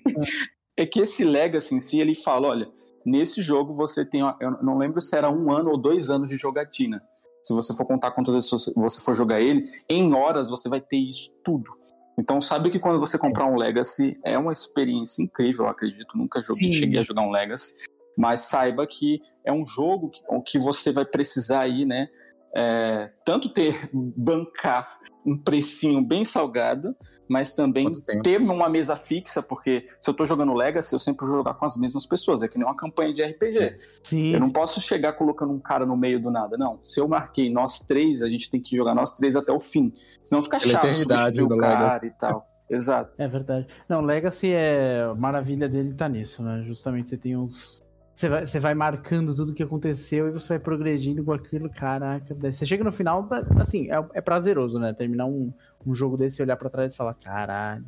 [0.76, 2.68] é que esse legacy em si, ele fala, olha,
[3.04, 6.36] nesse jogo você tem, eu não lembro se era um ano ou dois anos de
[6.36, 7.02] jogatina.
[7.44, 10.96] Se você for contar quantas vezes você for jogar ele, em horas você vai ter
[10.96, 11.70] isso tudo.
[12.18, 16.16] Então sabe que quando você comprar um Legacy é uma experiência incrível, eu acredito.
[16.16, 17.74] Nunca joguei, cheguei a jogar um Legacy,
[18.16, 22.08] mas saiba que é um jogo que, que você vai precisar aí, né?
[22.54, 26.96] É, tanto ter bancar um precinho bem salgado,
[27.28, 27.86] mas também
[28.22, 31.64] ter uma mesa fixa, porque se eu tô jogando Legacy, eu sempre vou jogar com
[31.64, 33.78] as mesmas pessoas, é que nem uma campanha de RPG.
[34.02, 34.32] Sim.
[34.32, 36.78] Eu não posso chegar colocando um cara no meio do nada, não.
[36.84, 39.92] Se eu marquei nós três, a gente tem que jogar nós três até o fim.
[40.24, 42.46] Senão fica Pela chato eternidade o cara e tal.
[42.68, 43.12] Exato.
[43.16, 43.66] É verdade.
[43.88, 45.06] Não, Legacy é.
[45.16, 46.62] maravilha dele tá nisso, né?
[46.64, 47.80] Justamente você tem uns
[48.16, 52.34] você vai, você vai marcando tudo que aconteceu e você vai progredindo com aquilo, caraca.
[52.34, 53.28] Você chega no final,
[53.60, 54.94] assim, é, é prazeroso, né?
[54.94, 55.52] Terminar um,
[55.86, 57.84] um jogo desse e olhar para trás e falar, caralho.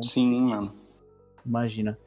[0.00, 0.72] Sim, mano.
[1.44, 1.98] Imagina.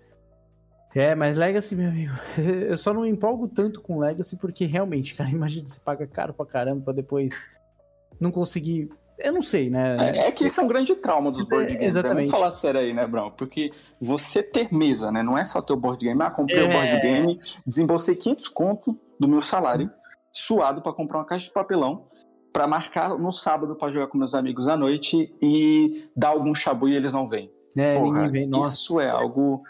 [0.95, 2.13] É, mas Legacy, meu amigo,
[2.69, 6.33] eu só não me empolgo tanto com Legacy porque realmente, cara, imagina você paga caro
[6.33, 7.49] pra caramba pra depois
[8.17, 8.89] não conseguir
[9.19, 9.97] eu não sei, né?
[9.99, 11.95] É, é que isso é um grande trauma dos board games.
[11.95, 12.29] É, exatamente.
[12.29, 13.31] Vamos falar sério aí, né, Brão?
[13.31, 15.23] Porque você ter mesa, né?
[15.23, 16.19] Não é só ter o board game.
[16.21, 16.73] Ah, comprei o é...
[16.73, 19.89] board game, desembolsei 500 conto do meu salário,
[20.31, 22.05] suado para comprar uma caixa de papelão,
[22.53, 26.87] para marcar no sábado para jogar com meus amigos à noite e dar algum chabu
[26.87, 27.51] e eles não vêm.
[27.75, 28.47] É, Porra, ninguém vem.
[28.47, 28.73] Nossa.
[28.73, 29.61] Isso é algo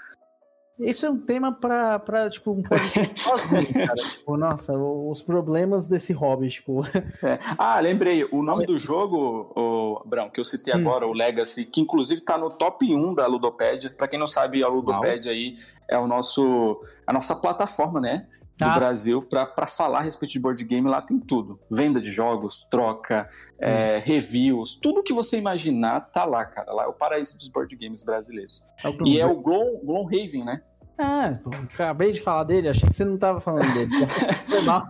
[0.79, 2.61] isso é um tema pra, pra tipo, um
[3.17, 3.95] sozinho, cara.
[3.95, 6.85] tipo, nossa, os problemas desse hobby, tipo.
[7.23, 7.39] É.
[7.57, 10.77] Ah, lembrei, o nome do jogo, o Brão, que eu citei hum.
[10.77, 13.89] agora, o Legacy, que inclusive tá no top 1 da Ludopédia.
[13.89, 15.57] Pra quem não sabe, a Ludopédia aí
[15.87, 18.27] é o nosso, a nossa plataforma, né?
[18.57, 20.87] Do ah, Brasil para falar a respeito de board game.
[20.87, 23.29] Lá tem tudo: venda de jogos, troca,
[23.59, 26.73] é, reviews, tudo que você imaginar tá lá, cara.
[26.73, 28.65] Lá é o paraíso dos board games brasileiros.
[28.83, 30.61] É e é o Glow, Gloomhaven, né?
[30.97, 31.37] Ah,
[31.71, 33.91] acabei de falar dele, achei que você não tava falando dele.
[34.49, 34.83] Foi mal.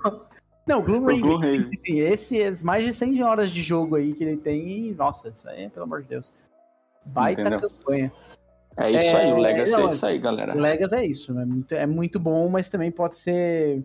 [0.66, 4.38] Não, Gloomhaven, Gloom sim, esse é mais de 100 horas de jogo aí que ele
[4.38, 6.34] tem e, nossa, isso aí, pelo amor de Deus.
[7.06, 7.60] Baita Entendeu?
[7.60, 8.12] campanha.
[8.78, 10.56] É isso é, aí, o Legacy não, é isso aí, galera.
[10.56, 11.44] O Legacy é isso, né?
[11.46, 13.84] Muito, é muito bom, mas também pode ser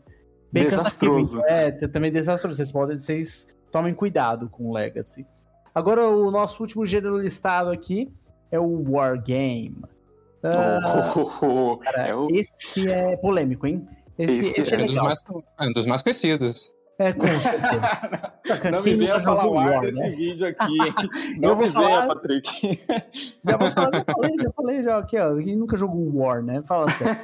[0.53, 1.43] bem desastroso.
[1.47, 2.57] É, também desastroso.
[2.57, 5.27] Vocês podem, vocês tomem cuidado com o Legacy.
[5.75, 8.13] Agora, o nosso último gênero listado aqui
[8.51, 9.83] é o Wargame.
[10.45, 12.29] Uh, oh, cara, é o...
[12.31, 13.87] Esse é polêmico, hein?
[14.19, 15.19] Esse, esse, esse é, é, dos mais,
[15.59, 16.75] é um dos mais conhecidos.
[17.03, 18.71] É, com certeza.
[18.71, 20.09] não me venha falar o ar desse né?
[20.11, 20.77] vídeo aqui.
[21.41, 22.07] Não eu me venha, falar...
[22.07, 22.49] Patrick.
[23.45, 25.37] Já vou falar, já falei, já falei já aqui, ó.
[25.37, 26.63] Quem nunca jogou War, né?
[26.63, 27.17] Fala sério.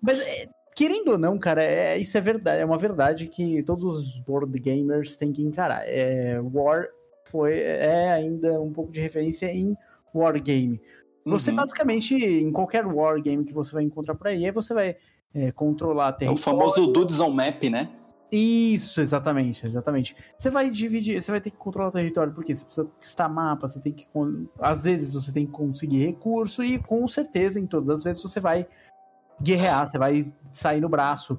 [0.00, 2.60] Mas, é, querendo ou não, cara, é, isso é verdade.
[2.60, 5.82] É uma verdade que todos os board gamers têm que encarar.
[5.86, 6.88] É, War
[7.24, 9.76] foi, é ainda um pouco de referência em
[10.12, 10.80] Wargame.
[11.24, 11.56] Você uhum.
[11.56, 14.96] basicamente, em qualquer Wargame que você vai encontrar por aí, você vai
[15.34, 16.38] é, controlar território.
[16.38, 17.90] É o famoso Dudes on Map, né?
[18.32, 20.16] Isso, exatamente, exatamente.
[20.38, 23.68] Você vai dividir, você vai ter que controlar o território, porque você precisa conquistar mapa,
[23.68, 24.08] você tem que.
[24.58, 28.40] Às vezes você tem que conseguir recurso, e com certeza, em todas as vezes, você
[28.40, 28.66] vai
[29.40, 30.18] guerrear, você vai
[30.50, 31.38] sair no braço.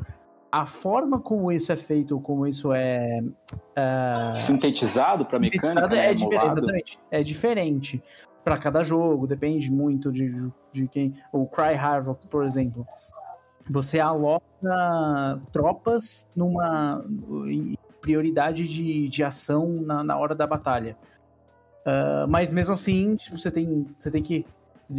[0.52, 3.24] A forma como isso é feito, como isso é.
[3.24, 5.96] Uh, sintetizado para mecânica?
[5.96, 7.00] É, é diferente, exatamente.
[7.10, 8.04] É diferente
[8.44, 11.16] para cada jogo, depende muito de, de quem.
[11.32, 12.86] O Cry Havoc, por exemplo
[13.70, 14.44] você aloca
[15.52, 17.04] tropas numa
[18.02, 20.98] prioridade de, de ação na, na hora da batalha.
[21.86, 24.46] Uh, mas mesmo assim, tipo, você tem, você tem que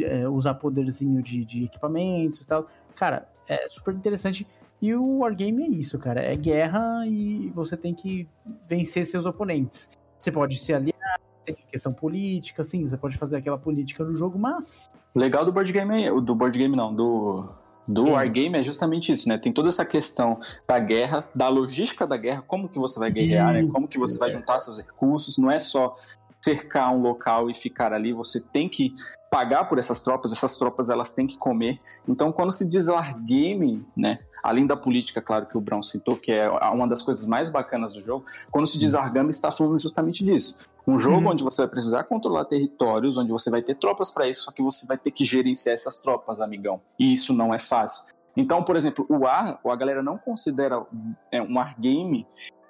[0.02, 2.66] é, usar poderzinho de, de equipamentos e tal.
[2.94, 4.46] Cara, é super interessante.
[4.80, 6.20] E o Wargame é isso, cara.
[6.20, 8.28] É guerra e você tem que
[8.66, 9.90] vencer seus oponentes.
[10.18, 14.38] Você pode se aliar, tem questão política, sim, você pode fazer aquela política no jogo,
[14.38, 14.90] mas.
[15.14, 17.48] Legal do board game, do board game não, do
[17.86, 19.38] do Wargame é justamente isso, né?
[19.38, 23.52] Tem toda essa questão da guerra, da logística da guerra, como que você vai guerrear,
[23.52, 23.66] né?
[23.72, 25.96] Como que você vai juntar seus recursos, não é só
[26.44, 28.92] cercar um local e ficar ali, você tem que
[29.30, 31.78] pagar por essas tropas, essas tropas elas têm que comer.
[32.06, 36.30] Então, quando se diz wargame, né, além da política, claro, que o Brown citou, que
[36.30, 40.22] é uma das coisas mais bacanas do jogo, quando se diz wargame, está falando justamente
[40.22, 40.58] disso.
[40.86, 41.28] Um jogo uhum.
[41.28, 44.62] onde você vai precisar controlar territórios, onde você vai ter tropas para isso, só que
[44.62, 46.78] você vai ter que gerenciar essas tropas, amigão.
[46.98, 48.04] E isso não é fácil.
[48.36, 50.84] Então, por exemplo, o ar, a galera não considera
[51.30, 52.26] é, um game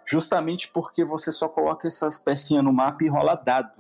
[0.07, 3.73] justamente porque você só coloca essas pecinhas no mapa e rola dado.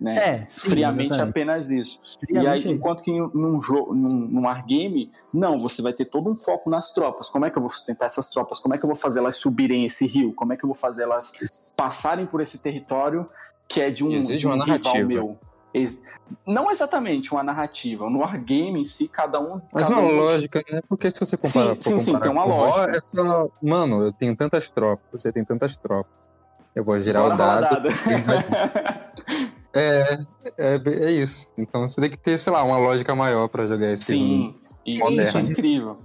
[0.00, 0.16] Né?
[0.16, 1.30] É, sim, friamente exatamente.
[1.30, 2.00] apenas isso.
[2.28, 6.06] Friamente e aí, é enquanto que num jogo, num, num wargame, não, você vai ter
[6.06, 7.28] todo um foco nas tropas.
[7.28, 8.58] Como é que eu vou sustentar essas tropas?
[8.58, 10.32] Como é que eu vou fazer elas subirem esse rio?
[10.34, 11.32] Como é que eu vou fazer elas
[11.76, 13.28] passarem por esse território
[13.72, 15.08] que é de um, Exige de um uma narrativa.
[15.08, 15.38] meu.
[15.72, 16.02] Ex
[16.46, 18.08] não exatamente uma narrativa.
[18.08, 19.60] No wargame em si, cada um.
[19.72, 20.16] Mas cada uma um...
[20.16, 20.82] lógica, né?
[20.88, 21.74] Porque se você comparar.
[21.78, 22.96] Sim, sim, sim, tem uma lógica.
[22.96, 26.12] é só, mano, eu tenho tantas tropas, você tem tantas tropas.
[26.74, 27.88] Eu vou girar Bora o dado.
[29.74, 30.18] é,
[30.58, 31.50] é, é isso.
[31.56, 34.54] Então você tem que ter, sei lá, uma lógica maior pra jogar esse Sim,
[34.98, 35.20] Moderno.
[35.20, 35.96] isso é incrível.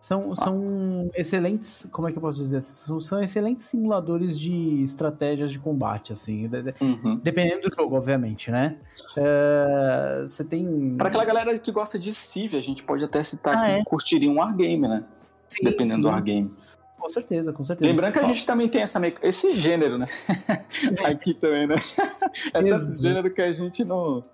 [0.00, 2.62] São, são excelentes, como é que eu posso dizer?
[2.62, 6.48] São, são excelentes simuladores de estratégias de combate, assim.
[6.80, 7.16] Uhum.
[7.16, 8.76] Dependendo do jogo, obviamente, né?
[9.16, 10.94] É, Você tem.
[10.96, 13.84] Para aquela galera que gosta de Civ, a gente pode até citar Ah, que é?
[13.84, 15.02] curtiria um wargame, né?
[15.48, 16.48] Sim, Dependendo sim, do wargame.
[16.96, 17.90] Com certeza, com certeza.
[17.90, 20.06] Lembrando que a gente também tem essa, esse gênero, né?
[21.06, 21.74] Aqui também, né?
[22.54, 24.24] É tanto gênero que a gente não.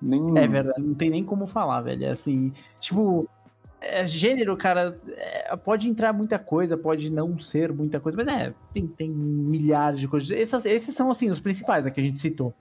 [0.00, 0.38] Nem...
[0.38, 2.04] É verdade, não tem nem como falar, velho.
[2.04, 3.28] É assim, tipo,
[3.80, 8.54] é, gênero, cara, é, pode entrar muita coisa, pode não ser muita coisa, mas é,
[8.72, 10.30] tem, tem milhares de coisas.
[10.30, 12.52] Essas- esses são, assim, os principais né, que a gente citou.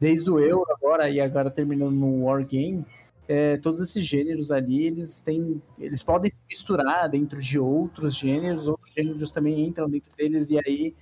[0.00, 2.84] Desde o Euro agora e agora terminando no Wargame,
[3.28, 5.62] é, todos esses gêneros ali, eles têm.
[5.78, 10.58] Eles podem se misturar dentro de outros gêneros, outros gêneros também entram dentro deles, e
[10.58, 10.94] aí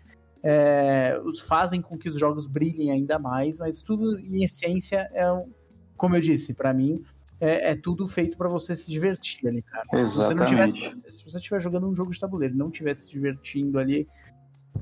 [0.43, 5.31] é, os fazem com que os jogos brilhem ainda mais, mas tudo em essência é
[5.31, 5.51] um,
[5.97, 7.03] como eu disse, pra mim
[7.41, 9.85] é, é tudo feito pra você se divertir ali, cara.
[10.05, 11.13] Se você não tiver, Exatamente.
[11.13, 14.07] se você estiver jogando um jogo de tabuleiro, e não estiver se divertindo ali,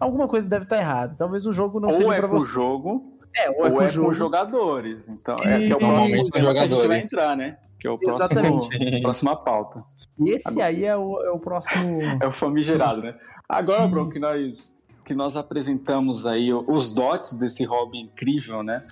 [0.01, 1.15] alguma coisa deve estar errada.
[1.17, 2.47] Talvez o jogo não Ou seja é pra com o você.
[2.53, 5.09] jogo, É, ou é com os jogadores.
[5.09, 7.59] Então, é, que é o E- próximo com que a gente vai entrar, né?
[7.79, 8.69] Que é o próximo, Exatamente.
[9.03, 9.79] próxima pauta.
[10.19, 12.01] E esse aí é o, é o próximo.
[12.21, 13.15] É o famigerado, né?
[13.49, 18.83] Agora, Bruno, que nós, que nós apresentamos aí os dots desse hobby incrível, né?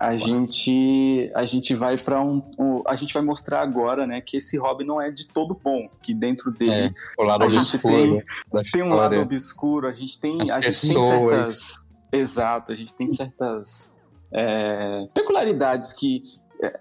[0.00, 4.36] A gente, a gente vai para um, um- A gente vai mostrar agora, né, que
[4.36, 5.82] esse hobby não é de todo bom.
[6.02, 8.22] Que dentro dele É, o lado A gente obscuro
[8.52, 11.32] da tem um lado obscuro, a gente tem, As a gente tem pessoas.
[11.58, 11.86] certas.
[12.12, 13.92] Exato, a gente tem certas
[14.32, 16.22] é, peculiaridades que
[16.62, 16.80] é,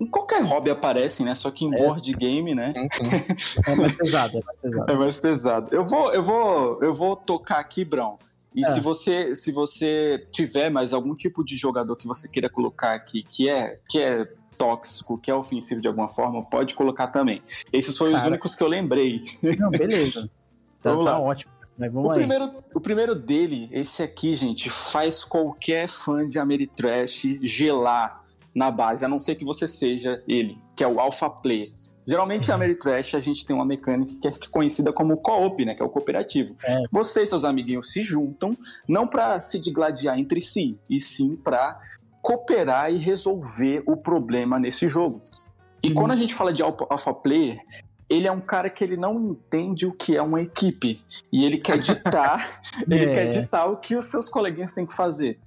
[0.00, 1.34] em qualquer hobby aparecem, né?
[1.34, 1.78] Só que em É.
[1.78, 2.72] board game, né?
[3.66, 4.92] É mais pesado, é mais pesado.
[4.92, 5.68] É mais pesado.
[5.74, 8.18] Eu vou, eu vou, eu vou tocar aqui, Brão.
[8.54, 8.70] E É.
[8.70, 13.22] se você, se você tiver mais algum tipo de jogador que você queira colocar aqui,
[13.22, 14.26] que é, que é
[14.56, 17.40] tóxico, que é ofensivo de alguma forma, pode colocar também.
[17.72, 18.30] Esses foram os Cara.
[18.30, 19.24] únicos que eu lembrei.
[19.58, 20.28] Não, beleza.
[20.80, 21.20] Tá, Vamos tá lá.
[21.20, 21.52] ótimo.
[21.76, 22.18] Mas O vamos aí.
[22.18, 28.24] primeiro, o primeiro dele, esse aqui, gente, faz qualquer fã de Ameritrash gelar
[28.58, 31.64] na base, a não ser que você seja ele, que é o Alpha Player.
[32.06, 35.82] Geralmente, em Ameritrash, a gente tem uma mecânica que é conhecida como co-op, né, que
[35.82, 36.56] é o cooperativo.
[36.64, 36.82] É.
[36.90, 38.56] Você e seus amiguinhos se juntam,
[38.88, 41.78] não para se digladiar entre si, e sim para
[42.20, 45.20] cooperar e resolver o problema nesse jogo.
[45.82, 45.94] E Uhum.
[45.94, 47.58] quando a gente fala de Alpha Alpha Player,
[48.10, 51.00] ele é um cara que ele não entende o que é uma equipe.
[51.32, 53.14] E ele quer ditar, ele É.
[53.14, 55.38] quer ditar o que os seus coleguinhas têm que fazer.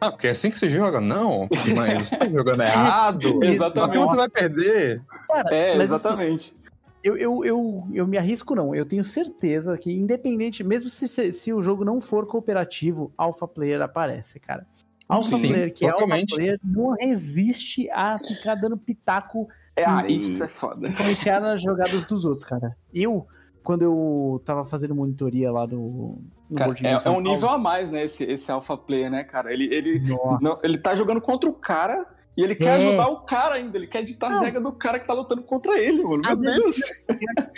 [0.00, 1.00] Ah, porque é assim que se joga?
[1.00, 1.46] Não,
[1.76, 3.44] mas você tá jogando errado.
[3.44, 3.92] Exatamente.
[3.92, 5.02] Porque você vai perder.
[5.28, 6.54] Cara, É, mas assim, exatamente.
[7.02, 11.32] Eu, eu, eu, eu me arrisco não, eu tenho certeza que independente, mesmo se, se,
[11.32, 14.66] se o jogo não for cooperativo, Alpha Player aparece, cara.
[15.08, 16.34] Alpha Sim, Player, que é Alpha totalmente.
[16.34, 20.88] Player, não resiste a ficar dando pitaco É, ah, e- isso é foda.
[20.88, 22.76] influenciar nas jogadas dos outros, cara.
[22.94, 23.26] Eu,
[23.64, 26.18] quando eu tava fazendo monitoria lá no
[26.56, 29.52] Cara, é, é um nível a mais, né, esse, esse Alpha Player, né, cara?
[29.52, 30.02] Ele, ele,
[30.40, 32.04] não, ele tá jogando contra o cara
[32.36, 32.86] e ele quer É.
[32.88, 33.76] ajudar o cara ainda.
[33.76, 34.44] Ele quer ditar as Não.
[34.44, 36.22] regras do cara que tá lutando contra ele, mano.
[36.22, 36.56] Meu Às Deus!
[36.76, 37.04] vezes-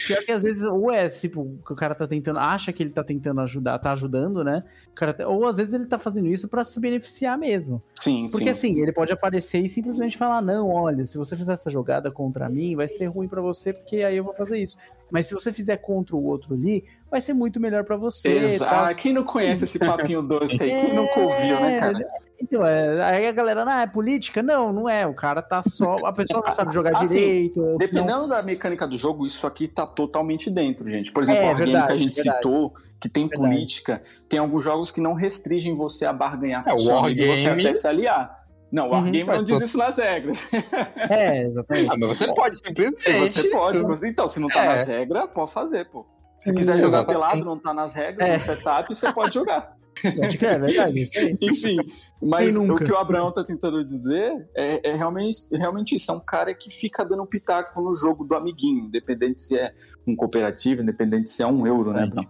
[0.07, 2.91] Pior que às vezes, ou é tipo, que o cara tá tentando, acha que ele
[2.91, 4.63] tá tentando ajudar, tá ajudando, né?
[4.89, 7.83] O cara tá- ou às vezes ele tá fazendo isso pra se beneficiar mesmo.
[8.03, 8.71] Sim, Porque sim.
[8.73, 12.49] assim, ele pode aparecer e simplesmente falar: não, olha, se você fizer essa jogada contra
[12.49, 14.77] mim, vai ser ruim pra você, porque aí eu vou fazer isso.
[15.11, 18.31] Mas se você fizer contra o outro ali, vai ser muito melhor pra você.
[18.33, 18.75] Exato.
[18.75, 20.71] Ah, quem não conhece esse papinho doce aí?
[20.71, 22.07] Quem nunca ouviu, né, cara?
[22.41, 24.43] Então, é, aí a galera, não, é política?
[24.43, 25.07] Não, não é.
[25.07, 25.97] O cara tá só.
[26.05, 27.61] A pessoa não sabe jogar Assim, direito.
[27.61, 31.13] não- Dependendo da mecânica do jogo, isso aqui tá totalmente dentro, gente.
[31.13, 32.37] Por exemplo, É, o verdade, que a gente verdade.
[32.39, 33.51] citou, que tem Verdade.
[33.55, 37.21] política, tem alguns jogos que não restringem você a barganhar com É, o o amigo,
[37.21, 38.43] você Wargame- até se aliar.
[38.71, 38.93] Não, o Uhum.
[38.95, 40.49] Wargame não É, diz tô- isso nas regras.
[41.11, 41.89] É, exatamente.
[41.91, 43.13] Ah, mas você pode simplesmente.
[43.21, 43.83] Você pode.
[43.83, 44.67] mas- Então, se não tá É.
[44.69, 46.07] nas regras, pode fazer, pô.
[46.41, 47.13] Se quiser jogar exatamente.
[47.21, 48.35] pelado, não tá nas regras, É.
[48.35, 49.77] no setup, você pode jogar.
[50.05, 51.07] É verdade.
[51.43, 51.77] Enfim,
[52.23, 56.11] mas o que o Abraão tá tentando dizer é, é realmente, realmente isso.
[56.11, 59.71] É um cara que fica dando pitaco no jogo do amiguinho, independente se é
[60.07, 62.25] um cooperativo, independente se é um euro, né, Abraão?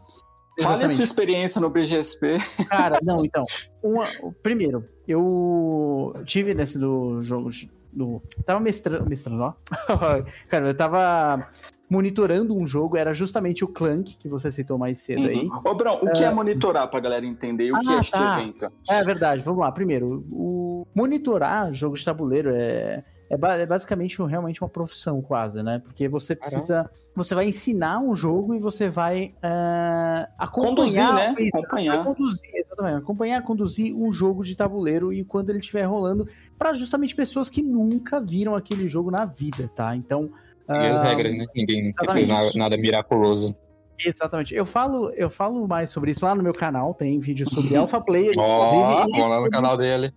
[0.60, 2.36] Fale a sua experiência no BGSP.
[2.68, 3.44] Cara, não, então.
[3.82, 4.04] uma-
[4.42, 7.48] primeiro, eu tive nesse do jogo.
[7.92, 9.08] Do, tava mestrando.
[9.08, 9.52] Mestrando, ó.
[10.48, 11.46] Cara, eu tava
[11.90, 15.46] monitorando um jogo, era justamente o Clank, que você citou mais cedo aí.
[15.62, 17.70] Ô, Brão, o que é monitorar pra galera entender?
[17.70, 18.40] O que Ah, é este tá.
[18.40, 18.72] evento?
[18.88, 19.70] É verdade, vamos lá.
[19.70, 25.78] Primeiro, o monitorar jogo de tabuleiro é, é, é, basicamente realmente uma profissão quase, né?
[25.78, 26.90] Porque você precisa, Caramba.
[27.16, 31.34] você vai ensinar um jogo e você vai uh, acompanhar, conduzir, né?
[31.54, 36.28] Acompanhar, conduzir, exatamente, acompanhar, conduzir um jogo de tabuleiro e quando ele estiver rolando
[36.58, 39.96] para justamente pessoas que nunca viram aquele jogo na vida, tá?
[39.96, 40.30] Então
[40.68, 41.46] e as uh, regras, né?
[41.56, 43.56] Ninguém fez nada, nada miraculoso.
[43.98, 44.54] Exatamente.
[44.54, 48.00] Eu falo, eu falo mais sobre isso lá no meu canal, tem vídeo sobre Alpha
[48.00, 50.12] Player, oh, Vamos lá no canal dele.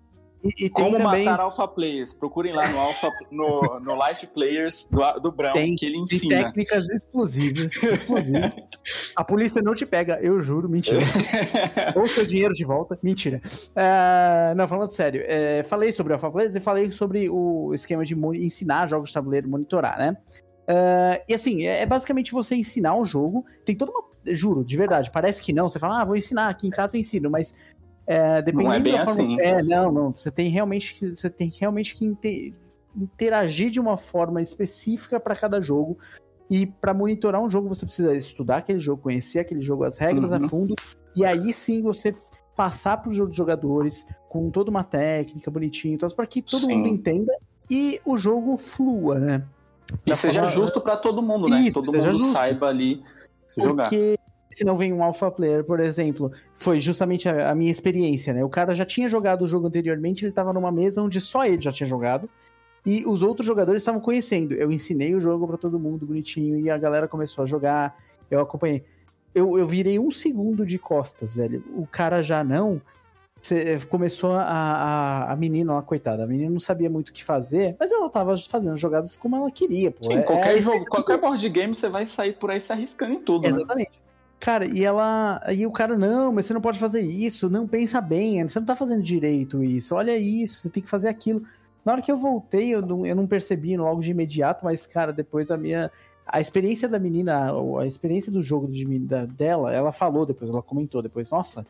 [0.46, 1.26] E, e Como também...
[1.26, 2.14] matar Alpha Players.
[2.14, 6.36] Procurem lá no, Alpha, no, no Life Players do, do Brown, tem, que ele ensina.
[6.36, 7.76] Tem técnicas explosivas.
[7.84, 8.54] explosivas.
[9.16, 10.70] A polícia não te pega, eu juro.
[10.70, 11.00] Mentira.
[11.96, 12.98] Ou seu dinheiro de volta.
[13.02, 13.42] Mentira.
[13.72, 15.24] Uh, não, falando sério.
[15.24, 19.50] Uh, falei sobre Alpha Players e falei sobre o esquema de ensinar jogos de tabuleiro,
[19.50, 20.16] monitorar, né?
[20.66, 23.46] Uh, e assim, é, é, basicamente você ensinar um jogo.
[23.64, 24.04] Tem toda uma.
[24.28, 25.70] Juro, de verdade, parece que não.
[25.70, 27.54] Você fala, ah, vou ensinar, aqui em casa eu ensino, mas
[28.08, 29.42] é, dependendo não é bem da forma, assim.
[29.42, 30.14] É, não, não.
[30.14, 32.54] Você tem realmente que, você tem realmente que inter,
[32.96, 35.98] interagir de uma forma específica para cada jogo.
[36.50, 40.32] E para monitorar um jogo, você precisa estudar aquele jogo, conhecer aquele jogo, as regras
[40.32, 40.46] uhum.
[40.46, 40.76] a fundo.
[41.16, 42.16] E aí sim você
[42.56, 46.78] passar para os jogadores com toda uma técnica bonitinha, então, para que todo sim.
[46.78, 47.34] mundo entenda
[47.70, 49.44] e o jogo flua, né?
[50.06, 50.56] E seja forma...
[50.56, 51.62] justo para todo mundo, né?
[51.62, 52.32] Isso, todo mundo justo.
[52.32, 53.02] saiba ali
[53.58, 53.84] jogar.
[53.84, 54.18] Porque
[54.56, 58.42] se não vem um alpha player, por exemplo, foi justamente a, a, minha experiência, né?
[58.42, 61.62] O cara já tinha jogado o jogo anteriormente, ele tava numa mesa onde só ele
[61.62, 62.30] já tinha jogado.
[62.86, 64.54] E os outros jogadores estavam conhecendo.
[64.54, 68.02] Eu ensinei o jogo para todo mundo bonitinho e a galera começou a jogar.
[68.32, 68.86] Eu acompanhei.
[69.34, 71.62] Eu, eu virei um segundo de costas, velho.
[71.76, 72.82] O cara já não.
[73.90, 76.24] Começou a, a, a menina lá, coitada.
[76.24, 79.52] A menina não sabia muito o que fazer, mas ela tava fazendo jogadas como ela
[79.52, 80.06] queria, pô.
[80.06, 83.16] Sim, é, qualquer é jogo, qualquer board game você vai sair por aí se arriscando
[83.16, 83.50] em tudo, né?
[83.50, 83.92] Exatamente.
[84.00, 84.05] Né?
[84.40, 85.42] Cara, e ela.
[85.50, 88.66] E o cara, não, mas você não pode fazer isso, não pensa bem, você não
[88.66, 91.44] tá fazendo direito isso, olha isso, você tem que fazer aquilo.
[91.84, 95.14] Na hora que eu voltei, eu não, eu não percebi logo de imediato, mas, cara,
[95.14, 95.92] depois a minha.
[96.28, 100.64] A experiência da menina, a experiência do jogo de, da, dela, ela falou depois, ela
[100.64, 101.64] comentou depois, nossa,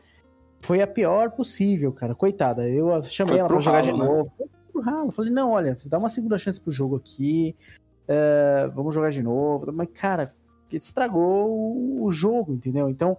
[0.62, 2.14] foi a pior possível, cara.
[2.14, 2.66] Coitada.
[2.68, 3.98] Eu chamei foi ela pra jogar de né?
[3.98, 4.30] novo.
[4.36, 5.12] Foi pro ralo.
[5.12, 7.54] Falei, não, olha, dá uma segunda chance pro jogo aqui.
[8.08, 9.70] Uh, vamos jogar de novo.
[9.72, 10.34] Mas, cara,
[10.70, 12.88] estragou o jogo, entendeu?
[12.88, 13.16] Então,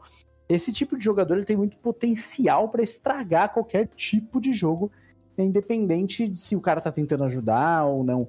[0.50, 4.92] esse tipo de jogador ele tem muito potencial para estragar qualquer tipo de jogo,
[5.38, 8.28] independente de se o cara tá tentando ajudar ou não.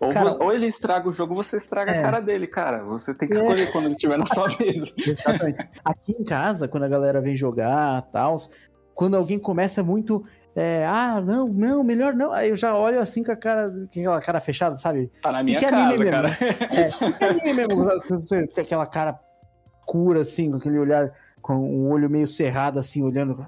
[0.00, 2.84] Ou, cara, você, ou ele estraga o jogo, você estraga é, a cara dele, cara.
[2.84, 3.38] Você tem que é.
[3.38, 3.72] escolher é.
[3.72, 4.92] quando ele estiver na sua mesa.
[4.98, 5.68] Exatamente.
[5.84, 8.36] Aqui em casa, quando a galera vem jogar tal,
[8.94, 10.24] quando alguém começa muito
[10.58, 12.32] é, ah, não, não, melhor não.
[12.32, 15.12] Aí eu já olho assim com a cara, com aquela cara fechada, sabe?
[15.20, 16.28] Tá na minha que casa, anime cara.
[16.28, 17.06] Mesmo.
[17.20, 19.20] É, anime mesmo, você tem aquela cara
[19.84, 23.46] cura, assim, com aquele olhar, com um olho meio cerrado, assim, olhando.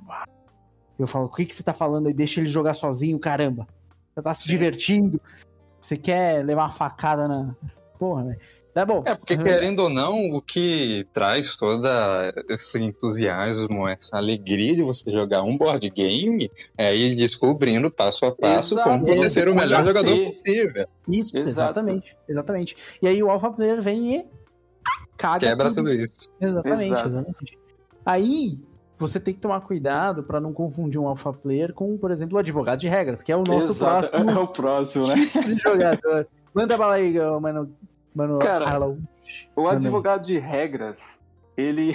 [0.99, 2.13] Eu falo, o que, que você tá falando aí?
[2.13, 3.67] Deixa ele jogar sozinho, caramba.
[4.15, 5.19] Você tá se divertindo.
[5.81, 7.55] Você quer levar uma facada na.
[7.99, 8.41] Porra, velho.
[8.79, 9.03] É bom.
[9.05, 11.85] É, porque querendo ou não, o que traz todo
[12.49, 18.31] esse entusiasmo, essa alegria de você jogar um board game é ir descobrindo passo a
[18.31, 18.89] passo Exato.
[18.89, 20.87] como você ser o melhor jogador possível.
[21.09, 21.81] Isso, Exato.
[21.81, 22.17] exatamente.
[22.29, 22.77] Exatamente.
[23.03, 24.27] E aí o Alpha Player vem e
[25.17, 25.49] caga.
[25.49, 26.31] Quebra tudo, tudo isso.
[26.41, 27.59] Exatamente, exatamente.
[28.07, 28.61] Aí
[28.97, 32.39] você tem que tomar cuidado para não confundir um alpha player com, por exemplo, o
[32.39, 34.11] advogado de regras, que é o nosso Exato.
[34.11, 34.31] próximo.
[34.31, 35.15] É o próximo, né?
[35.27, 36.29] Tipo jogador.
[36.55, 37.73] Manda bala aí, mano.
[38.19, 38.97] Mano, Cara,
[39.55, 41.23] o advogado de regras,
[41.57, 41.93] ele.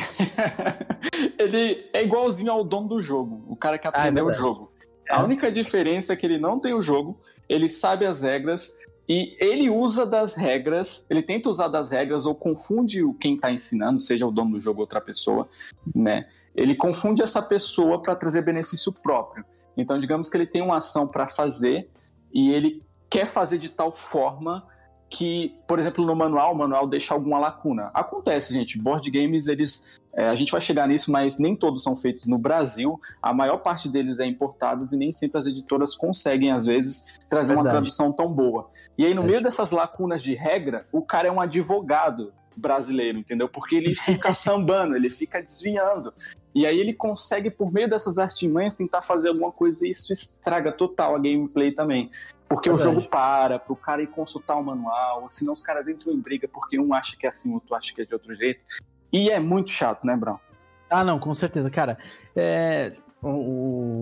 [1.37, 4.71] ele é igualzinho ao dono do jogo, o cara que aprendeu ah, é o jogo.
[5.05, 5.15] É.
[5.15, 7.19] A única diferença é que ele não tem o jogo,
[7.49, 8.71] ele sabe as regras
[9.05, 13.99] e ele usa das regras, ele tenta usar das regras ou confunde quem está ensinando,
[13.99, 15.45] seja o dono do jogo ou outra pessoa,
[15.93, 16.25] né?
[16.55, 19.43] Ele confunde essa pessoa para trazer benefício próprio.
[19.75, 21.89] Então, digamos que ele tem uma ação para fazer
[22.33, 24.71] e ele quer fazer de tal forma
[25.13, 27.91] que, por exemplo, no manual, o manual deixa alguma lacuna.
[27.93, 28.79] Acontece, gente.
[28.79, 30.01] Board games, eles.
[30.11, 32.99] É, a gente vai chegar nisso, mas nem todos são feitos no Brasil.
[33.21, 37.53] A maior parte deles é importados e nem sempre as editoras conseguem, às vezes, trazer
[37.53, 37.67] Verdade.
[37.67, 38.69] uma tradução tão boa.
[38.97, 43.19] E aí, no é meio dessas lacunas de regra, o cara é um advogado brasileiro,
[43.19, 43.47] entendeu?
[43.47, 46.11] Porque ele fica sambando, ele fica desviando.
[46.55, 50.71] E aí ele consegue, por meio dessas artimanhas, tentar fazer alguma coisa e isso estraga
[50.71, 52.11] total a gameplay também.
[52.53, 52.87] Porque Verdade.
[52.87, 56.47] o jogo para, pro cara ir consultar o manual, senão os caras entram em briga
[56.47, 58.63] porque um acha que é assim, o outro acha que é de outro jeito.
[59.11, 60.39] E é muito chato, né, Brão?
[60.87, 61.71] Ah, não, com certeza.
[61.71, 61.97] Cara,
[62.35, 62.91] é,
[63.23, 63.27] o,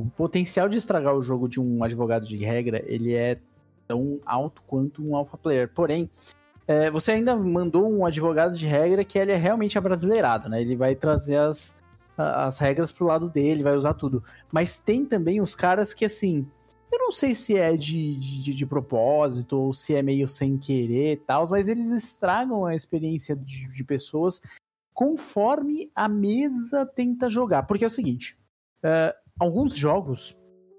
[0.02, 3.40] o, potencial de estragar o jogo de um advogado de regra, ele é
[3.88, 5.70] tão alto quanto um alpha player.
[5.74, 6.10] Porém,
[6.68, 10.62] é, você ainda mandou um advogado de regra que ele é realmente abrasileirado, né?
[10.62, 11.74] Ele vai trazer as,
[12.18, 14.22] as regras pro lado dele, vai usar tudo.
[14.52, 16.46] Mas tem também os caras que, assim,
[16.92, 21.14] Eu não sei se é de, de, de propósito ou se é meio sem querer
[21.14, 24.42] e tal, mas eles estragam a experiência de, de pessoas
[24.94, 27.64] conforme a mesa tenta jogar.
[27.64, 28.38] Porque é o seguinte:
[28.84, 30.36] uh, alguns jogos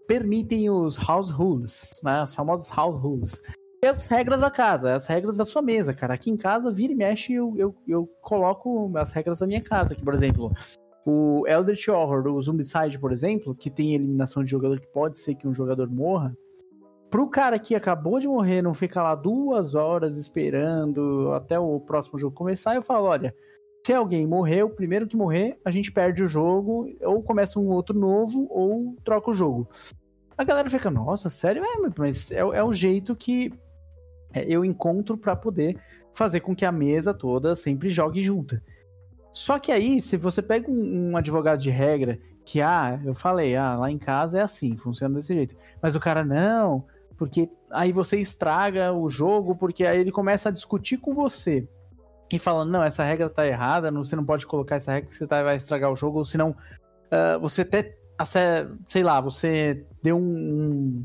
[0.06, 2.20] permitem os house rules, né?
[2.20, 3.40] As famosas house rules.
[3.82, 6.14] E as regras da casa, as regras da sua mesa, cara.
[6.14, 9.94] Aqui em casa, vira e mexe, eu, eu, eu coloco as regras da minha casa.
[9.94, 10.52] Aqui, por exemplo,
[11.05, 15.34] o Eldritch Horror, o Zombicide, por exemplo, que tem eliminação de jogador que pode ser
[15.34, 16.36] que um jogador morra.
[17.11, 22.18] Pro cara que acabou de morrer não ficar lá duas horas esperando até o próximo
[22.18, 23.34] jogo começar, eu falo: olha,
[23.84, 27.68] se alguém morrer, o primeiro que morrer, a gente perde o jogo, ou começa um
[27.68, 29.68] outro novo, ou troca o jogo.
[30.38, 31.64] A galera fica, nossa, sério?
[31.64, 33.53] É, mas é, é o jeito que
[34.32, 35.76] é, eu encontro para poder
[36.14, 38.62] fazer com que a mesa toda sempre jogue junta.
[39.33, 43.57] Só que aí, se você pega um, um, advogado de regra que, ah, eu falei,
[43.57, 45.57] ah, lá em casa é assim, funciona desse jeito.
[45.80, 46.85] Mas o cara, não,
[47.16, 51.66] porque aí você estraga o jogo, porque aí ele começa a discutir com você.
[52.33, 55.26] E falando, não, essa regra tá errada, você não pode colocar essa regra que você
[55.26, 57.97] tá, vai estragar o jogo, ou senão uh, você até,
[58.89, 61.05] sei lá, você deu um,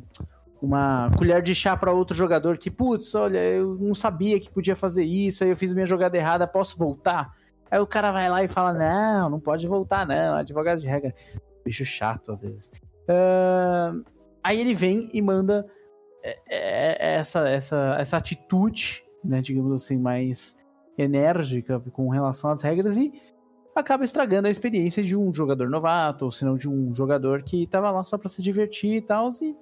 [0.62, 4.76] uma colher de chá para outro jogador que, putz, olha, eu não sabia que podia
[4.76, 7.32] fazer isso, aí eu fiz minha jogada errada, posso voltar?
[7.70, 10.38] Aí o cara vai lá e fala: Não, não pode voltar, não.
[10.38, 11.14] Advogado de regra.
[11.66, 12.72] Bicho chato às vezes.
[13.10, 14.04] Uh,
[14.44, 15.66] aí ele vem e manda
[16.24, 20.58] é, é, essa, essa, essa atitude, né, digamos assim, mais
[20.98, 23.14] enérgica com relação às regras e
[23.76, 27.68] acaba estragando a experiência de um jogador novato, ou se não de um jogador que
[27.68, 29.56] tava lá só para se divertir e tal, e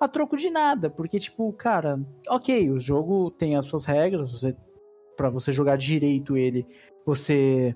[0.00, 4.56] a troco de nada, porque tipo, cara, ok, o jogo tem as suas regras, você
[5.16, 6.64] para você jogar direito ele,
[7.08, 7.74] você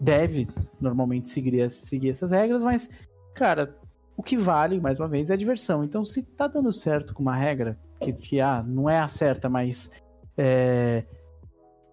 [0.00, 0.46] deve
[0.80, 2.88] normalmente seguir, seguir essas regras, mas,
[3.34, 3.76] cara,
[4.16, 5.84] o que vale, mais uma vez, é a diversão.
[5.84, 9.50] Então, se tá dando certo com uma regra, que, que ah, não é a certa,
[9.50, 9.90] mas
[10.34, 11.04] é,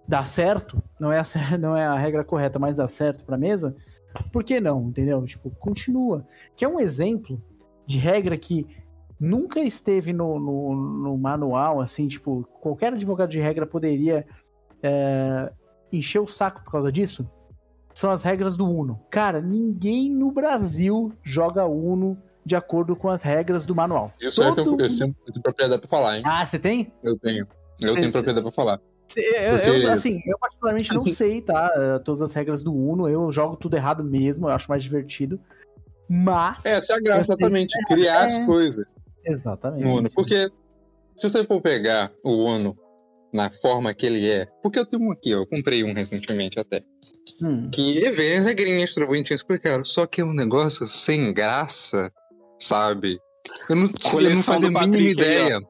[0.08, 1.24] dá certo, não é, a,
[1.60, 3.76] não é a regra correta, mas dá certo pra mesa,
[4.32, 5.22] por que não, entendeu?
[5.26, 6.26] Tipo, continua.
[6.56, 7.44] Que é um exemplo
[7.86, 8.66] de regra que
[9.20, 14.26] nunca esteve no, no, no manual, assim, tipo, qualquer advogado de regra poderia
[14.82, 15.52] é,
[15.92, 17.30] encher o saco por causa disso
[17.94, 19.00] são as regras do Uno.
[19.10, 24.12] Cara, ninguém no Brasil joga Uno de acordo com as regras do manual.
[24.20, 24.48] Isso Todo...
[24.48, 26.24] eu, tenho, eu, tenho, eu tenho propriedade pra falar, hein?
[26.26, 26.92] Ah, você tem?
[27.04, 27.48] Eu tenho.
[27.80, 28.80] Eu tenho propriedade pra falar.
[29.16, 29.86] Eu, Porque...
[29.86, 32.00] eu, assim, eu particularmente não sei, tá?
[32.04, 35.40] Todas as regras do Uno, eu jogo tudo errado mesmo, eu acho mais divertido.
[36.10, 36.66] Mas.
[36.66, 37.78] Essa é a graça, exatamente.
[37.88, 38.26] Criar é...
[38.28, 38.96] as coisas.
[39.26, 39.84] Exatamente.
[39.84, 40.10] No Uno.
[40.14, 40.50] Porque
[41.16, 42.78] se você for pegar o Uno
[43.34, 44.48] na forma que ele é.
[44.62, 46.82] Porque eu tenho um aqui, ó, eu comprei um recentemente até.
[47.42, 47.70] Hum.
[47.72, 49.86] Que vem as regrinhas bonitinho explicaram.
[49.86, 52.12] Só que é um negócio sem graça,
[52.60, 53.20] sabe?
[53.70, 55.62] Eu não, eu não fazia a mínima ideia.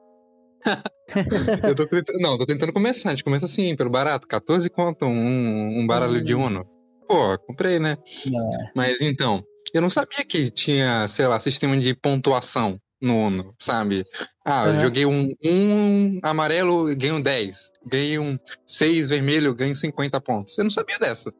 [1.68, 3.08] eu tô tentando, não, tô tentando começar.
[3.08, 4.26] A gente começa assim, pelo barato.
[4.26, 6.24] 14 conto um, um baralho hum.
[6.24, 6.66] de Uno.
[7.08, 7.98] Pô, comprei, né?
[8.26, 8.70] É.
[8.74, 9.42] Mas então,
[9.74, 14.06] eu não sabia que tinha, sei lá, sistema de pontuação no Uno, sabe?
[14.44, 17.72] Ah, eu joguei um, um amarelo, ganho 10.
[17.86, 20.56] Ganhei um 6 vermelho, ganho 50 pontos.
[20.56, 21.32] Eu não sabia dessa.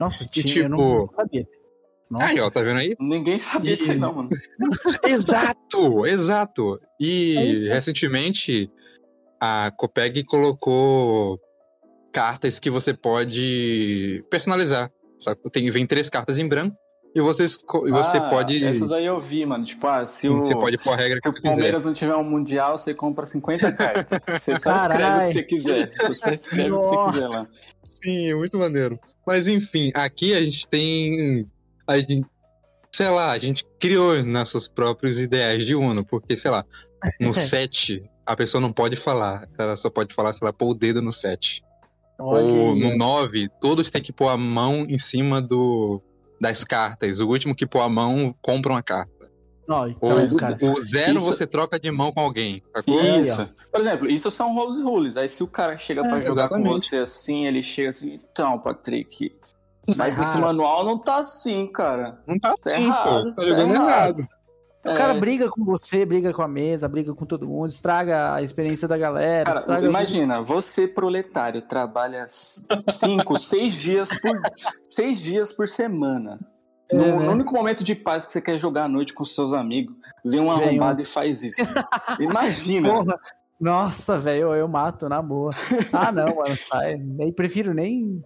[0.00, 0.64] Nossa, tinha, tipo...
[0.64, 1.46] eu não sabia.
[2.10, 2.26] Nossa.
[2.26, 2.96] Aí, ó, tá vendo aí?
[2.98, 3.76] Ninguém sabia e...
[3.76, 4.30] disso não, mano.
[5.04, 6.80] exato, exato.
[6.98, 8.70] E é recentemente
[9.40, 11.38] a Copeg colocou
[12.12, 14.90] cartas que você pode personalizar.
[15.18, 16.76] Só que tem, vem três cartas em branco
[17.14, 18.64] e você, e você ah, pode.
[18.64, 19.64] Essas aí eu vi, mano.
[19.64, 20.38] Tipo, ah, se o.
[20.38, 21.86] Você pode pôr a regra se que o Palmeiras quiser.
[21.86, 24.20] não tiver um Mundial, você compra 50 cartas.
[24.26, 25.24] Você só Carai.
[25.24, 25.92] escreve o que você quiser.
[25.96, 27.46] Você só escreve o que você quiser lá.
[28.02, 28.98] Sim, é muito maneiro.
[29.24, 31.48] Mas enfim, aqui a gente tem.
[31.86, 32.26] A gente,
[32.90, 36.64] sei lá, a gente criou nossos próprios ideais de Uno, porque, sei lá,
[37.20, 39.48] no 7 a pessoa não pode falar.
[39.56, 41.62] Ela só pode falar se ela pôr o dedo no 7.
[42.18, 46.02] Ou no 9, todos têm que pôr a mão em cima do
[46.40, 47.20] das cartas.
[47.20, 49.12] O último que pôr a mão compra uma carta.
[49.66, 51.26] Oh, então, o, o, zero isso...
[51.26, 52.62] você troca de mão com alguém.
[52.76, 53.00] Sacou?
[53.00, 53.48] Isso.
[53.72, 55.16] Por exemplo, isso são rose rules.
[55.16, 56.66] Aí se o cara chega é, pra jogar exatamente.
[56.66, 59.34] com você assim, ele chega assim, então, Patrick.
[59.96, 62.18] Mas esse manual não tá assim, cara.
[62.26, 63.30] Não tá, tá assim, errado, pô.
[63.30, 64.18] Tá, tá jogando errado.
[64.20, 64.28] errado.
[64.84, 64.94] O é.
[64.94, 68.86] cara briga com você, briga com a mesa, briga com todo mundo, estraga a experiência
[68.86, 69.62] da galera.
[69.62, 74.40] Cara, imagina, você proletário trabalha cinco, seis dias por
[74.82, 76.38] seis dias por semana.
[76.90, 77.26] É, no, né?
[77.26, 80.40] no, único momento de paz que você quer jogar à noite com seus amigos, vem
[80.40, 81.02] um arrombado um...
[81.02, 81.62] e faz isso.
[82.20, 82.90] Imagina.
[82.90, 83.18] Porra.
[83.58, 85.50] Nossa, velho, eu mato na boa.
[85.92, 87.00] Ah, não, mano, sai.
[87.18, 88.22] Eu prefiro nem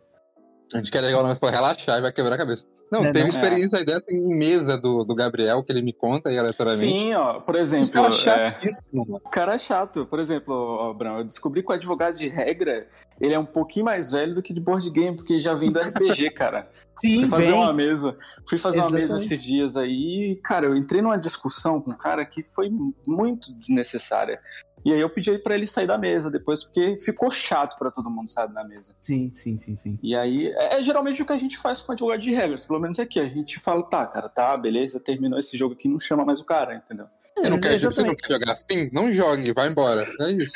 [0.72, 2.66] A gente quer legal negócio pra relaxar e vai quebrar a cabeça.
[2.90, 6.30] Não, É, teve não, experiência dessa em mesa do, do Gabriel, que ele me conta
[6.30, 6.86] aí aleatoriamente.
[6.86, 9.20] Sim, ó, por exemplo, caras é, chatíssimos, mano.
[9.24, 10.06] o cara é chato.
[10.06, 12.86] Por exemplo, ó, Brão, eu descobri que o advogado de regra,
[13.20, 15.78] ele é um pouquinho mais velho do que de board game, porque já vem do
[15.78, 16.70] RPG, cara.
[16.98, 17.60] Sim, Fui fazer vem.
[17.60, 18.16] uma mesa.
[18.48, 19.34] Fui fazer uma mesa Exatamente.
[19.34, 22.70] esses dias aí e, cara, eu entrei numa discussão com um cara que foi
[23.06, 24.40] muito desnecessária.
[24.88, 28.08] E aí eu pedi pra ele sair da mesa depois, porque ficou chato pra todo
[28.08, 28.94] mundo sair da mesa.
[28.98, 29.98] Sim, sim, sim, sim.
[30.02, 32.80] E aí, é, é geralmente o que a gente faz com advogado de regras, pelo
[32.80, 33.20] menos aqui.
[33.20, 36.44] A gente fala, tá, cara, tá, beleza, terminou esse jogo aqui, não chama mais o
[36.44, 37.04] cara, entendeu?
[37.36, 38.88] Você não, quer, você não quer jogar assim?
[38.90, 40.08] Não jogue, vai embora.
[40.20, 40.52] É isso.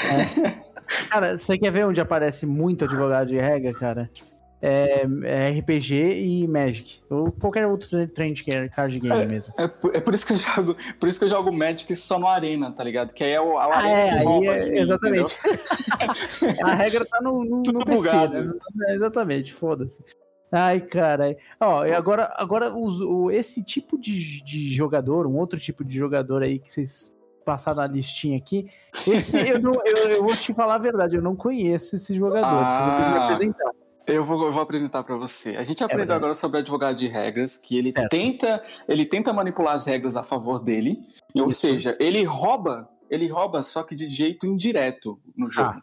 [1.11, 4.11] Cara, você quer ver onde aparece muito advogado de regra, cara?
[4.65, 5.95] É, é RPG
[6.25, 7.01] e Magic.
[7.11, 9.53] Ou qualquer outro trend que é card game mesmo.
[9.59, 12.17] É por, é por isso que eu jogo, por isso que eu jogo Magic só
[12.17, 13.13] no Arena, tá ligado?
[13.13, 15.37] Que aí é o a Ah, Arena é, aí é, mim, exatamente.
[16.65, 18.45] a regra tá no, no, Tudo no PC, bugado.
[18.45, 18.53] né?
[18.89, 20.05] É, exatamente, foda-se.
[20.53, 21.37] Ai, cara.
[21.59, 25.97] Ó, e agora, agora os- o, esse tipo de, de jogador, um outro tipo de
[25.97, 27.11] jogador aí que vocês
[27.45, 28.69] passaram na listinha aqui,
[29.09, 32.47] esse eu, não, eu, eu vou te falar a verdade, eu não conheço esse jogador.
[32.71, 33.25] Vocês vão ter que me Ah.
[33.25, 33.71] apresentar.
[34.07, 35.57] Eu vou, eu vou apresentar pra você.
[35.57, 36.19] A gente aprendeu verdade.
[36.19, 38.11] agora sobre advogado de regras, que ele Certo.
[38.11, 40.99] tenta, ele tenta manipular as regras a favor dele,
[41.35, 41.61] ou Isso.
[41.61, 45.71] seja, ele rouba, ele rouba só que de jeito indireto no jogo.
[45.77, 45.83] Ah.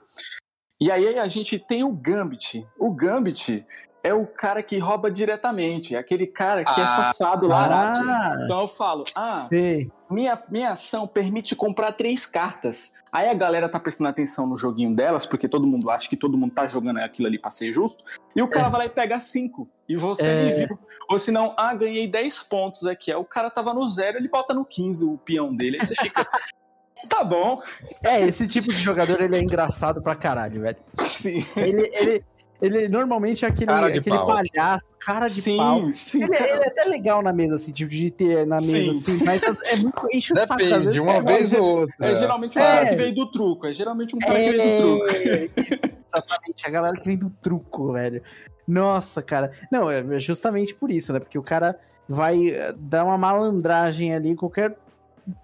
[0.81, 2.65] E aí a gente tem o Gambit.
[2.77, 3.65] O Gambit
[4.03, 6.87] é o cara que rouba diretamente, é aquele cara que é Ah.
[6.87, 7.99] safado larato.
[7.99, 9.91] Ah, Então eu falo, ah, sei.
[10.09, 12.99] Minha, minha ação permite comprar três cartas.
[13.11, 16.37] Aí a galera tá prestando atenção no joguinho delas, porque todo mundo acha que todo
[16.37, 18.03] mundo tá jogando aquilo ali pra ser justo.
[18.35, 18.69] E o cara É.
[18.69, 19.67] vai lá e pega cinco.
[19.87, 20.43] E você É.
[20.45, 20.79] me viu.
[21.09, 23.11] Ou se não, ah, ganhei 10 pontos aqui.
[23.11, 25.77] Aí o cara tava no zero, ele bota no 15 o peão dele.
[25.79, 26.25] Aí você fica.
[27.09, 27.61] tá bom.
[28.03, 30.77] É, esse tipo de jogador, ele é engraçado pra caralho, velho.
[30.97, 31.43] Sim.
[31.55, 32.25] Ele, ele,
[32.61, 34.27] ele normalmente é aquele, Cara de aquele pau.
[34.27, 35.79] palhaço, cara de pau.
[35.87, 36.23] Sim, sim.
[36.23, 38.89] Ele, ele é até legal na mesa, assim, tipo, de ter na mesa, Sim.
[38.89, 39.41] assim, mas
[39.71, 40.53] é muito enche o saco.
[40.61, 40.83] às vezes.
[40.83, 41.95] Depende, uma é, vez é, ou outra.
[42.01, 42.65] É geralmente um É.
[42.65, 43.67] cara que veio do truco.
[43.67, 45.05] É geralmente um cara que É, veio do truco.
[46.09, 48.21] Exatamente, a galera que vem do truco, velho.
[48.67, 49.51] Nossa, cara.
[49.71, 51.19] Não, é justamente por isso, né?
[51.19, 54.75] Porque o cara vai eh, dar uma malandragem ali, qualquer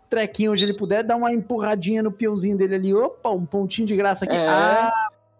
[0.09, 2.93] trequinho onde ele puder, dar uma empurradinha no peãozinho dele ali.
[2.93, 4.36] Opa, um pontinho de graça aqui.
[4.36, 4.47] É.
[4.47, 4.91] Ah,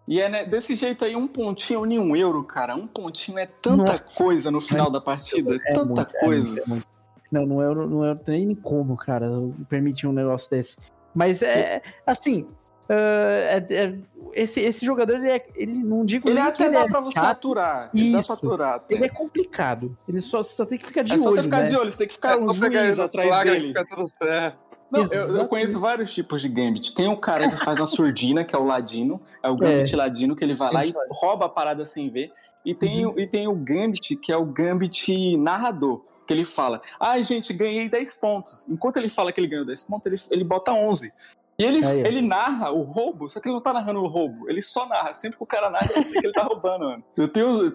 [0.08, 2.76] E é né, desse jeito aí, um pontinho nem um euro, cara.
[2.76, 4.16] Um pontinho é tanta Nossa.
[4.22, 5.56] coisa no final da partida.
[5.66, 6.60] é tanta muito, é coisa.
[6.60, 6.86] é muito.
[7.32, 9.28] Não, não é, não é nem como, cara,
[9.68, 10.76] permitir um negócio desse.
[11.12, 12.46] Mas é, assim,
[12.88, 13.98] é- é-
[14.32, 17.00] esse, esse jogador, ele, é, ele não digo Ele nem até que dá é pra
[17.00, 17.90] você chato, aturar.
[17.94, 18.28] Ele dá Isso.
[18.28, 18.74] pra aturar.
[18.76, 18.94] até.
[18.94, 19.96] Ele é complicado.
[20.08, 21.64] Ele só, só tem que ficar de É só olho, você ficar né?
[21.64, 23.60] de olho, você tem que ficar É um só juiz ele atrás dele.
[23.60, 24.58] que fica tudo certo.
[24.90, 26.94] Não, eu, eu conheço vários tipos de Gambit.
[26.94, 29.20] Tem um cara que faz a surdina, que é o ladino.
[29.42, 32.32] É o Gambit ladino, que ele vai lá e rouba a parada sem ver.
[32.64, 36.02] E tem, o- e tem o Gambit, que é o Gambit narrador.
[36.26, 38.66] Que ele fala, ai gente, ganhei 10 pontos.
[38.68, 41.12] Enquanto ele fala que ele ganhou 10 pontos, ele, ele bota 11.
[41.58, 44.50] E ele, Aí, ele narra o roubo, só que ele não tá narrando o roubo.
[44.50, 45.14] Ele só narra.
[45.14, 47.04] Sempre que o cara narra, eu sei que ele tá roubando, mano.
[47.16, 47.72] Eu tenho...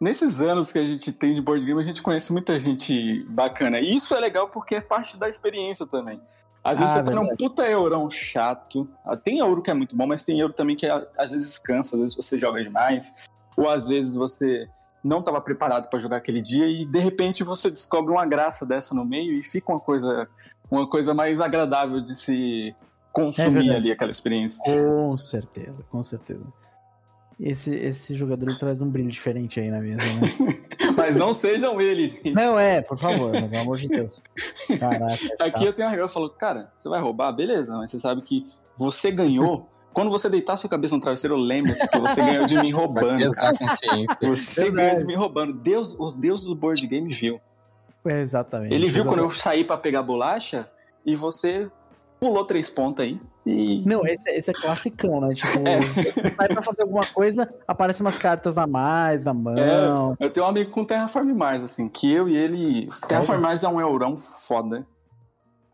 [0.00, 3.80] Nesses anos que a gente tem de board game, a gente conhece muita gente bacana.
[3.80, 6.20] E isso é legal porque é parte da experiência também.
[6.62, 8.88] Às vezes Ah, você tá num puta eurão chato.
[9.04, 11.58] Ah, Tem euro que é muito bom, mas tem euro também que ah, às vezes
[11.58, 13.26] cansa, às vezes você joga demais.
[13.56, 14.68] Ou às vezes você
[15.02, 18.94] não estava preparado para jogar aquele dia e de repente você descobre uma graça dessa
[18.94, 20.26] no meio e fica uma coisa,
[20.70, 22.74] uma coisa mais agradável de se
[23.12, 23.76] consumir verdade.
[23.76, 24.62] ali aquela experiência.
[24.64, 26.42] Com certeza, com certeza.
[27.38, 30.54] Esse, esse jogador traz um brilho diferente aí na mesa, né?
[30.96, 32.32] Mas não sejam eles, gente.
[32.32, 33.48] Não é, por favor, né?
[33.48, 34.22] pelo amor de Deus.
[34.78, 35.14] Caraca.
[35.40, 37.32] Aqui eu tenho uma regra, eu falo, cara, você vai roubar?
[37.32, 39.68] Beleza, mas você sabe que você ganhou.
[39.92, 43.30] Quando você deitar sua cabeça no travesseiro, lembre-se que você ganhou de mim roubando.
[44.20, 45.52] Você ganhou de mim roubando.
[45.52, 47.40] Deus, os deuses do board game viu.
[48.04, 48.74] É, exatamente.
[48.74, 49.42] Ele viu quando eu exatamente.
[49.42, 50.68] saí pra pegar bolacha
[51.06, 51.70] e você
[52.24, 53.20] pulou três pontos aí.
[53.44, 55.34] E Não, esse, esse é classicão, né?
[55.36, 55.78] Tipo, É.
[55.80, 60.16] você sai pra fazer alguma coisa, aparecem umas cartas a mais na mão.
[60.18, 62.88] eu tenho um amigo com Terraform Mars, assim, que eu e ele.
[63.06, 64.86] Terraform Mars é um eurão foda.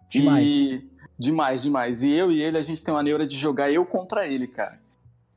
[0.09, 0.49] Demais.
[0.49, 0.91] E...
[1.17, 2.03] Demais, demais.
[2.03, 4.81] E eu e ele, a gente tem uma neura de jogar eu contra ele, cara.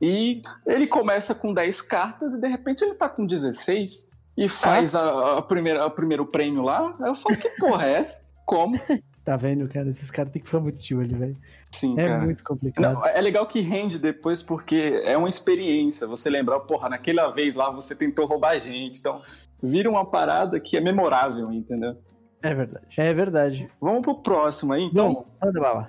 [0.02, 4.96] E ele começa com 10 cartas e de repente ele tá com 16 e faz
[4.96, 6.96] a, a primeira, o primeiro prêmio lá.
[7.00, 8.24] Aí eu falo, que porra é essa?
[8.44, 8.74] Como?
[9.24, 9.88] Tá vendo, cara?
[9.88, 11.36] Esses caras têm que ficar muito de olho, velho.
[11.72, 12.22] Sim, É cara.
[12.22, 12.92] muito complicado.
[12.92, 16.06] Não, é legal que rende depois porque é uma experiência.
[16.06, 19.00] Você lembrar, porra, naquela vez lá você tentou roubar a gente.
[19.00, 19.22] Então,
[19.62, 21.96] vira uma parada que é memorável, entendeu?
[22.42, 22.86] É verdade.
[22.98, 23.70] É verdade.
[23.80, 25.12] Vamos pro próximo aí, então.
[25.12, 25.88] Então, manda bala.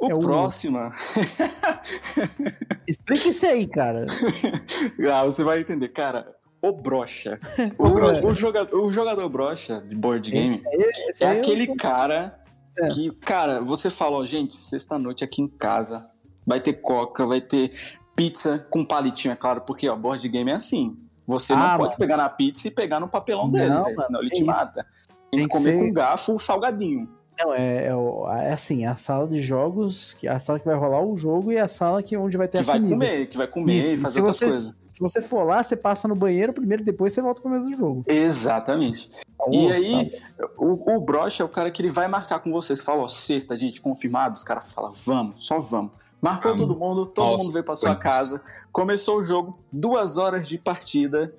[0.00, 0.78] o é próximo.
[2.86, 4.06] Explica isso aí, cara.
[5.12, 5.88] ah, você vai entender.
[5.88, 7.40] Cara, o brocha.
[7.80, 8.24] o, brocha.
[8.24, 11.76] O, jogador, o jogador brocha de board game esse aí, esse é aquele eu...
[11.76, 12.45] cara
[12.78, 12.88] é.
[12.88, 16.06] que, cara, você fala, ó, gente, sexta-noite aqui em casa
[16.46, 17.72] vai ter coca, vai ter
[18.14, 20.96] pizza com palitinho, é claro, porque, ó, board game é assim.
[21.26, 21.96] Você ah, não pode mano.
[21.98, 24.46] pegar na pizza e pegar no papelão dele, não, véio, senão ele te isso.
[24.46, 24.86] mata.
[25.30, 25.78] Tem, Tem que comer ser...
[25.78, 27.08] com garfo salgadinho.
[27.38, 31.16] Não, é, é, é, assim, a sala de jogos, a sala que vai rolar o
[31.16, 32.94] jogo e a sala que, onde vai ter que a vai comida.
[32.94, 33.92] comer, que vai comer Isso.
[33.92, 34.76] e fazer outras coisas.
[34.96, 38.02] Se você for lá, você passa no banheiro primeiro, depois você volta pro mesmo jogo.
[38.06, 39.10] Exatamente.
[39.38, 40.48] Oh, e aí, tá.
[40.56, 42.74] o, o broche é o cara que ele vai marcar com você.
[42.74, 44.36] Você fala, ó, sexta, gente, confirmado?
[44.36, 45.92] Os caras falam, vamos, só vamos.
[46.18, 46.66] Marcou vamos.
[46.66, 48.40] todo mundo, todo Nossa, mundo veio pra sua casa.
[48.72, 51.30] Começou o jogo, duas horas de partida.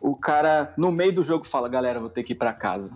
[0.00, 2.90] O cara, no meio do jogo, fala, galera, vou ter que ir pra casa.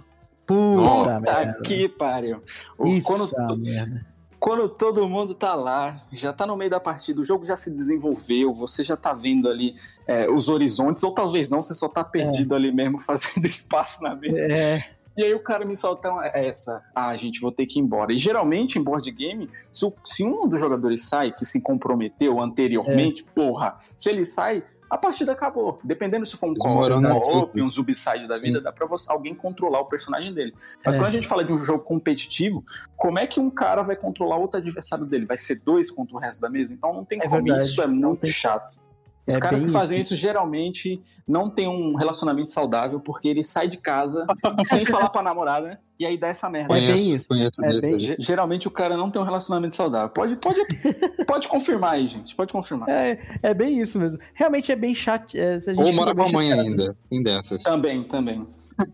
[0.46, 1.60] Puta merda.
[1.62, 2.42] que pariu.
[2.86, 4.06] Isso quando, merda.
[4.38, 7.70] Quando todo mundo tá lá, já tá no meio da partida, o jogo já se
[7.74, 9.74] desenvolveu, você já tá vendo ali
[10.06, 12.56] é, os horizontes, ou talvez não, você só tá perdido é.
[12.56, 14.40] ali mesmo, fazendo espaço na mesa.
[14.44, 14.98] É.
[15.16, 18.12] E aí o cara me solta essa, ah, gente, vou ter que ir embora.
[18.12, 23.26] E geralmente em board game, se, se um dos jogadores sai, que se comprometeu anteriormente,
[23.28, 23.34] é.
[23.34, 25.78] porra, se ele sai, a partida acabou.
[25.84, 28.64] Dependendo se for um co-op, um subside da vida, Sim.
[28.64, 30.54] dá pra você, alguém controlar o personagem dele.
[30.84, 30.98] Mas é.
[30.98, 32.64] quando a gente fala de um jogo competitivo,
[32.96, 35.26] como é que um cara vai controlar outro adversário dele?
[35.26, 36.72] Vai ser dois contra o resto da mesa?
[36.72, 37.42] Então não tem é como.
[37.42, 37.62] Verdade.
[37.62, 38.78] Isso é muito chato.
[39.26, 43.68] Os é caras que fazem isso geralmente não tem um relacionamento saudável porque ele sai
[43.68, 44.26] de casa
[44.66, 45.78] sem falar pra namorada né?
[45.98, 46.68] E aí dá essa merda.
[46.68, 47.28] Conheço, é bem isso.
[47.28, 48.16] Conheço é bem...
[48.20, 50.08] Geralmente o cara não tem um relacionamento saudável.
[50.10, 50.60] Pode, pode,
[51.26, 52.36] pode confirmar aí, gente.
[52.36, 52.88] Pode confirmar.
[52.88, 54.18] É, é bem isso mesmo.
[54.32, 55.36] Realmente é bem chato.
[55.36, 57.62] É, Ou mora com a mãe ainda, em dessas.
[57.62, 58.46] Também, também.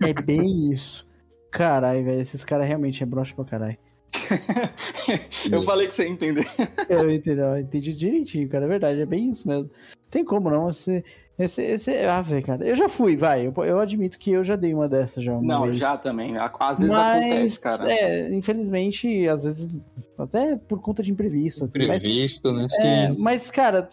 [0.03, 1.07] É bem isso.
[1.51, 2.21] Caralho, velho.
[2.21, 3.79] Esses caras realmente é broxa pra caralho.
[5.51, 6.47] eu falei que você ia entender.
[6.89, 8.65] eu entendi, eu entendi direitinho, cara.
[8.65, 9.71] É verdade, é bem isso mesmo.
[10.11, 10.73] Tem como não?
[10.73, 11.05] Você.
[11.37, 12.65] Esse, esse, ah, velho, cara.
[12.65, 13.47] Eu já fui, vai.
[13.47, 15.33] Eu, eu, admito que eu já dei uma dessas já.
[15.33, 15.77] Uma não, vez.
[15.77, 16.37] já também.
[16.39, 17.93] Às vezes Mas, acontece, cara.
[17.93, 19.77] É, infelizmente, às vezes,
[20.17, 21.65] até por conta de imprevisto.
[21.65, 23.07] Assim, Imprevisto, mas, né?
[23.07, 23.89] É, mas, cara,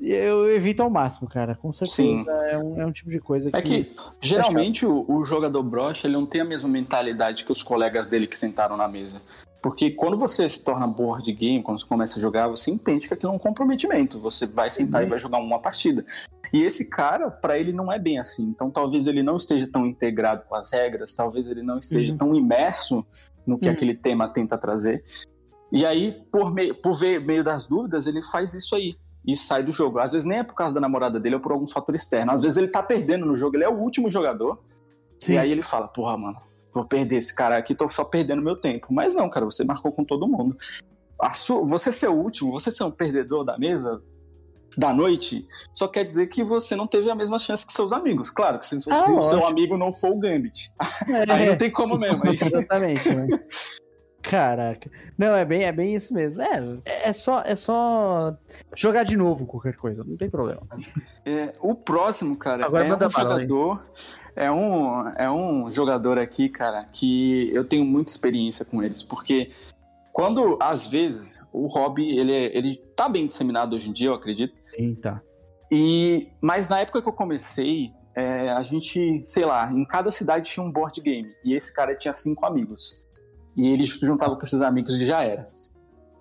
[0.00, 1.54] eu evito ao máximo, cara.
[1.54, 3.56] Com certeza é um, é um, tipo de coisa que.
[3.56, 3.90] É que,
[4.20, 8.26] geralmente, o, o, jogador brocha, ele não tem a mesma mentalidade que os colegas dele
[8.26, 9.22] que sentaram na mesa.
[9.62, 13.14] Porque quando você se torna board game, quando você começa a jogar, você entende que
[13.14, 14.18] aquilo é um comprometimento.
[14.18, 15.06] Você vai sentar uhum.
[15.06, 16.04] e vai jogar uma partida.
[16.56, 18.44] E esse cara, para ele, não é bem assim.
[18.44, 22.18] Então, talvez ele não esteja tão integrado com as regras, talvez ele não esteja uhum.
[22.18, 23.04] tão imerso
[23.46, 23.74] no que uhum.
[23.74, 25.04] aquele tema tenta trazer.
[25.70, 28.96] E aí, por, meio, por ver meio das dúvidas, ele faz isso aí
[29.26, 29.98] e sai do jogo.
[29.98, 32.36] Às vezes nem é por causa da namorada dele ou por alguns fatores externos.
[32.36, 34.58] Às vezes ele tá perdendo no jogo, ele é o último jogador.
[35.20, 35.34] Sim.
[35.34, 36.38] E aí ele fala: Porra, mano,
[36.72, 38.86] vou perder esse cara aqui, tô só perdendo meu tempo.
[38.90, 40.56] Mas não, cara, você marcou com todo mundo.
[41.34, 44.02] Sua, você ser o último, você ser um perdedor da mesa,
[44.76, 48.30] da noite, só quer dizer que você não teve a mesma chance que seus amigos.
[48.30, 50.72] Claro que se, ah, se o seu amigo não for o Gambit,
[51.08, 51.32] é.
[51.32, 52.22] aí não tem como mesmo.
[52.24, 52.34] Aí...
[52.40, 53.08] Exatamente.
[53.08, 53.38] Né?
[54.22, 54.90] Caraca.
[55.16, 56.42] Não, é bem, é bem isso mesmo.
[56.42, 58.36] É, é só, é só
[58.74, 60.62] jogar de novo qualquer coisa, não tem problema.
[61.24, 63.82] É, o próximo, cara, Agora é um jogador.
[64.34, 69.50] É um, é um jogador aqui, cara, que eu tenho muita experiência com eles, porque
[70.16, 74.14] quando, às vezes, o hobby, ele, é, ele tá bem disseminado hoje em dia, eu
[74.14, 74.54] acredito.
[74.76, 75.22] Sim, tá.
[75.70, 80.50] E, mas na época que eu comecei, é, a gente, sei lá, em cada cidade
[80.50, 81.28] tinha um board game.
[81.44, 83.06] E esse cara tinha cinco amigos.
[83.56, 85.40] E ele juntava com esses amigos e já era.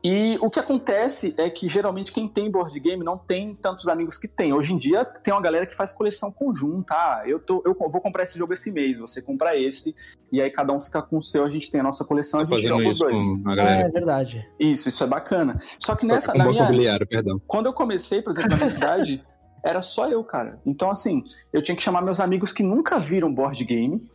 [0.07, 4.19] E o que acontece é que geralmente quem tem board game não tem tantos amigos
[4.19, 4.53] que tem.
[4.53, 6.93] Hoje em dia tem uma galera que faz coleção conjunta.
[6.93, 9.95] Ah, eu, tô, eu vou comprar esse jogo esse mês, você compra esse,
[10.31, 12.45] e aí cada um fica com o seu, a gente tem a nossa coleção, a
[12.45, 13.19] gente joga os dois.
[13.47, 14.47] Ah, é verdade.
[14.59, 15.57] Isso, isso é bacana.
[15.79, 16.33] Só que nessa.
[16.33, 17.41] Só na minha, perdão.
[17.47, 19.23] Quando eu comecei, por exemplo, na minha cidade,
[19.65, 20.59] era só eu, cara.
[20.67, 24.07] Então, assim, eu tinha que chamar meus amigos que nunca viram board game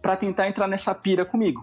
[0.00, 1.60] para tentar entrar nessa pira comigo.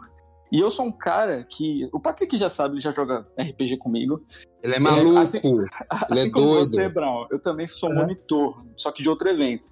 [0.52, 1.88] E eu sou um cara que.
[1.94, 4.22] O Patrick já sabe, ele já joga RPG comigo.
[4.62, 5.18] Ele é maluco.
[5.18, 6.66] É, assim, ele assim é como doido.
[6.66, 7.96] você, Brown, eu também sou uhum.
[7.96, 9.70] monitor, só que de outro evento.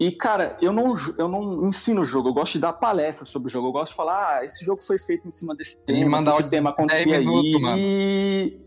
[0.00, 3.46] E, cara, eu não, eu não ensino o jogo, eu gosto de dar palestra sobre
[3.46, 3.68] o jogo.
[3.68, 6.48] Eu gosto de falar, ah, esse jogo foi feito em cima desse tema, mandar esse
[6.48, 7.78] tema acontecia minutos, isso.
[7.78, 8.58] E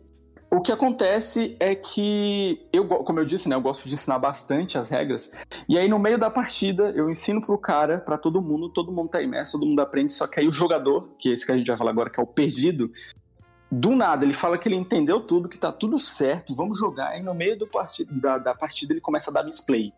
[0.56, 4.78] o que acontece é que, eu, como eu disse, né, eu gosto de ensinar bastante
[4.78, 5.32] as regras.
[5.68, 9.10] E aí, no meio da partida, eu ensino pro cara, para todo mundo, todo mundo
[9.10, 10.14] tá imerso, todo mundo aprende.
[10.14, 12.20] Só que aí o jogador, que é esse que a gente vai falar agora, que
[12.20, 12.90] é o perdido,
[13.72, 17.20] do nada ele fala que ele entendeu tudo, que tá tudo certo, vamos jogar.
[17.20, 17.68] E no meio do
[18.12, 19.92] da, da partida ele começa a dar misplay.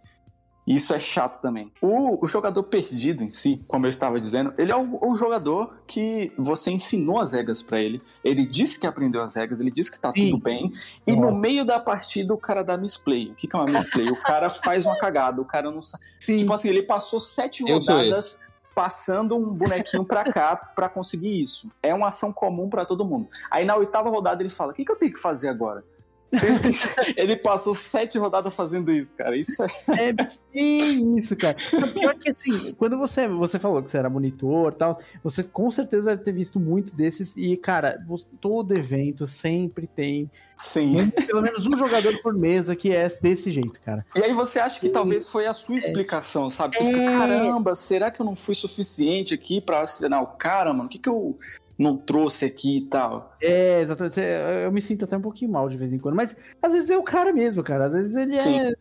[0.67, 1.71] Isso é chato também.
[1.81, 5.73] O, o, jogador perdido em si, como eu estava dizendo, ele é o, o jogador
[5.87, 8.01] que você ensinou as regras para ele.
[8.21, 10.25] Ele disse que aprendeu as regras, ele disse que tá Sim.
[10.25, 10.73] tudo bem.
[11.05, 11.31] E Nossa.
[11.31, 13.31] no meio da partida o cara dá misplay.
[13.31, 14.09] O que, que é uma misplay?
[14.09, 16.03] o cara faz uma cagada, o cara não sabe.
[16.19, 18.41] Tipo assim, ele passou sete rodadas
[18.75, 21.71] passando um bonequinho pra cá para conseguir isso.
[21.81, 23.27] É uma ação comum para todo mundo.
[23.49, 25.83] Aí na oitava rodada ele fala: o que, que eu tenho que fazer agora?
[27.15, 29.37] Ele passou sete rodadas fazendo isso, cara.
[29.37, 29.67] Isso é.
[30.09, 31.55] É bem isso, cara.
[31.73, 35.43] O pior que assim, quando você, você falou que você era monitor e tal, você
[35.43, 37.37] com certeza deve ter visto muito desses.
[37.37, 37.97] E, cara,
[38.41, 40.29] todo evento sempre tem.
[40.57, 41.09] Sim.
[41.27, 44.05] pelo menos um jogador por mesa que é desse jeito, cara.
[44.15, 44.91] E aí você acha que e...
[44.91, 45.77] talvez foi a sua é.
[45.77, 46.77] explicação, sabe?
[46.77, 46.93] Você é...
[46.93, 50.85] fica, caramba, será que eu não fui suficiente aqui pra assinar o cara, mano?
[50.85, 51.35] O que que eu
[51.77, 53.33] não trouxe aqui e tal.
[53.41, 54.19] É, exatamente.
[54.63, 56.15] Eu me sinto até um pouquinho mal de vez em quando.
[56.15, 57.85] Mas às vezes é o cara mesmo, cara.
[57.85, 58.59] Às vezes ele Sim.
[58.59, 58.73] é.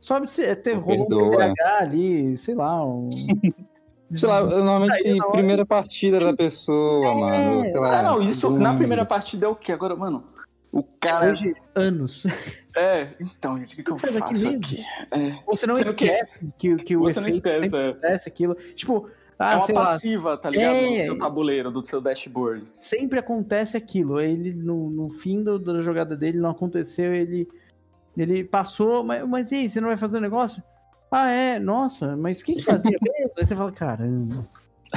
[0.00, 3.08] Sobe é ter rolou um PDH ali, sei lá, um.
[4.10, 7.14] Sei lá, normalmente primeira partida da pessoa, é.
[7.14, 7.66] mano.
[7.66, 9.72] Sei lá, ah, não, isso na primeira partida é o quê?
[9.72, 10.22] Agora, mano,
[10.70, 11.32] o cara.
[11.32, 12.26] Hoje, anos.
[12.74, 14.46] É, então, gente, o que, que eu faço aqui?
[14.48, 14.84] aqui?
[15.12, 15.32] É.
[15.46, 17.90] Você não Você esquece não que, que o Você não esquece, é.
[17.90, 18.54] acontece aquilo.
[18.54, 20.36] Tipo, ah, é uma passiva, lá.
[20.36, 20.74] tá ligado?
[20.74, 20.90] É...
[20.90, 22.64] No seu tabuleiro, do seu dashboard.
[22.76, 24.20] Sempre acontece aquilo.
[24.20, 27.48] Ele, no, no fim do, da jogada dele, não aconteceu, ele,
[28.16, 30.62] ele passou, mas, mas e aí, você não vai fazer o um negócio?
[31.10, 31.58] Ah, é?
[31.58, 33.32] Nossa, mas quem que fazia mesmo?
[33.36, 34.44] aí você fala, caramba,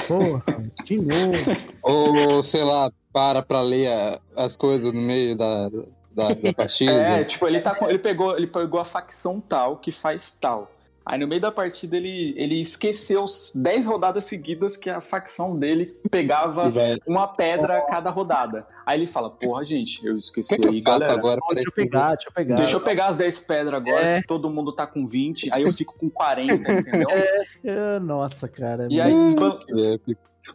[0.08, 1.72] porra, de novo.
[1.84, 6.92] Ou, sei lá, para pra ler as coisas no meio da, da, da partida.
[6.92, 10.72] É, tipo, ele, tá com, ele, pegou, ele pegou a facção tal que faz tal.
[11.06, 15.96] Aí no meio da partida ele, ele esqueceu 10 rodadas seguidas que a facção dele
[16.10, 16.72] pegava
[17.06, 18.66] uma pedra a cada rodada.
[18.84, 21.14] Aí ele fala, porra, gente, eu esqueci que aí, galera.
[21.14, 22.56] Agora deixa eu pegar, deixa eu pegar.
[22.56, 24.22] Deixa eu pegar as 10 pedras agora, é.
[24.22, 27.08] que todo mundo tá com 20, aí eu fico com 40, entendeu?
[27.16, 28.88] É, é nossa, cara.
[28.90, 29.58] E aí desban...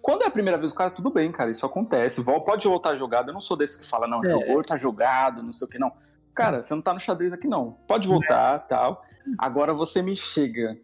[0.03, 2.25] Quando é a primeira vez, o cara, tudo bem, cara, isso acontece.
[2.25, 3.29] Pode voltar jogado.
[3.29, 4.31] Eu não sou desse que fala, não, é.
[4.31, 5.93] jogou, tá jogado, não sei o que, não.
[6.35, 7.77] Cara, você não tá no xadrez aqui, não.
[7.87, 8.59] Pode voltar, é.
[8.69, 9.05] tal.
[9.39, 10.77] Agora você me chega.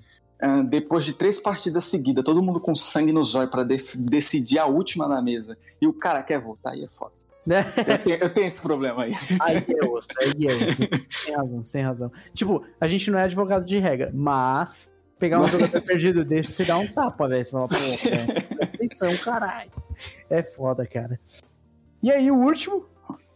[0.42, 3.78] Uh, depois de três partidas seguidas, todo mundo com sangue nos olhos para de
[4.10, 7.14] decidir a última na mesa, e o cara quer voltar, aí é foda.
[7.46, 9.14] eu, tenho, eu, tenho, esse problema aí.
[9.40, 11.08] Aí é outro, aí é outro.
[11.10, 12.12] Sem razão, sem razão.
[12.34, 16.64] Tipo, a gente não é advogado de regra, mas pegar um jogador perdido desse, você
[16.64, 17.44] dá um tapa, velho.
[17.44, 19.70] Você fala, pô, são caralho.
[20.28, 21.18] É foda, cara.
[22.02, 22.84] E aí, o último?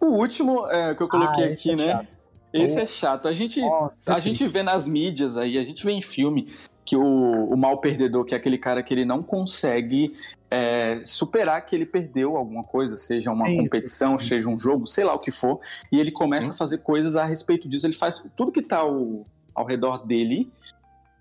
[0.00, 1.84] O último é, que eu coloquei ah, aqui, é né?
[1.84, 2.19] Chato.
[2.52, 3.28] Esse é chato.
[3.28, 6.48] A gente, Nossa, a gente vê nas mídias aí, a gente vê em filme
[6.84, 10.14] que o, o mal perdedor, que é aquele cara que ele não consegue
[10.50, 14.26] é, superar que ele perdeu alguma coisa, seja uma sim, competição, sim.
[14.26, 15.60] seja um jogo, sei lá o que for,
[15.92, 17.86] e ele começa a fazer coisas a respeito disso.
[17.86, 19.24] Ele faz tudo que está ao,
[19.54, 20.50] ao redor dele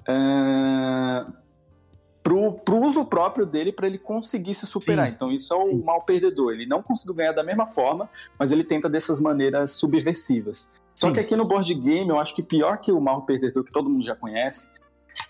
[0.10, 1.32] uh,
[2.24, 5.06] pro, pro uso próprio dele para ele conseguir se superar.
[5.06, 5.14] Sim.
[5.14, 6.54] Então isso é o mal perdedor.
[6.54, 10.68] Ele não conseguiu ganhar da mesma forma, mas ele tenta dessas maneiras subversivas.
[11.00, 11.14] Só Sim.
[11.14, 13.90] que aqui no board game, eu acho que pior que o mal perdedor, que todo
[13.90, 14.70] mundo já conhece,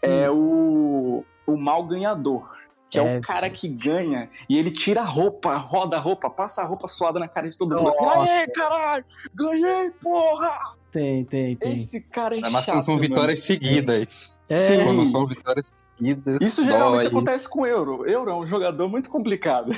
[0.02, 1.24] é hum.
[1.46, 2.58] o, o mal ganhador.
[2.90, 6.28] Que é, é, o cara que ganha e ele tira a roupa, roda a roupa,
[6.28, 7.88] passa a roupa suada na cara de todo mundo.
[7.88, 9.06] Assim, Aê, caralho!
[9.36, 10.76] Ganhei, porra!
[10.92, 11.76] Tem, tem, tem.
[11.76, 14.40] Esse cara é, é Mas chato, são vitórias seguidas.
[14.50, 14.56] É.
[14.56, 14.84] Sim.
[14.84, 16.42] Quando são vitórias seguidas.
[16.42, 17.12] Isso geralmente dói.
[17.12, 18.10] acontece com o Euro.
[18.10, 19.70] Euro é um jogador muito complicado.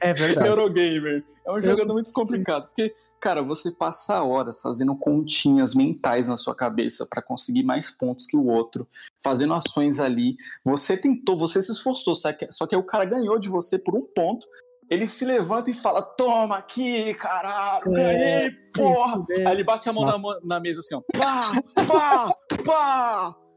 [0.00, 0.48] É verdade.
[0.50, 1.24] Eurogamer.
[1.46, 2.66] É um jogador muito complicado.
[2.66, 8.26] Porque Cara, você passa horas fazendo continhas mentais na sua cabeça para conseguir mais pontos
[8.26, 8.86] que o outro,
[9.22, 10.36] fazendo ações ali.
[10.64, 13.96] Você tentou, você se esforçou, só que, só que o cara ganhou de você por
[13.96, 14.46] um ponto.
[14.88, 19.22] Ele se levanta e fala: Toma aqui, caralho, é, ganhei, porra!
[19.30, 19.46] É.
[19.46, 21.02] Aí ele bate a mão na, na, mesa assim, ó.
[21.12, 21.52] Pá,
[21.86, 23.47] pá, pá!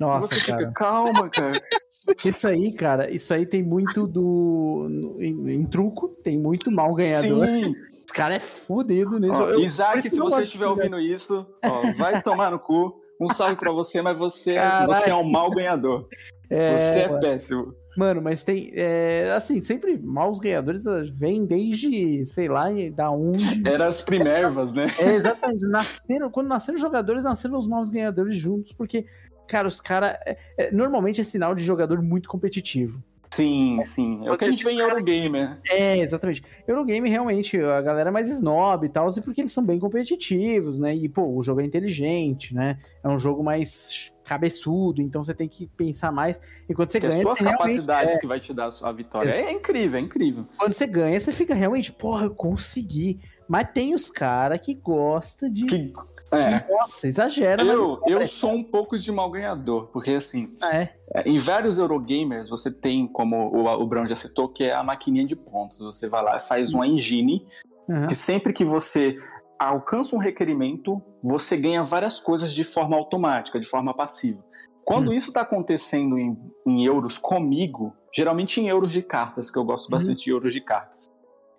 [0.00, 0.58] Nossa, você cara.
[0.58, 1.60] fica, calma, cara.
[2.24, 4.88] Isso aí, cara, isso aí tem muito do.
[5.20, 7.46] Em, em truco, tem muito mal ganhador.
[7.46, 7.72] Sim.
[8.06, 9.40] Os caras é fudido nisso.
[9.40, 13.00] Ó, Isaac, se você estiver ouvindo isso, ó, vai tomar no cu.
[13.20, 14.56] Um salve pra você, mas você,
[14.86, 16.08] você é um mau ganhador.
[16.48, 17.20] É, você é mano.
[17.20, 17.74] péssimo.
[17.96, 18.70] Mano, mas tem.
[18.74, 23.68] É, assim, sempre maus ganhadores ah, vêm desde, sei lá, da onde.
[23.68, 24.86] Era as primervas, né?
[24.98, 25.68] É, exatamente.
[25.68, 29.06] Nasceram, quando nasceram os jogadores, nasceram os maus ganhadores juntos, porque,
[29.50, 30.16] cara, os caras.
[30.24, 33.02] É, é, normalmente é sinal de jogador muito competitivo.
[33.32, 34.26] Sim, sim.
[34.26, 35.58] É o que a gente vê em Eurogame, né?
[35.68, 36.42] É, exatamente.
[36.66, 40.80] Eurogame, realmente, a galera é mais snob e tal, e porque eles são bem competitivos,
[40.80, 40.94] né?
[40.94, 42.76] E, pô, o jogo é inteligente, né?
[43.04, 46.40] É um jogo mais cabeçudo, então você tem que pensar mais.
[46.68, 47.16] E quando você que ganha.
[47.16, 48.18] As suas capacidades é...
[48.18, 49.30] que vai te dar a vitória.
[49.30, 50.44] É incrível, é incrível.
[50.56, 53.20] Quando você ganha, você fica realmente, porra, eu consegui.
[53.50, 55.66] Mas tem os caras que gostam de.
[55.66, 55.92] Que,
[56.30, 56.64] é.
[56.70, 57.60] Nossa, exagera.
[57.64, 60.86] Eu, eu sou um pouco de mal ganhador, porque assim, é.
[61.26, 65.26] em vários Eurogamers você tem, como o, o Brown já citou, que é a maquininha
[65.26, 65.80] de pontos.
[65.80, 67.44] Você vai lá e faz uma engine
[67.88, 68.06] uhum.
[68.06, 69.18] que sempre que você
[69.58, 74.44] alcança um requerimento, você ganha várias coisas de forma automática, de forma passiva.
[74.84, 75.14] Quando uhum.
[75.14, 79.90] isso está acontecendo em, em, euros comigo, geralmente em euros de cartas, que eu gosto
[79.90, 80.24] bastante uhum.
[80.24, 81.10] de euros de cartas,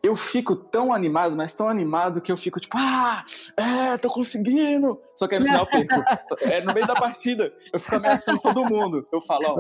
[0.04, 3.24] eu fico tão animado, mas tão animado que eu fico tipo, ah,
[3.56, 5.00] é, tô conseguindo.
[5.16, 6.04] Só que aí no final eu perco.
[6.42, 9.08] é no meio da partida, eu fico ameaçando todo mundo.
[9.12, 9.56] Eu falo, ó,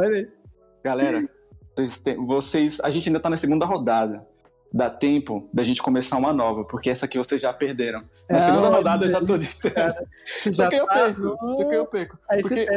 [0.83, 1.29] galera,
[2.25, 4.27] vocês, a gente ainda tá na segunda rodada
[4.73, 8.03] dá tempo da gente começar uma nova, porque essa aqui vocês já perderam.
[8.29, 11.37] Na é, segunda rodada eu já tô de Só que eu tá perco.
[11.57, 12.17] Só que eu perco.
[12.29, 12.67] Aí porque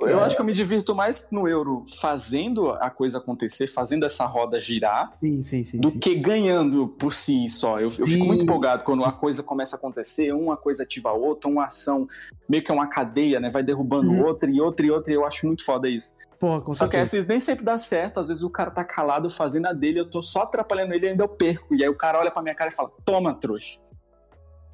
[0.00, 4.26] eu acho que eu me divirto mais no euro fazendo a coisa acontecer, fazendo essa
[4.26, 7.78] roda girar, sim, sim, sim, do que ganhando por si só.
[7.78, 11.12] Eu, eu fico muito empolgado quando uma coisa começa a acontecer, uma coisa ativa a
[11.12, 12.06] outra, uma ação
[12.48, 13.50] meio que é uma cadeia, né?
[13.50, 14.24] Vai derrubando uhum.
[14.24, 16.14] outra e outra e outra, e eu acho muito foda isso.
[16.38, 17.10] Porra, com só certeza.
[17.10, 20.00] que essa nem sempre dá certo, às vezes o cara tá calado fazendo a dele,
[20.00, 21.74] eu tô só atrapalhando ele e ainda eu perco.
[21.74, 23.78] E aí o cara olha pra minha cara e fala: Toma, trouxa.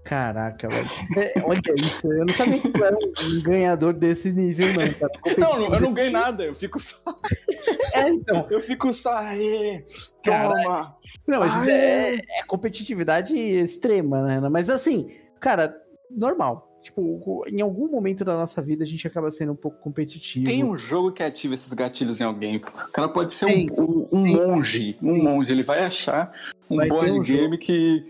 [0.04, 0.88] Caraca, velho.
[1.16, 5.38] É, olha isso, eu não sabia que tu era um ganhador desse nível, não, cara.
[5.38, 6.98] Não, eu não ganho nada, eu fico só.
[7.94, 8.44] É, então.
[8.50, 9.84] Eu fico só, aê,
[10.24, 10.96] toma.
[11.28, 14.48] Não, mas é, é competitividade extrema, né?
[14.48, 15.80] Mas assim, cara,
[16.10, 20.44] normal tipo, em algum momento da nossa vida a gente acaba sendo um pouco competitivo.
[20.44, 22.56] Tem um jogo que ativa esses gatilhos em alguém.
[22.56, 25.50] O cara pode ser um, um, um monge, um monge.
[25.50, 26.30] Ele vai achar
[26.70, 27.58] um vai board um game jogo.
[27.58, 28.04] que.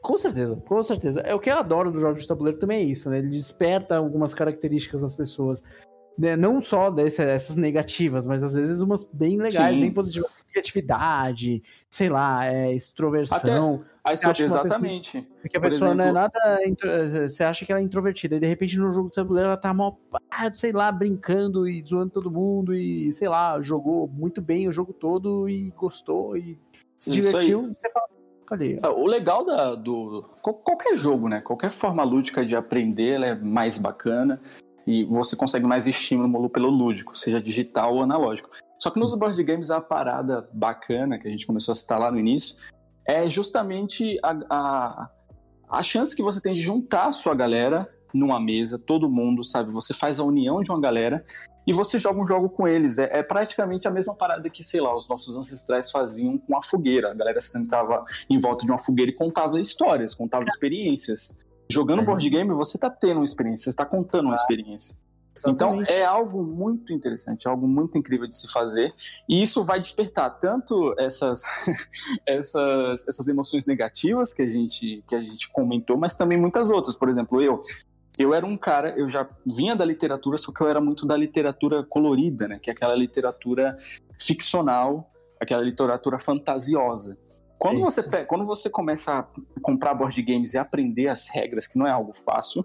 [0.00, 1.20] Com certeza, com certeza.
[1.20, 3.18] É o que eu adoro dos jogos de tabuleiro também é isso, né?
[3.18, 5.62] Ele desperta algumas características das pessoas.
[6.18, 6.34] Né?
[6.34, 9.82] Não só dessas negativas, mas às vezes umas bem legais, Sim.
[9.82, 10.30] bem positivas.
[10.50, 13.74] Criatividade, sei lá, é, extroversão.
[13.74, 15.20] Até exatamente.
[15.20, 15.96] Pessoa, porque a Por pessoa exemplo...
[15.96, 17.28] não é nada.
[17.28, 19.72] Você acha que ela é introvertida, e de repente no jogo do tabuleiro ela tá
[19.72, 19.98] mal,
[20.52, 24.92] sei lá, brincando e zoando todo mundo, e sei lá, jogou muito bem o jogo
[24.92, 26.58] todo e gostou e
[26.96, 27.72] se divertiu.
[27.72, 28.06] Você fala,
[28.46, 28.78] Cadê?
[28.80, 30.24] É, o legal da, do.
[30.40, 31.40] Qualquer jogo, né?
[31.40, 34.40] Qualquer forma lúdica de aprender ela é mais bacana
[34.86, 38.50] e você consegue mais estímulo pelo lúdico, seja digital ou analógico.
[38.78, 42.10] Só que nos board games a parada bacana que a gente começou a citar lá
[42.10, 42.56] no início
[43.06, 45.10] é justamente a, a,
[45.70, 49.72] a chance que você tem de juntar a sua galera numa mesa, todo mundo, sabe?
[49.72, 51.24] Você faz a união de uma galera
[51.66, 52.98] e você joga um jogo com eles.
[52.98, 56.62] É, é, praticamente a mesma parada que, sei lá, os nossos ancestrais faziam com a
[56.62, 57.10] fogueira.
[57.10, 57.98] A galera sentava
[58.30, 61.36] em volta de uma fogueira e contava histórias, contava experiências.
[61.68, 62.04] Jogando uhum.
[62.04, 64.94] board game, você está tendo uma experiência, você está contando uma experiência.
[65.36, 65.82] Exatamente.
[65.82, 68.94] Então é algo muito interessante, algo muito incrível de se fazer
[69.28, 71.42] e isso vai despertar tanto essas
[72.26, 76.96] essas, essas emoções negativas que a gente que a gente comentou, mas também muitas outras.
[76.96, 77.60] Por exemplo, eu
[78.18, 81.14] eu era um cara, eu já vinha da literatura, só que eu era muito da
[81.14, 82.58] literatura colorida, né?
[82.58, 83.76] Que é aquela literatura
[84.18, 87.18] ficcional, aquela literatura fantasiosa.
[87.58, 89.26] Quando você, quando você começa a
[89.60, 92.64] comprar board games e aprender as regras, que não é algo fácil,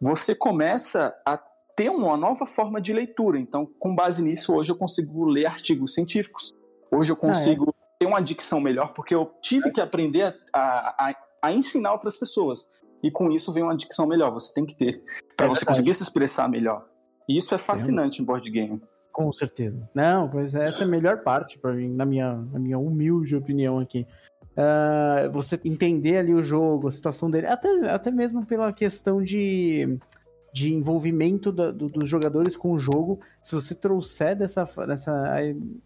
[0.00, 1.36] você começa a
[1.78, 3.38] ter uma nova forma de leitura.
[3.38, 6.52] Então, com base nisso, hoje eu consigo ler artigos científicos.
[6.90, 7.98] Hoje eu consigo ah, é?
[8.00, 12.68] ter uma dicção melhor, porque eu tive que aprender a, a, a, ensinar outras pessoas.
[13.00, 14.32] E com isso vem uma dicção melhor.
[14.32, 15.00] Você tem que ter,
[15.36, 16.84] para é você conseguir se expressar melhor.
[17.28, 18.82] E isso é fascinante em board game.
[19.12, 19.88] Com certeza.
[19.94, 23.78] Não, pois essa é a melhor parte para mim, na minha, na minha humilde opinião
[23.78, 24.04] aqui.
[24.56, 29.96] Uh, você entender ali o jogo, a situação dele, até, até mesmo pela questão de,
[30.58, 35.36] de envolvimento do, do, dos jogadores com o jogo, se você trouxer dessa, dessa,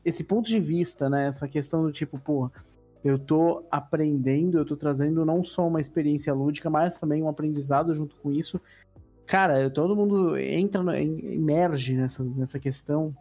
[0.03, 2.51] esse ponto de vista, né, essa questão do tipo, pô,
[3.05, 7.95] eu tô aprendendo, eu tô trazendo não só uma experiência lúdica, mas também um aprendizado
[7.95, 8.59] junto com isso,
[9.27, 13.15] cara, todo mundo entra, emerge nessa, nessa questão.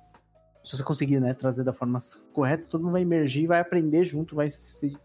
[0.64, 1.99] Se você conseguir, né, trazer da forma
[2.34, 4.95] correta, todo mundo vai emergir, vai aprender junto, vai se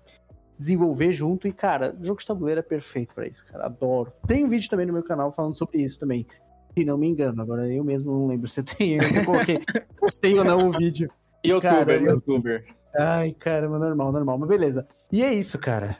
[0.59, 1.47] desenvolver junto.
[1.47, 3.67] E, cara, jogo de tabuleiro é perfeito para isso, cara.
[3.67, 4.13] Adoro.
[4.27, 6.27] Tem um vídeo também no meu canal falando sobre isso também.
[6.77, 9.59] Se não me engano, agora eu mesmo não lembro se tem, se eu coloquei,
[9.99, 11.11] postei ou não o vídeo.
[11.45, 12.67] Youtuber, cara, youtuber.
[12.99, 14.39] Ai, caramba, normal, normal.
[14.39, 14.87] Mas beleza.
[15.11, 15.97] E é isso, cara.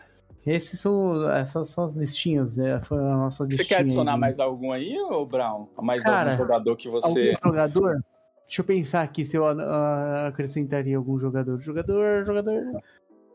[0.47, 3.65] Esses são, essas são as listinhas, é, foi a nossa listinha.
[3.65, 5.67] Você quer adicionar aí, mais algum aí, ou Brown?
[5.83, 7.35] Mais Cara, algum jogador que você.
[7.43, 8.05] Algum jogador?
[8.47, 11.59] Deixa eu pensar aqui se eu uh, acrescentaria algum jogador.
[11.59, 12.63] Jogador, jogador.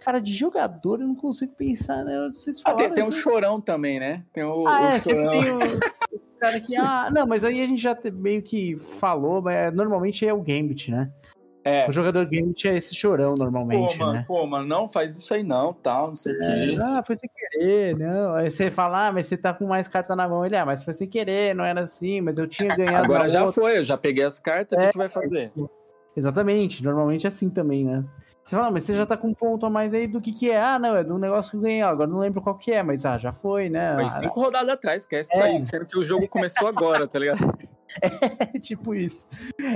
[0.03, 2.27] Cara, de jogador eu não consigo pensar, né?
[2.33, 4.25] Vocês falaram, ah, tem, tem um chorão também, né?
[4.33, 5.29] Tem o, ah, o é, chorão.
[5.29, 6.75] tem o, o cara que.
[6.75, 10.41] Ah, não, mas aí a gente já meio que falou, mas é, normalmente é o
[10.41, 11.11] Gambit, né?
[11.63, 11.87] É.
[11.87, 14.25] O jogador game é esse chorão normalmente, pô, mano, né?
[14.27, 16.77] Pô, mano, não faz isso aí não, tal, não sei o é, quê.
[16.81, 18.33] Ah, foi sem querer, não.
[18.33, 20.43] Aí você fala, ah, mas você tá com mais carta na mão.
[20.43, 23.05] Ele, ah, mas foi sem querer, não era assim, mas eu tinha ganhado.
[23.05, 23.61] Agora já outra.
[23.61, 25.51] foi, eu já peguei as cartas, o é, que, que vai fazer?
[26.17, 28.03] Exatamente, normalmente é assim também, né?
[28.43, 30.49] Você fala, mas você já tá com um ponto a mais aí do que que
[30.49, 30.59] é?
[30.59, 33.05] Ah, não, é do negócio que eu ganhei, agora não lembro qual que é, mas
[33.05, 33.93] ah, já foi, né?
[33.95, 35.37] Foi ah, cinco rodadas atrás, esquece é.
[35.37, 37.39] isso aí, sendo que o jogo começou agora, tá ligado?
[38.01, 39.27] É, tipo isso.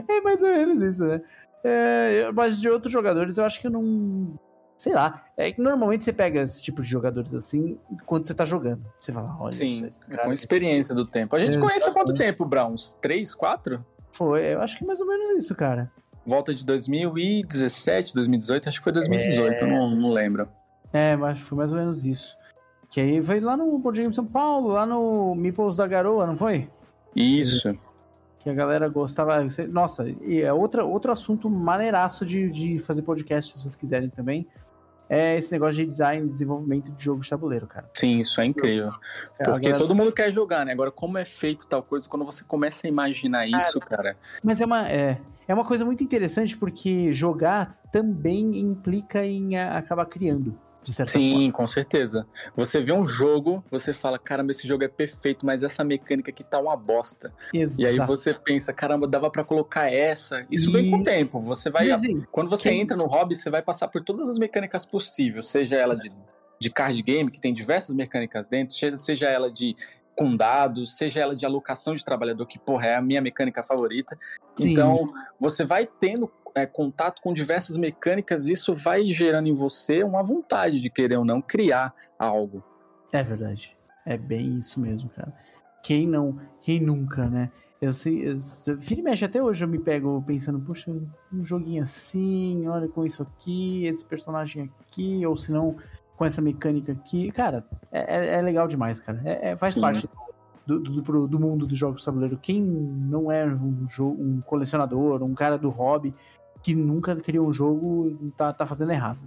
[0.07, 1.21] É mais ou menos isso, né?
[1.61, 4.39] É, mas de outros jogadores, eu acho que eu não.
[4.77, 5.25] Sei lá.
[5.35, 8.85] É que normalmente você pega esse tipo de jogadores assim quando você tá jogando.
[8.97, 9.51] Você fala, olha.
[9.51, 10.95] Sim, cara, com experiência esse...
[10.95, 11.35] do tempo.
[11.35, 12.71] A gente conhece há quanto tempo, Brown?
[12.71, 13.85] Uns 3, 4?
[14.13, 15.91] Foi, eu acho que é mais ou menos isso, cara.
[16.25, 19.67] Volta de 2017, 2018, acho que foi 2018, é...
[19.67, 20.47] não, não lembro.
[20.91, 22.37] É, mas foi mais ou menos isso.
[22.89, 26.37] Que aí foi lá no Board Game São Paulo, lá no Meeples da Garoa, não
[26.37, 26.69] foi?
[27.15, 27.77] Isso
[28.45, 29.43] que a galera gostava.
[29.71, 34.45] Nossa, e é outra, outro assunto maneiraço de, de fazer podcast, se vocês quiserem também.
[35.09, 37.89] É esse negócio de design e desenvolvimento de jogo de tabuleiro, cara.
[37.93, 38.91] Sim, isso é incrível.
[39.37, 39.77] Porque galera...
[39.77, 40.71] todo mundo quer jogar, né?
[40.71, 44.17] Agora, como é feito tal coisa, quando você começa a imaginar isso, cara.
[44.43, 50.05] Mas é uma, é, é uma coisa muito interessante porque jogar também implica em acabar
[50.05, 51.51] criando de certa Sim, forma.
[51.51, 52.27] com certeza.
[52.55, 56.43] Você vê um jogo, você fala, caramba, esse jogo é perfeito, mas essa mecânica aqui
[56.43, 57.33] tá uma bosta.
[57.51, 57.81] Exato.
[57.81, 60.45] E aí você pensa, caramba, dava para colocar essa.
[60.51, 60.73] Isso e...
[60.73, 61.41] vem com o tempo.
[61.41, 61.87] Você vai.
[62.31, 62.81] Quando você Quem...
[62.81, 66.11] entra no hobby, você vai passar por todas as mecânicas possíveis, seja ela de,
[66.61, 69.75] de card game, que tem diversas mecânicas dentro, seja ela de
[70.15, 74.17] com dados, seja ela de alocação de trabalhador, que, porra, é a minha mecânica favorita.
[74.55, 74.71] Sim.
[74.71, 80.23] Então, você vai tendo é, contato com diversas mecânicas, isso vai gerando em você uma
[80.23, 82.63] vontade de querer ou não criar algo.
[83.11, 83.75] É verdade.
[84.05, 85.33] É bem isso mesmo, cara.
[85.83, 87.51] Quem não, quem nunca, né?
[87.81, 88.35] Eu sei, eu,
[88.89, 90.89] e mexe, até hoje eu me pego pensando, puxa,
[91.31, 95.75] um joguinho assim, olha com isso aqui, esse personagem aqui, ou se não,
[96.15, 97.31] com essa mecânica aqui.
[97.31, 99.21] Cara, é, é, é legal demais, cara.
[99.25, 99.81] É, é faz Sim.
[99.81, 100.09] parte
[100.65, 102.39] do, do, do, mundo dos jogos de tabuleiro.
[102.41, 106.13] Quem não é um, um colecionador, um cara do hobby,
[106.65, 109.19] que nunca criou um jogo tá, tá fazendo errado.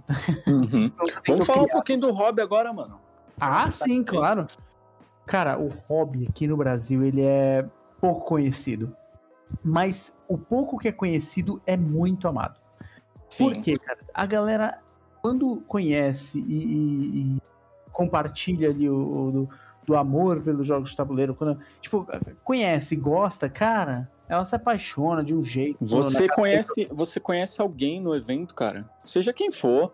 [0.45, 0.91] Uhum.
[0.91, 2.99] então, Vamos falar um pouquinho do hobby agora, mano.
[3.39, 4.45] Ah, sim, claro.
[5.25, 7.65] Cara, o hobby aqui no Brasil, ele é
[8.01, 8.93] pouco conhecido.
[9.63, 12.59] Mas o pouco que é conhecido é muito amado.
[13.29, 13.45] Sim.
[13.45, 13.99] Por quê, cara?
[14.13, 14.79] A galera,
[15.21, 17.41] quando conhece e, e, e
[17.89, 19.49] compartilha ali o, o do,
[19.85, 22.05] do, amor pelos jogos de tabuleiro, quando, tipo,
[22.43, 25.77] conhece, gosta, cara, ela se apaixona de um jeito.
[25.81, 28.87] Você conhece, você conhece alguém no evento, cara?
[29.01, 29.91] Seja quem for,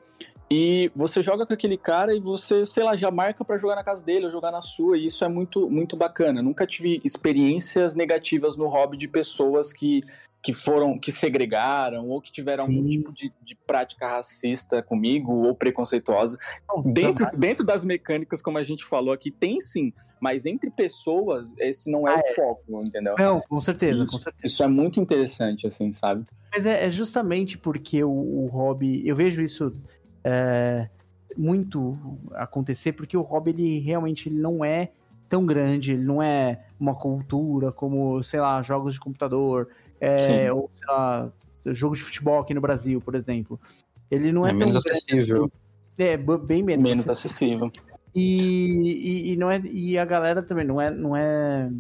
[0.50, 3.84] e você joga com aquele cara e você, sei lá, já marca para jogar na
[3.84, 6.42] casa dele ou jogar na sua, e isso é muito, muito bacana.
[6.42, 10.02] Nunca tive experiências negativas no hobby de pessoas que
[10.46, 12.76] que foram, que segregaram ou que tiveram Sim.
[12.76, 16.38] algum tipo de, de, prática racista comigo ou preconceituosa.
[16.70, 19.92] Não, dentro, dentro das mecânicas, como a gente falou aqui, tem sim,
[20.22, 22.34] mas entre pessoas, esse não é ah, o é.
[22.36, 23.16] foco, entendeu?
[23.18, 24.46] Não, com certeza, isso, com certeza.
[24.46, 26.24] Isso é muito interessante, assim, sabe?
[26.54, 29.74] Mas é, é justamente porque o, o, hobby, eu vejo isso
[30.26, 30.90] é,
[31.38, 31.96] muito
[32.34, 34.92] acontecer, porque o hobby, ele realmente ele não é
[35.30, 39.70] tão grande, ele não é uma cultura como, sei lá, jogos de computador,
[40.02, 41.32] é, ou, sei lá,
[41.68, 43.60] jogo de futebol aqui no Brasil, por exemplo.
[44.10, 45.44] Ele não é, é tão menos acessível.
[45.46, 45.52] Assim.
[45.98, 47.72] É, bem menos, menos acessível.
[48.14, 51.72] E, e, e, não é, e a galera também não é, não é,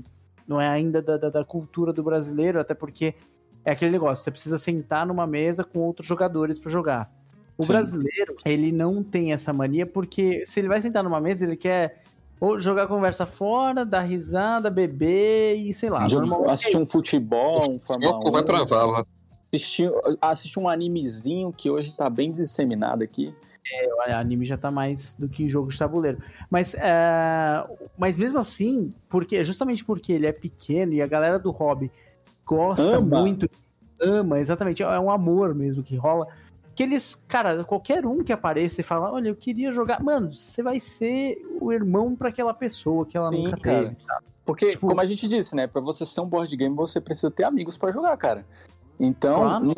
[0.47, 3.15] não é ainda da, da, da cultura do brasileiro, até porque
[3.63, 7.11] é aquele negócio, você precisa sentar numa mesa com outros jogadores para jogar.
[7.57, 7.69] O Sim.
[7.69, 12.03] brasileiro, ele não tem essa mania porque se ele vai sentar numa mesa, ele quer
[12.39, 16.05] ou jogar conversa fora, dar risada, beber e sei lá.
[16.47, 18.31] Assistir um futebol, um Fórmula 1.
[18.31, 19.05] Vai pra vala.
[19.53, 19.89] Assistir,
[20.21, 23.33] assistir um animezinho que hoje tá bem disseminado aqui.
[23.71, 26.19] É, o anime já tá mais do que jogo de tabuleiro.
[26.51, 27.65] Mas, é,
[27.97, 31.91] mas mesmo assim, porque justamente porque ele é pequeno e a galera do hobby
[32.45, 33.21] gosta ama.
[33.21, 33.49] muito,
[33.99, 36.27] ama, exatamente, é um amor mesmo que rola
[36.75, 40.61] que eles, cara, qualquer um que apareça e fala, olha, eu queria jogar, mano, você
[40.61, 43.83] vai ser o irmão para aquela pessoa que ela Sim, nunca cara.
[43.83, 44.25] teve, sabe?
[44.45, 47.31] Porque, tipo, como a gente disse, né, para você ser um board game, você precisa
[47.31, 48.45] ter amigos para jogar, cara.
[48.99, 49.73] Então, claro.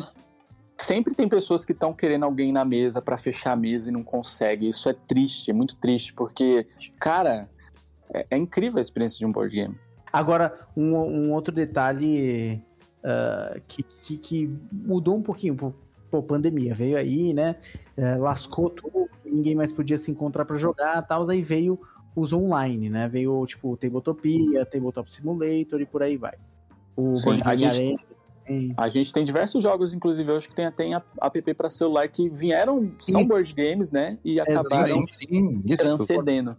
[0.76, 4.02] sempre tem pessoas que estão querendo alguém na mesa para fechar a mesa e não
[4.02, 4.68] consegue.
[4.68, 6.66] Isso é triste, é muito triste, porque,
[6.98, 7.48] cara,
[8.12, 9.78] é, é incrível a experiência de um board game.
[10.12, 12.62] Agora, um, um outro detalhe
[13.04, 15.74] uh, que, que, que, mudou um pouquinho,
[16.10, 17.56] pô, pandemia veio aí, né?
[17.96, 21.78] É, lascou tudo, ninguém mais podia se encontrar para jogar tal, aí veio
[22.14, 23.08] os online, né?
[23.08, 26.34] Veio, tipo, Tabletopia, Tabletop Simulator e por aí vai.
[26.96, 27.96] O Sim, a gente,
[28.76, 32.90] A gente tem diversos jogos, inclusive hoje, que tem até app para celular que vieram,
[32.98, 33.28] são isso.
[33.28, 34.18] board games, né?
[34.24, 35.62] E acabaram sim.
[35.76, 36.56] transcendendo.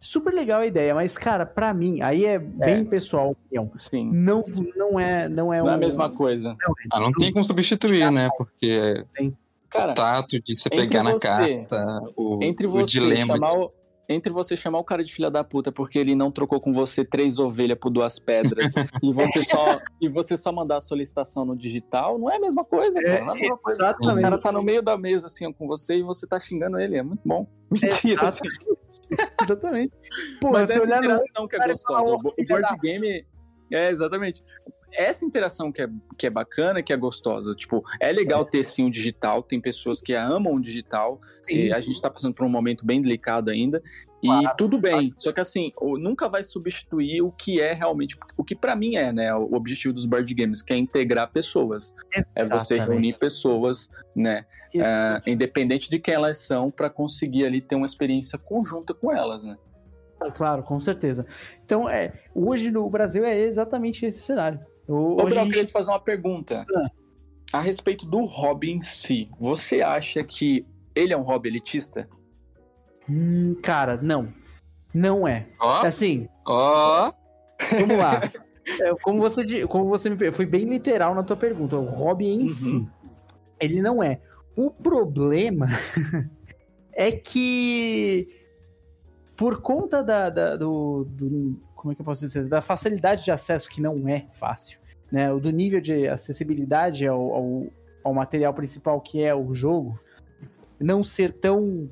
[0.00, 2.84] Super legal a ideia, mas, cara, para mim, aí é bem é.
[2.84, 3.70] pessoal opinião.
[3.76, 4.10] Sim.
[4.10, 4.42] Não,
[4.74, 5.70] não é, não é, não um...
[5.70, 6.56] é a mesma coisa.
[6.58, 8.30] Não, ah, não tem como substituir, né?
[8.38, 9.36] Porque tem.
[9.68, 13.72] Cara, o tato de você pegar na carta, o, entre você o dilema chamar o,
[14.10, 17.04] entre você chamar o cara de filha da puta porque ele não trocou com você
[17.04, 21.56] três ovelhas por duas pedras e você só e você só mandar a solicitação no
[21.56, 23.38] digital, não é a mesma coisa, é, cara.
[23.38, 24.18] É, exatamente.
[24.18, 26.96] O cara tá no meio da mesa assim com você e você tá xingando ele,
[26.96, 27.46] é muito bom.
[27.70, 28.20] Mentira.
[28.20, 28.66] Exatamente.
[29.42, 29.92] exatamente.
[30.40, 32.00] Pô, Mas essa interação que é gostosa.
[32.02, 33.24] O board game
[33.72, 34.42] é, exatamente
[34.92, 35.88] essa interação que é,
[36.18, 37.54] que é bacana, que é gostosa.
[37.54, 41.80] Tipo, é legal ter sim o digital, tem pessoas que amam o digital, e a
[41.80, 43.82] gente está passando por um momento bem delicado ainda,
[44.22, 45.12] e claro, tudo bem.
[45.16, 49.12] Só que assim, nunca vai substituir o que é realmente, o que para mim é,
[49.12, 51.92] né, o objetivo dos board games, que é integrar pessoas.
[52.14, 52.52] Exatamente.
[52.52, 54.44] É você reunir pessoas, né,
[54.74, 59.42] uh, independente de quem elas são, para conseguir ali ter uma experiência conjunta com elas,
[59.42, 59.56] né.
[60.34, 61.26] Claro, com certeza.
[61.64, 64.60] Então, é, hoje no Brasil é exatamente esse cenário.
[64.90, 65.36] Ô, Hoje...
[65.36, 66.66] eu queria te fazer uma pergunta.
[66.76, 66.90] Ah.
[67.52, 72.08] A respeito do hobby em si, você acha que ele é um hobby elitista?
[73.08, 74.32] Hum, cara, não.
[74.92, 75.46] Não é.
[75.60, 75.86] Oh.
[75.86, 76.28] Assim.
[76.44, 77.08] Ó.
[77.08, 77.12] Oh.
[77.76, 78.30] Vamos lá.
[78.80, 82.42] É, como você, como você me foi bem literal na tua pergunta, o hobby em
[82.42, 82.48] uhum.
[82.48, 82.88] si,
[83.60, 84.20] ele não é.
[84.56, 85.66] O problema
[86.92, 88.28] é que
[89.36, 93.30] por conta da, da do, do, como é que eu posso dizer, da facilidade de
[93.30, 94.78] acesso que não é fácil,
[95.10, 95.32] né?
[95.32, 97.66] O do nível de acessibilidade ao, ao,
[98.04, 99.98] ao material principal que é o jogo,
[100.78, 101.90] não ser tão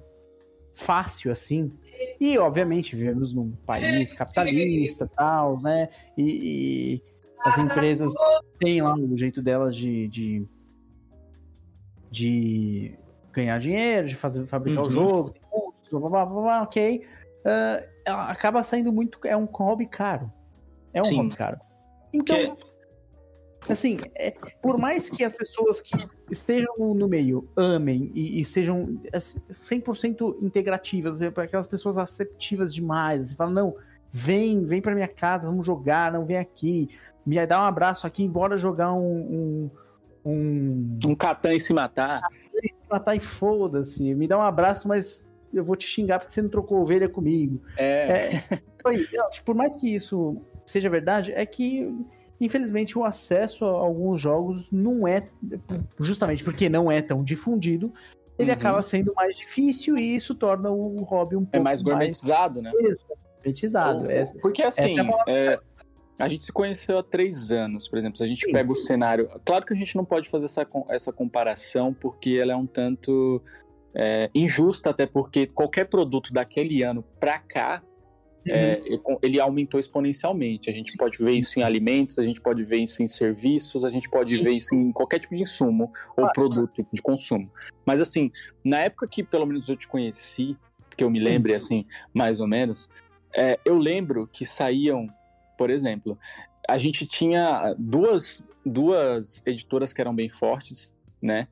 [0.74, 1.72] fácil assim.
[2.20, 5.88] E, obviamente, vivemos num país capitalista tal, né?
[6.18, 7.02] E, e,
[7.40, 8.12] as empresas
[8.58, 10.46] têm lá o jeito delas de, de,
[12.10, 12.94] de
[13.32, 14.88] ganhar dinheiro, de fazer, fabricar uhum.
[14.88, 17.06] o jogo, tem custos, blá, blá, blá, blá, ok.
[17.38, 19.18] Uh, acaba saindo muito.
[19.24, 20.32] É um hobby caro.
[20.92, 21.16] É um Sim.
[21.16, 21.58] hobby caro.
[22.12, 22.56] Então,
[23.60, 24.30] que assim, é,
[24.62, 25.96] por mais que as pessoas que
[26.30, 30.16] estejam no meio amem e, e sejam 100% assim,
[30.46, 33.74] integrativas, para aquelas pessoas aceptivas demais, você fala, não,
[34.10, 36.88] vem, vem para minha casa, vamos jogar, não vem aqui,
[37.26, 39.00] me dá um abraço aqui, bora jogar um...
[39.04, 39.70] Um,
[40.24, 42.22] um, um Catan e se matar.
[42.62, 46.32] E se matar e foda-se, me dá um abraço, mas eu vou te xingar porque
[46.32, 47.62] você não trocou ovelha comigo.
[47.76, 48.36] É.
[48.36, 48.60] é
[49.44, 51.92] por mais que isso seja verdade, é que
[52.40, 55.24] infelizmente o acesso a alguns jogos não é,
[55.98, 57.92] justamente porque não é tão difundido,
[58.38, 58.56] ele uhum.
[58.56, 62.62] acaba sendo mais difícil e isso torna o hobby um é pouco É mais gourmetizado,
[62.62, 62.74] mais...
[62.74, 62.94] né?
[63.36, 64.04] Gourmetizado.
[64.40, 64.96] Porque assim,
[65.26, 65.54] é
[66.18, 68.52] a, a, gente se conheceu há três anos, por exemplo, se a gente Sim.
[68.52, 69.28] pega o cenário...
[69.44, 73.42] Claro que a gente não pode fazer essa, essa comparação porque ela é um tanto...
[73.94, 77.82] É, injusta, até porque qualquer produto daquele ano pra cá
[78.46, 79.18] é, uhum.
[79.22, 80.70] ele aumentou exponencialmente.
[80.70, 83.88] A gente pode ver isso em alimentos, a gente pode ver isso em serviços, a
[83.88, 87.50] gente pode ver isso em qualquer tipo de insumo ou produto de consumo.
[87.84, 88.30] Mas assim,
[88.64, 90.56] na época que pelo menos eu te conheci,
[90.96, 92.88] que eu me lembre assim, mais ou menos,
[93.36, 95.06] é, eu lembro que saíam,
[95.56, 96.14] por exemplo,
[96.68, 101.48] a gente tinha duas, duas editoras que eram bem fortes, né?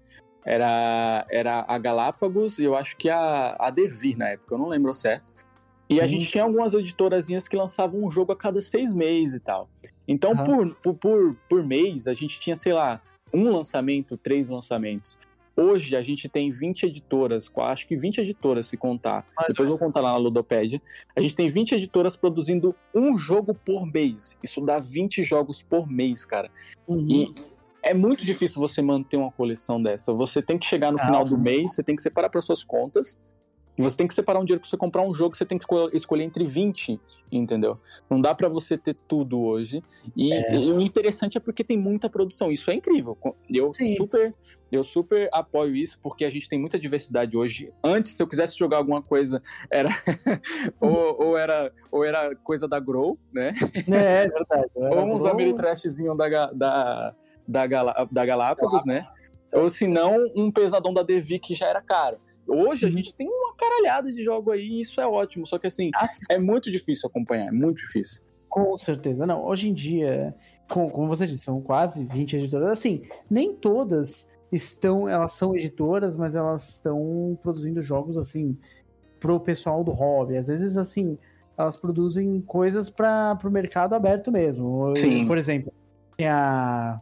[0.46, 4.68] Era, era a Galápagos e eu acho que a, a Devir na época, eu não
[4.68, 5.44] lembro certo.
[5.88, 6.00] E Sim.
[6.00, 9.68] a gente tinha algumas editorazinhas que lançavam um jogo a cada seis meses e tal.
[10.06, 10.44] Então, uhum.
[10.44, 13.02] por, por, por, por mês, a gente tinha, sei lá,
[13.34, 15.18] um lançamento, três lançamentos.
[15.56, 19.26] Hoje a gente tem 20 editoras, acho que 20 editoras se contar.
[19.34, 20.82] Mas, Depois eu vou contar lá na Ludopédia.
[21.16, 24.36] A gente tem 20 editoras produzindo um jogo por mês.
[24.42, 26.50] Isso dá 20 jogos por mês, cara.
[26.86, 27.06] Uhum.
[27.08, 27.34] E
[27.86, 30.12] é muito difícil você manter uma coleção dessa.
[30.12, 33.18] Você tem que chegar no final do mês, você tem que separar para suas contas
[33.78, 35.66] e você tem que separar um dinheiro para você comprar um jogo, você tem que
[35.92, 36.98] escolher entre 20,
[37.30, 37.78] entendeu?
[38.08, 39.82] Não dá para você ter tudo hoje.
[40.16, 40.54] E, é.
[40.54, 42.50] e, o interessante é porque tem muita produção.
[42.50, 43.16] Isso é incrível.
[43.48, 43.94] Eu Sim.
[43.96, 44.34] super
[44.70, 47.72] eu super apoio isso, porque a gente tem muita diversidade hoje.
[47.84, 49.40] Antes, se eu quisesse jogar alguma coisa,
[49.70, 49.88] era
[50.80, 53.52] ou, ou, era, ou era coisa da Grow, né?
[53.88, 54.70] É, é verdade.
[54.74, 57.14] ou uns Ameritrashzinhos da, da,
[57.46, 57.66] da,
[58.10, 59.02] da Galápagos, né?
[59.52, 62.18] Ou se não, um pesadão da Devi que já era caro.
[62.46, 62.92] Hoje a uhum.
[62.92, 65.90] gente tem uma caralhada de jogo aí e isso é ótimo, só que assim,
[66.30, 68.22] é muito difícil acompanhar, é muito difícil.
[68.48, 69.44] Com certeza, não.
[69.44, 70.34] Hoje em dia,
[70.70, 72.70] com, como você disse, são quase 20 editoras.
[72.70, 78.56] Assim, nem todas estão, elas são editoras, mas elas estão produzindo jogos assim
[79.20, 80.36] pro pessoal do hobby.
[80.36, 81.18] Às vezes, assim,
[81.58, 84.94] elas produzem coisas para o mercado aberto mesmo.
[84.96, 85.26] Sim.
[85.26, 85.72] Por exemplo,
[86.16, 87.00] tem a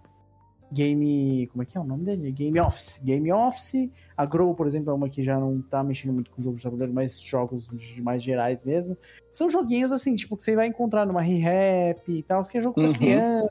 [0.74, 1.46] Game.
[1.52, 2.32] Como é que é o nome dele?
[2.32, 3.00] Game Office.
[3.02, 3.88] Game Office.
[4.16, 6.64] A Grow, por exemplo, é uma que já não tá mexendo muito com jogos de
[6.64, 7.70] tabuleiro, mas jogos
[8.00, 8.96] mais gerais mesmo.
[9.32, 12.74] São joguinhos assim, tipo, que você vai encontrar numa re-rap e tal, que é jogo
[12.74, 12.92] pra Uhum.
[12.92, 13.50] criança.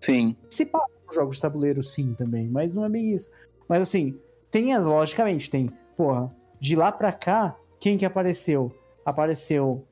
[0.00, 0.36] Sim.
[0.50, 3.30] Se passa por jogos de tabuleiro, sim, também, mas não é bem isso.
[3.68, 4.18] Mas assim,
[4.50, 8.70] tem as, logicamente, tem, porra, de lá pra cá, quem que apareceu?
[9.04, 9.84] Apareceu.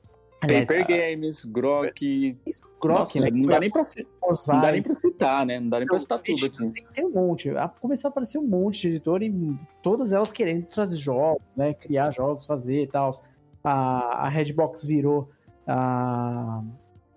[0.42, 2.38] Aliás, Paper Games, Grok.
[2.80, 3.30] Grok, Nossa, né?
[3.30, 3.84] não, dá nem pra,
[4.48, 5.60] não dá nem pra citar, né?
[5.60, 6.70] Não dá nem pra citar tudo aqui.
[6.72, 7.48] tem, tem um monte.
[7.80, 11.74] Começou a aparecer um monte de editor e todas elas querendo trazer jogos, né?
[11.74, 13.10] Criar jogos, fazer e tal.
[13.62, 15.30] A, a Redbox virou
[15.66, 16.62] a,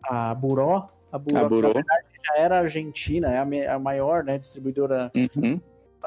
[0.03, 0.89] a Buró.
[1.11, 1.67] A Buró, A Buró.
[1.69, 5.59] na verdade, já era argentina, é a, a maior né, distribuidora Uhum.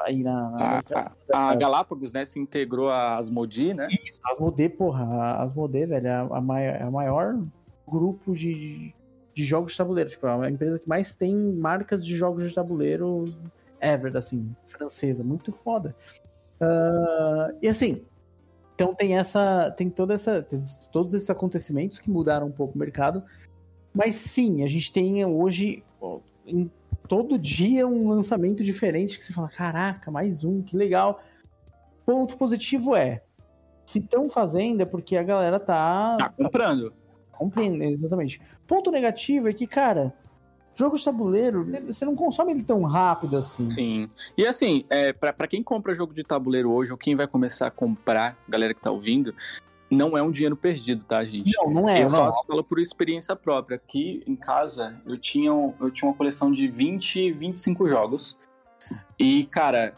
[0.03, 1.11] Aí na, na A, América.
[1.31, 3.87] a, a Galápagos, né, se integrou a Asmodee, né?
[3.89, 7.39] Isso, Asmodee, porra, a Asmodee, velho, é a, maior, é a maior
[7.87, 8.93] grupo de,
[9.33, 10.09] de jogos de tabuleiro.
[10.09, 13.23] Tipo, é a empresa que mais tem marcas de jogos de tabuleiro
[13.81, 15.23] ever, assim, francesa.
[15.23, 15.95] Muito foda.
[16.59, 18.01] Ah, e assim,
[18.75, 19.71] então tem essa.
[19.71, 20.41] Tem toda essa.
[20.41, 20.61] tem
[20.91, 23.23] todos esses acontecimentos que mudaram um pouco o mercado.
[23.93, 25.83] Mas sim, a gente tem hoje.
[26.45, 26.71] Em
[27.09, 31.21] todo dia um lançamento diferente que você fala: caraca, mais um, que legal.
[32.05, 33.23] Ponto positivo é.
[33.83, 36.93] Se estão fazendo é porque a galera tá Tá comprando.
[37.31, 38.39] Compreendo, exatamente.
[38.67, 40.13] Ponto negativo é que, cara,
[40.75, 43.69] jogo de tabuleiro, você não consome ele tão rápido assim.
[43.69, 44.09] Sim.
[44.37, 47.71] E assim, é, pra quem compra jogo de tabuleiro hoje, ou quem vai começar a
[47.71, 49.33] comprar, galera que tá ouvindo,
[49.89, 51.51] não é um dinheiro perdido, tá, gente?
[51.57, 52.09] Não, não é, eu não.
[52.09, 53.75] falo, falo por experiência própria.
[53.75, 58.37] Aqui em casa, eu tinha, eu tinha uma coleção de 20, 25 jogos.
[59.17, 59.97] E, cara,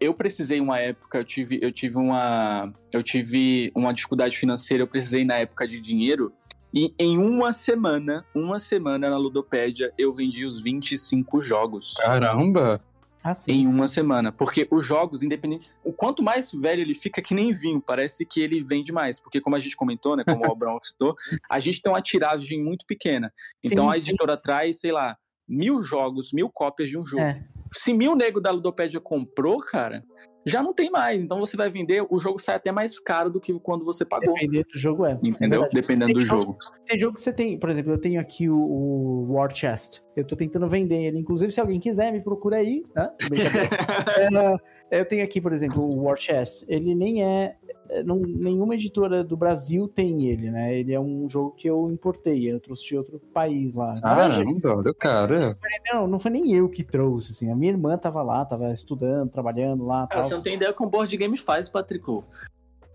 [0.00, 2.72] eu precisei uma época, eu tive, eu tive uma.
[2.92, 6.32] Eu tive uma dificuldade financeira, eu precisei na época de dinheiro.
[6.72, 11.94] E em uma semana, uma semana na Ludopédia, eu vendi os 25 jogos.
[11.94, 12.80] Caramba!
[13.24, 13.52] Assim.
[13.52, 14.30] Em uma semana.
[14.30, 15.78] Porque os jogos, independentes.
[15.82, 17.80] O quanto mais velho ele fica, que nem vinho.
[17.80, 19.18] Parece que ele vende mais.
[19.18, 20.24] Porque, como a gente comentou, né?
[20.24, 21.16] Como o Abraão citou,
[21.48, 23.32] a gente tem uma tiragem muito pequena.
[23.64, 24.08] Então Sim, a sim.
[24.08, 25.16] editora traz, sei lá,
[25.48, 27.22] mil jogos, mil cópias de um jogo.
[27.22, 27.42] É.
[27.72, 30.04] Se mil nego da Ludopédia comprou, cara,
[30.46, 31.22] já não tem mais.
[31.22, 34.34] Então você vai vender, o jogo sai até mais caro do que quando você pagou.
[34.34, 35.12] Dependendo do jogo, é.
[35.12, 35.60] É Entendeu?
[35.60, 35.74] verdade.
[35.74, 36.58] Dependendo Tem do jogo- jogo.
[36.86, 40.02] Tem jogo que você tem, por exemplo, eu tenho aqui o, o War Chest.
[40.16, 41.18] Eu tô tentando vender ele.
[41.18, 42.84] Inclusive, se alguém quiser, me procura aí.
[42.94, 43.10] Né?
[44.90, 46.64] É, eu tenho aqui, por exemplo, o War Chest.
[46.68, 47.56] Ele nem é.
[47.94, 50.76] É, não- nenhuma editora do Brasil tem ele, né?
[50.78, 52.50] Ele é um jogo que eu importei.
[52.50, 53.92] Eu trouxe de outro país lá.
[53.94, 55.56] Verdade, Caramba, olha o cara.
[55.92, 57.50] Não, não foi nem eu que trouxe, assim.
[57.50, 60.06] A minha irmã tava lá, tava estudando, trabalhando lá.
[60.06, 60.24] Cara, tal.
[60.24, 62.24] você não tem ideia como o board game faz, Patrico.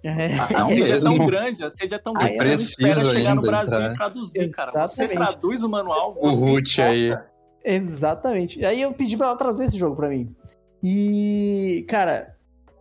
[0.04, 2.62] É, A sede é tão grande, a sede é tão Ah, grande, é você não
[2.62, 3.92] espera chegar no Brasil entrar.
[3.92, 4.72] e traduzir, cara.
[4.72, 5.18] Você Exatamente.
[5.18, 7.18] traduz o manual, O você root aí.
[7.66, 8.64] exatamente.
[8.66, 10.34] Aí eu pedi pra ela trazer esse jogo pra mim.
[10.82, 12.36] E, cara,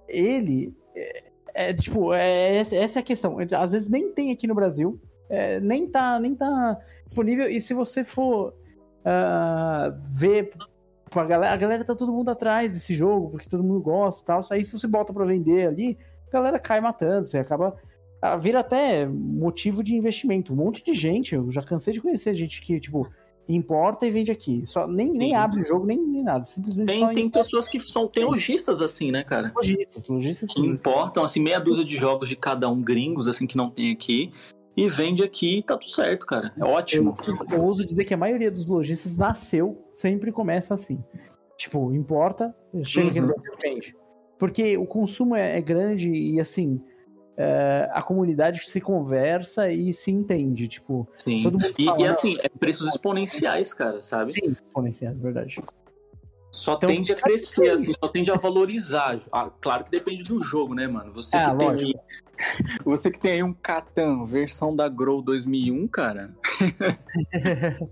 [0.09, 0.73] ele.
[1.59, 3.37] É, tipo, é, essa é a questão.
[3.59, 5.01] Às vezes nem tem aqui no Brasil.
[5.29, 7.51] é, nem, tá, nem tá disponível.
[7.51, 8.55] E se você for
[9.05, 10.51] ah, ver.
[11.11, 14.27] A galera, a galera tá todo mundo atrás desse jogo, porque todo mundo gosta e
[14.27, 14.41] tal.
[14.53, 15.99] Aí se você bota pra vender ali,
[16.29, 17.25] a galera cai matando.
[17.25, 17.75] Você acaba.
[18.23, 20.53] ah, Vira até motivo de investimento.
[20.53, 23.09] Um monte de gente, eu já cansei de conhecer gente que, tipo,
[23.49, 24.63] importa e vende aqui.
[24.67, 25.35] Só, nem, nem Sim.
[25.35, 26.45] abre o jogo, nem, nem nada.
[26.45, 29.53] Simplesmente Tem, tem pessoas que são tem lojistas assim, né, cara?
[29.57, 30.07] lojistas.
[30.09, 33.71] Lojistas Que importam, assim, meia dúzia de jogos de cada um gringos, assim, que não
[33.71, 34.31] tem aqui.
[34.77, 36.53] E vende aqui e tá tudo certo, cara.
[36.57, 37.13] É ótimo.
[37.51, 41.03] Eu, eu ouso dizer que a maioria dos lojistas nasceu, sempre começa assim.
[41.57, 42.55] Tipo, importa,
[42.85, 43.33] chega aqui no Uhum.
[43.35, 43.97] Brasil e vende.
[44.39, 46.81] Porque o consumo é, é grande e, assim,
[47.41, 50.67] é, a comunidade se conversa e se entende.
[50.67, 51.41] Tipo, Sim.
[51.41, 54.33] todo mundo E, fala, e, "Não, assim, é preços exponenciais, cara, sabe?
[54.33, 55.63] Sim, exponenciais, verdade.
[56.51, 57.71] Só Então, tende a crescer, aí.
[57.71, 59.17] assim, só tende a valorizar.
[59.31, 61.13] Ah, claro que depende do jogo, né, mano?
[61.13, 61.87] Você Ah, que tem lógico.
[61.87, 62.39] aí,
[62.85, 66.35] você que tem aí um Catan, versão da Grow 2001, cara.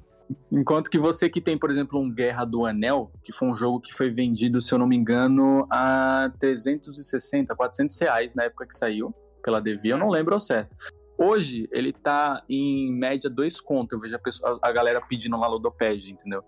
[0.51, 3.79] Enquanto que você que tem, por exemplo, um Guerra do Anel, que foi um jogo
[3.79, 8.75] que foi vendido, se eu não me engano, a 360, 400 reais na época que
[8.75, 9.15] saiu,
[9.47, 10.77] pela Devi, eu não lembro ao certo.
[11.17, 13.93] Hoje, ele tá em média dois contos.
[13.93, 16.43] Eu vejo a, pessoa- a galera pedindo lá Ludopad, entendeu?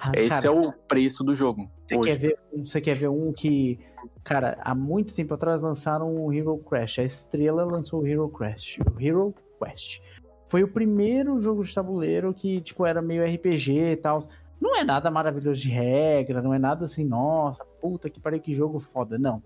[0.00, 1.70] Ah, Esse cara, é o preço do jogo.
[1.86, 3.78] Você quer, ver, um- você quer ver um que,
[4.24, 6.98] cara, há muito tempo atrás lançaram o Hero Crash.
[7.00, 8.78] A Estrela lançou o Hero Crash.
[8.80, 10.00] O Hero Quest.
[10.46, 14.20] Foi o primeiro jogo de tabuleiro que, tipo, era meio RPG e tal.
[14.60, 18.54] Não é nada maravilhoso de regra, não é nada assim, nossa, puta que pariu, que
[18.54, 19.42] jogo foda, não.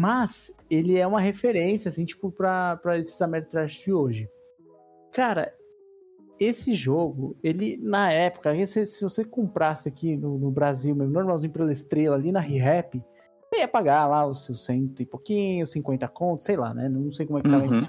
[0.00, 4.30] Mas ele é uma referência, assim, tipo, pra, pra esses Ameritrash de hoje.
[5.12, 5.54] Cara,
[6.38, 11.52] esse jogo, ele, na época, esse, se você comprasse aqui no, no Brasil, mesmo, normalzinho
[11.52, 12.98] pela estrela, ali na ReHap,
[13.52, 16.88] você ia pagar lá os seus cento e pouquinho, 50 contos, sei lá, né?
[16.88, 17.82] Não sei como é que tava Uhum.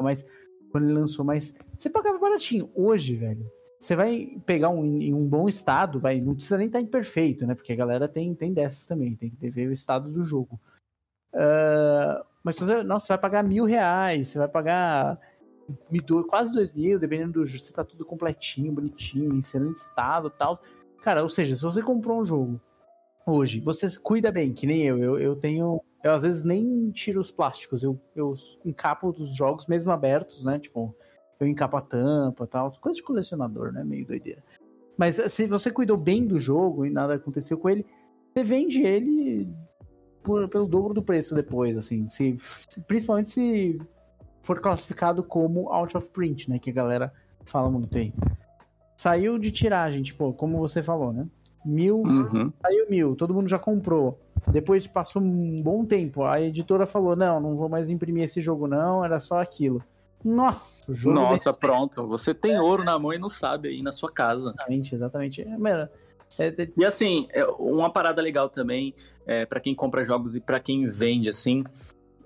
[0.00, 0.26] mas
[0.72, 2.68] quando ele lançou, mas você pagava baratinho.
[2.74, 3.48] Hoje, velho,
[3.78, 7.54] você vai pegar um, em um bom estado, vai, não precisa nem estar imperfeito, né?
[7.54, 10.58] Porque a galera tem, tem dessas também, tem que ver o estado do jogo.
[11.34, 15.18] Ah, mas você, nossa, você vai pagar mil reais, você vai pagar
[16.28, 20.60] quase dois mil, dependendo do jogo, se tá tudo completinho, bonitinho, excelente estado e tal.
[21.02, 22.60] Cara, ou seja, se você comprou um jogo
[23.26, 25.80] hoje, você cuida bem, que nem eu, eu, eu tenho.
[26.02, 28.34] Eu às vezes nem tiro os plásticos, eu, eu
[28.64, 30.58] encapo dos jogos mesmo abertos, né?
[30.58, 30.92] Tipo,
[31.38, 33.84] eu encapo a tampa e tal, coisas de colecionador, né?
[33.84, 34.42] Meio doideira.
[34.98, 37.86] Mas se você cuidou bem do jogo e nada aconteceu com ele,
[38.34, 39.48] você vende ele
[40.22, 42.06] por- pelo dobro do preço depois, assim.
[42.08, 43.80] Se, se- principalmente se
[44.42, 46.58] for classificado como out of print, né?
[46.58, 47.12] Que a galera
[47.44, 48.12] fala muito aí.
[48.96, 51.26] Saiu de tiragem, tipo, como você falou, né?
[51.64, 52.52] Mil, Uhum.
[52.60, 54.18] saiu mil, todo mundo já comprou.
[54.48, 58.66] Depois passou um bom tempo, a editora falou: não, não vou mais imprimir esse jogo,
[58.66, 59.82] não, era só aquilo.
[60.24, 61.16] Nossa, o jogo.
[61.16, 62.06] Nossa, pronto.
[62.08, 64.48] Você tem ouro na mão e não sabe aí na sua casa.
[64.50, 65.42] Exatamente, exatamente.
[65.42, 65.88] É, mano, é- é-
[66.76, 68.94] E assim, é, uma parada legal também,
[69.26, 71.64] é, para quem compra jogos e para quem vende, assim,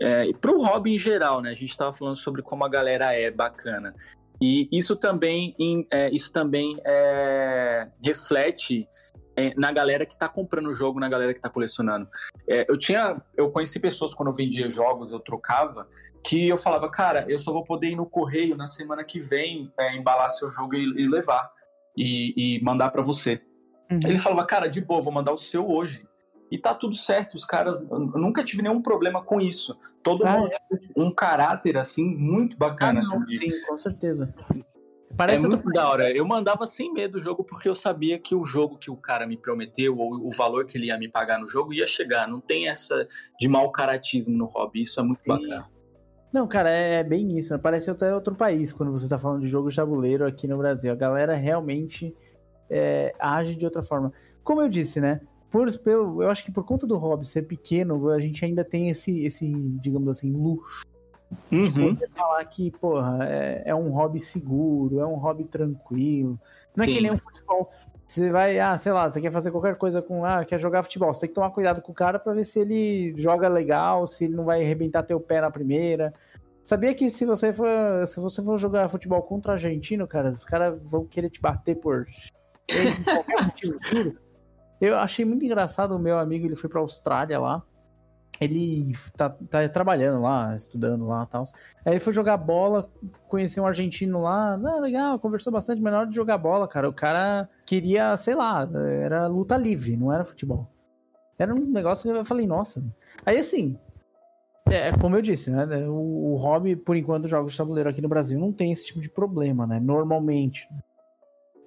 [0.00, 1.50] é, e pro hobby em geral, né?
[1.50, 3.94] A gente tava falando sobre como a galera é bacana.
[4.40, 8.86] E isso também, em- é, isso também é, reflete
[9.34, 12.08] é, na galera que tá comprando o jogo, na galera que tá colecionando.
[12.48, 15.88] É, eu tinha, eu conheci pessoas quando eu vendia jogos, eu trocava,
[16.24, 19.72] que eu falava, cara, eu só vou poder ir no correio na semana que vem,
[19.78, 21.50] é, embalar seu jogo e, e levar
[21.96, 23.40] e, e mandar para você.
[23.90, 24.00] Uhum.
[24.04, 26.04] Ele falava, cara, de boa, vou mandar o seu hoje.
[26.50, 27.82] E tá tudo certo, os caras.
[27.90, 29.76] Eu nunca tive nenhum problema com isso.
[30.02, 30.50] Todo Ah, mundo
[30.96, 33.00] um caráter, assim, muito Ah, bacana.
[33.00, 34.32] não, assim, de- sim, com certeza.
[34.50, 36.10] é Parece muito outro da hora.
[36.10, 39.26] Eu mandava sem medo o jogo porque eu sabia que o jogo que o cara
[39.26, 42.28] me prometeu, ou o valor que ele ia me pagar no jogo, ia chegar.
[42.28, 43.08] Não tem essa
[43.40, 44.82] de mau caratismo no hobby.
[44.82, 45.30] Isso é muito Sim.
[45.30, 45.64] bacana.
[46.32, 47.54] Não, cara, é bem isso.
[47.54, 47.58] né?
[47.60, 50.92] Parece até outro país quando você tá falando de jogo de tabuleiro aqui no Brasil.
[50.92, 52.14] A galera realmente
[52.70, 54.12] é, age de outra forma.
[54.42, 55.20] Como eu disse, né?
[55.50, 58.88] Por, pelo, eu acho que por conta do hobby ser pequeno, a gente ainda tem
[58.88, 59.48] esse, esse
[59.80, 60.84] digamos assim, luxo
[61.50, 61.94] de Uhum.
[61.94, 66.38] poder falar que, porra, é, é um hobby seguro, é um hobby tranquilo.
[66.74, 67.02] Não é que Sim.
[67.02, 67.68] nem um futebol.
[68.06, 71.12] Você vai, ah, sei lá, você quer fazer qualquer coisa com, ah, quer jogar futebol,
[71.12, 74.24] você tem que tomar cuidado com o cara pra ver se ele joga legal, se
[74.24, 76.14] ele não vai arrebentar teu pé na primeira.
[76.62, 77.68] Sabia que se você for,
[78.06, 82.04] se você for jogar futebol contra argentino, cara, os caras vão querer te bater por
[82.66, 84.18] por qualquer motivo, juro.
[84.80, 87.62] Eu achei muito engraçado o meu amigo, ele foi pra Austrália lá.
[88.38, 91.44] Ele tá, tá trabalhando lá, estudando lá e tal.
[91.84, 92.90] Aí ele foi jogar bola,
[93.28, 96.92] conheceu um argentino lá, legal, conversou bastante, mas na hora de jogar bola, cara, o
[96.92, 98.68] cara queria, sei lá,
[99.00, 100.70] era luta livre, não era futebol.
[101.38, 102.84] Era um negócio que eu falei, nossa.
[103.24, 103.78] Aí assim,
[104.68, 105.64] é como eu disse, né?
[105.88, 109.00] O, o hobby, por enquanto, jogos de tabuleiro aqui no Brasil não tem esse tipo
[109.00, 109.78] de problema, né?
[109.78, 110.68] Normalmente.
[110.68, 110.85] Eu,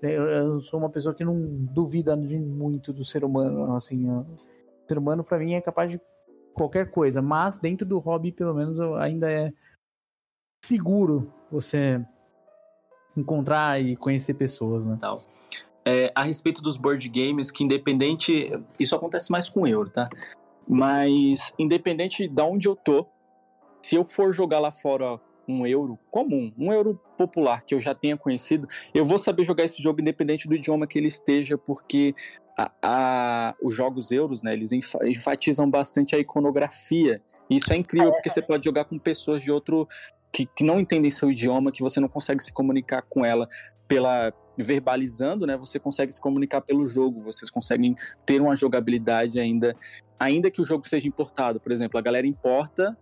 [0.01, 1.35] eu sou uma pessoa que não
[1.73, 4.09] duvida muito do ser humano, assim.
[4.09, 4.25] O
[4.87, 6.01] ser humano, pra mim, é capaz de
[6.53, 9.51] qualquer coisa, mas dentro do hobby, pelo menos, ainda é
[10.63, 12.03] seguro você
[13.15, 14.97] encontrar e conhecer pessoas, né?
[14.99, 15.23] tal.
[15.85, 18.51] É, a respeito dos board games, que independente.
[18.79, 20.09] Isso acontece mais com euro, tá?
[20.67, 23.07] Mas independente de onde eu tô,
[23.81, 25.19] se eu for jogar lá fora
[25.49, 29.63] um euro comum, um euro popular que eu já tenha conhecido, eu vou saber jogar
[29.63, 32.13] esse jogo independente do idioma que ele esteja, porque
[32.57, 37.21] a- a- os jogos euros, né, eles enfa- enfatizam bastante a iconografia.
[37.49, 39.87] Isso é incrível, porque você pode jogar com pessoas de outro.
[40.31, 43.49] Que, que não entendem seu idioma, que você não consegue se comunicar com ela
[43.87, 45.57] pela verbalizando, né?
[45.57, 47.95] Você consegue se comunicar pelo jogo, vocês conseguem
[48.27, 49.75] ter uma jogabilidade ainda,
[50.19, 51.59] ainda que o jogo seja importado.
[51.59, 52.95] Por exemplo, a galera importa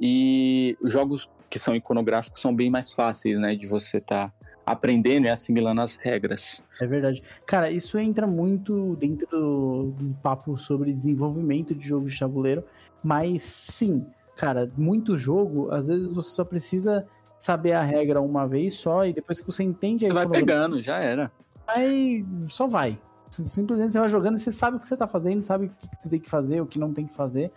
[0.00, 3.56] e os jogos que são iconográficos são bem mais fáceis, né?
[3.56, 4.32] De você estar
[4.64, 6.62] aprendendo e assimilando as regras.
[6.80, 7.22] É verdade.
[7.44, 12.64] Cara, isso entra muito dentro do, papo sobre desenvolvimento de jogos de tabuleiro,
[13.02, 14.06] mas sim,
[14.36, 17.04] cara, muito jogo, às vezes você só precisa
[17.36, 21.00] saber a regra uma vez só e depois que você entende Você vai pegando, já
[21.00, 21.32] era.
[21.66, 23.00] aí só vai.
[23.28, 26.02] Simplesmente você vai jogando e você sabe o que você tá fazendo, sabe o que
[26.02, 27.50] você tem que fazer, o que não tem que fazer.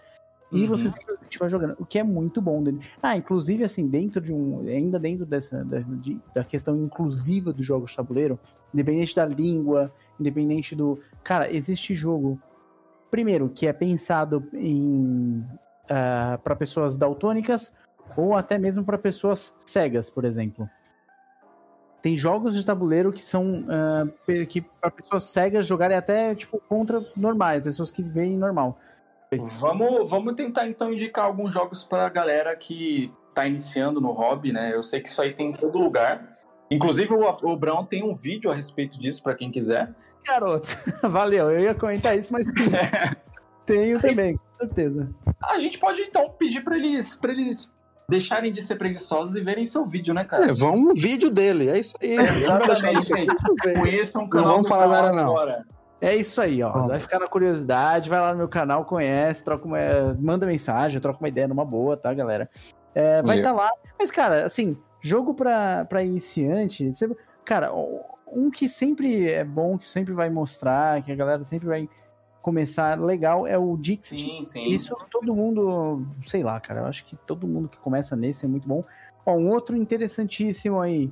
[0.53, 0.67] E Uhum.
[0.67, 2.79] você simplesmente vai jogando, o que é muito bom dele.
[3.01, 4.59] Ah, inclusive, assim, dentro de um.
[4.67, 5.63] Ainda dentro dessa.
[5.65, 8.39] Da, de- da questão inclusiva dos jogos de tabuleiro,
[8.73, 10.99] independente da língua, independente do.
[11.23, 12.39] Cara, existe jogo.
[13.09, 15.43] Primeiro, que é pensado em.
[16.43, 17.75] para pessoas daltônicas
[18.15, 20.69] ou até mesmo para pessoas cegas, por exemplo.
[22.01, 27.01] tem jogos de tabuleiro que são uh, que para pessoas cegas jogarem até tipo contra
[27.15, 28.77] normais, pessoas que veem normal.
[29.37, 34.51] Vamos, vamos tentar então indicar alguns jogos para a galera que está iniciando no hobby,
[34.51, 34.73] né?
[34.73, 36.37] Eu sei que isso aí tem em todo lugar.
[36.69, 39.93] Inclusive o, o Brown tem um vídeo a respeito disso para quem quiser.
[40.25, 40.67] Garoto,
[41.03, 41.51] valeu.
[41.51, 42.71] Eu ia comentar isso, mas sim.
[43.65, 45.09] tenho também, com certeza.
[45.41, 47.71] A gente pode então pedir para eles, para eles
[48.07, 50.45] deixarem de ser preguiçosos e verem seu vídeo, né, cara?
[50.45, 52.15] É, vão no vídeo dele, é isso aí.
[52.17, 53.35] Exatamente, gente.
[53.79, 55.31] Conheçam o canal Não vamos falar nada, não.
[55.31, 55.65] Agora.
[56.03, 56.85] É isso aí, ó.
[56.85, 59.77] Vai ficar na curiosidade, vai lá no meu canal, conhece, troca uma,
[60.19, 62.49] manda mensagem, troca uma ideia numa boa, tá, galera?
[62.93, 63.71] É, vai estar tá lá.
[63.97, 67.09] Mas, cara, assim, jogo pra, pra iniciante, você,
[67.45, 67.71] cara,
[68.27, 71.87] um que sempre é bom, que sempre vai mostrar, que a galera sempre vai
[72.41, 74.19] começar legal é o Dixit.
[74.19, 74.67] Sim, sim.
[74.67, 78.49] Isso todo mundo, sei lá, cara, eu acho que todo mundo que começa nesse é
[78.49, 78.83] muito bom.
[79.25, 81.09] Ó, um outro interessantíssimo aí.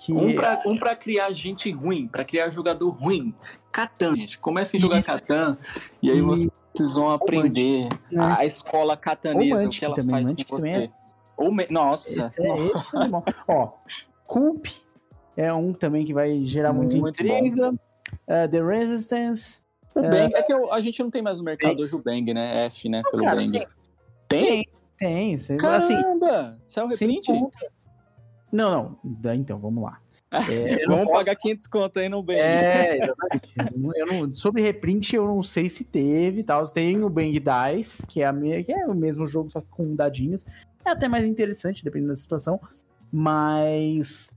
[0.00, 0.14] Que...
[0.14, 3.34] Um, pra, um pra criar gente ruim, pra criar jogador ruim.
[3.70, 4.38] Catan, gente.
[4.38, 5.58] Comecem a jogar Catan
[6.00, 8.36] e aí vocês vão aprender né?
[8.38, 10.70] a escola catanesa, o que ela também, faz com você.
[10.70, 10.90] É...
[11.36, 11.66] Ou me...
[11.68, 12.22] Nossa.
[12.22, 13.22] Esse é, esse é bom.
[13.46, 13.72] Ó,
[14.26, 14.72] Coop
[15.36, 17.70] é um também que vai gerar muita muito intriga.
[17.70, 19.62] Uh, The Resistance.
[19.94, 20.08] O é...
[20.08, 21.82] Bang, é que eu, a gente não tem mais no mercado Bang.
[21.82, 22.64] hoje o Bang, né?
[22.64, 23.02] F, né?
[23.10, 23.66] Pelo cara, Bang.
[24.28, 24.66] Tem?
[24.96, 25.56] Tem, tem.
[25.58, 25.76] Caramba!
[25.76, 27.50] Assim, Isso é um reprint?
[28.52, 29.34] Não, não.
[29.34, 30.00] Então, vamos lá.
[30.32, 31.24] É, vamos posso...
[31.24, 32.38] pagar 500 conto aí no Bang.
[32.38, 33.54] É, exatamente.
[33.96, 36.68] eu não, sobre reprint, eu não sei se teve tal.
[36.68, 39.66] Tem o Bang Dice, que é, a minha, que é o mesmo jogo, só que
[39.68, 40.46] com dadinhos.
[40.84, 42.60] É até mais interessante, dependendo da situação.
[43.10, 44.30] Mas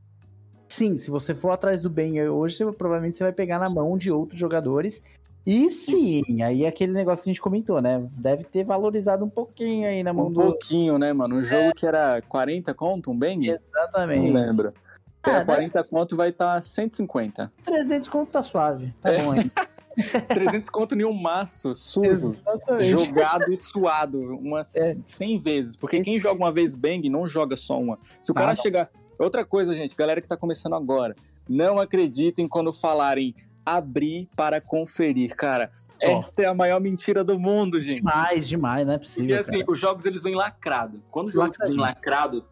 [0.68, 3.95] sim, se você for atrás do Bang hoje, você, provavelmente você vai pegar na mão
[3.95, 5.03] de outros jogadores.
[5.45, 7.99] E sim, aí é aquele negócio que a gente comentou, né?
[8.14, 10.40] Deve ter valorizado um pouquinho aí na mão um do.
[10.40, 11.36] Um pouquinho, né, mano?
[11.36, 11.72] Um jogo é.
[11.74, 13.49] que era 40 conto, um bang?
[13.49, 14.30] Exatamente.
[14.30, 14.74] Não lembro.
[15.22, 15.90] Ah, era 40 deve...
[15.90, 17.52] conto vai estar tá 150.
[17.64, 18.94] 300 conto tá suave.
[19.02, 19.22] Tá é.
[19.22, 19.52] bom aí.
[20.28, 22.90] 300 conto em um maço sujo, Exatamente.
[22.90, 24.98] jogado e suado umas é.
[25.06, 25.76] 100 vezes.
[25.76, 26.06] Porque Esse...
[26.10, 27.99] quem joga uma vez bang não joga só uma.
[28.22, 28.90] Se o cara ah, chegar.
[29.20, 31.15] Outra coisa, gente, galera que tá começando agora,
[31.48, 35.69] não acreditem quando falarem abrir para conferir, cara.
[35.99, 36.07] Só.
[36.07, 37.98] Esta é a maior mentira do mundo, gente.
[37.98, 39.38] Demais, demais, não é possível.
[39.38, 39.72] Porque assim, cara.
[39.72, 41.02] os jogos eles vêm lacrado.
[41.10, 42.45] Quando o jogo vem lacrado,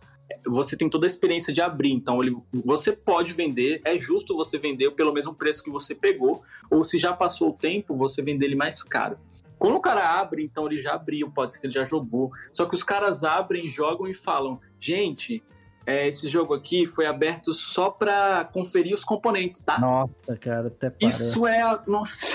[0.45, 1.91] você tem toda a experiência de abrir.
[1.91, 2.35] Então, ele,
[2.65, 6.97] você pode vender, é justo você vender pelo mesmo preço que você pegou, ou se
[6.97, 9.17] já passou o tempo, você vender ele mais caro.
[9.57, 12.31] Quando o cara abre, então ele já abriu, pode ser que ele já jogou.
[12.51, 15.43] Só que os caras abrem, jogam e falam: gente,
[15.85, 19.79] é, esse jogo aqui foi aberto só para conferir os componentes, tá?
[19.79, 21.09] Nossa, cara, até parou.
[21.09, 22.27] Isso é a, nossa,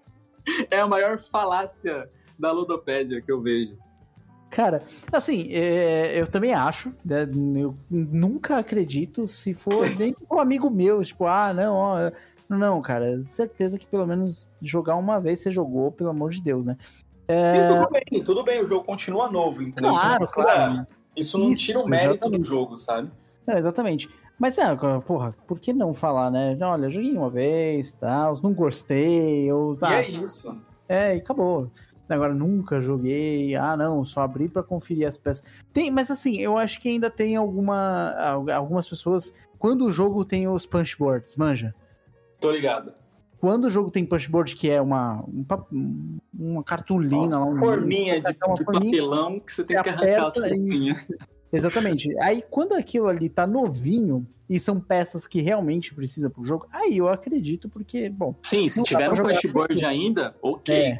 [0.70, 2.08] é a maior falácia
[2.38, 3.76] da ludopédia que eu vejo.
[4.48, 4.82] Cara,
[5.12, 11.02] assim, é, eu também acho, né, eu nunca acredito se for nem um amigo meu,
[11.02, 12.10] tipo, ah, não, ó,
[12.48, 16.66] não, cara, certeza que pelo menos jogar uma vez você jogou, pelo amor de Deus,
[16.66, 16.76] né?
[17.28, 17.68] É...
[17.68, 19.92] tudo bem, tudo bem, o jogo continua novo, entendeu?
[19.92, 20.74] Claro, claro.
[21.16, 22.40] Isso não Isso, tira o mérito exatamente.
[22.40, 23.10] do jogo, sabe?
[23.46, 24.08] É, exatamente.
[24.38, 24.74] Mas, é,
[25.04, 26.56] porra, por que não falar, né?
[26.62, 30.00] Olha, joguei uma vez, tal, não gostei, ou tá.
[30.00, 30.56] E é isso.
[30.88, 31.70] É, e acabou.
[32.08, 35.44] Agora, nunca joguei, ah, não, só abri para conferir as peças.
[35.72, 38.12] Tem, mas assim, eu acho que ainda tem alguma,
[38.52, 41.72] algumas pessoas, quando o jogo tem os punchboards, manja?
[42.40, 42.92] Tô ligado.
[43.38, 45.24] Quando o jogo tem punchboard, que é uma,
[46.38, 47.38] uma cartolina...
[47.38, 51.08] Uma forminha de, uma de forminha, papelão que você, você tem que arrancar as pecinhas.
[51.52, 52.16] Exatamente.
[52.20, 56.98] Aí quando aquilo ali tá novinho e são peças que realmente precisa pro jogo, aí
[56.98, 58.34] eu acredito, porque, bom.
[58.42, 60.74] Sim, se tiver um punchboard ainda, ok.
[60.74, 60.96] É.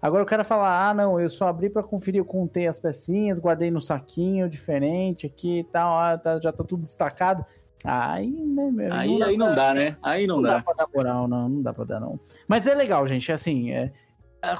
[0.00, 3.38] Agora o cara fala, ah, não, eu só abri para conferir, eu contei as pecinhas,
[3.38, 7.44] guardei no saquinho diferente aqui e tal, ah, tá, já tá tudo destacado.
[7.82, 9.96] Aí, né, meu, aí, não, aí não dá, né?
[10.02, 10.56] Aí não, não dá.
[10.56, 12.20] dá pra dar moral, não, não dá pra dar, não.
[12.46, 13.92] Mas é legal, gente, assim, é, é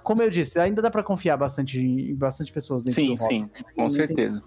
[0.02, 3.50] como eu disse, ainda dá para confiar bastante em bastante pessoas dentro sim, do Sim,
[3.54, 4.42] sim, com certeza.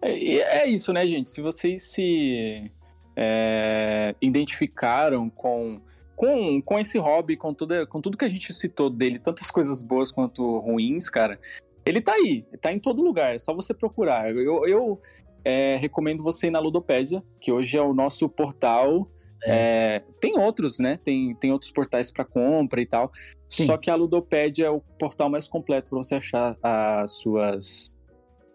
[0.00, 1.28] É, é, isso, né, gente?
[1.28, 2.70] Se vocês se
[3.16, 5.80] é, identificaram com,
[6.14, 9.82] com, com esse hobby, com tudo, com tudo que a gente citou dele, tantas coisas
[9.82, 11.40] boas quanto ruins, cara,
[11.84, 14.30] ele tá aí, tá em todo lugar, é só você procurar.
[14.30, 15.00] Eu, eu
[15.44, 19.08] é, recomendo você ir na Ludopédia, que hoje é o nosso portal.
[19.44, 20.02] É.
[20.20, 20.98] Tem outros, né?
[21.02, 23.10] Tem, tem outros portais para compra e tal.
[23.48, 23.66] Sim.
[23.66, 27.86] Só que a Ludopédia é o portal mais completo para você achar as suas.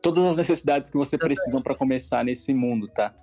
[0.01, 3.13] Todas as necessidades que você precisa para começar nesse mundo, tá?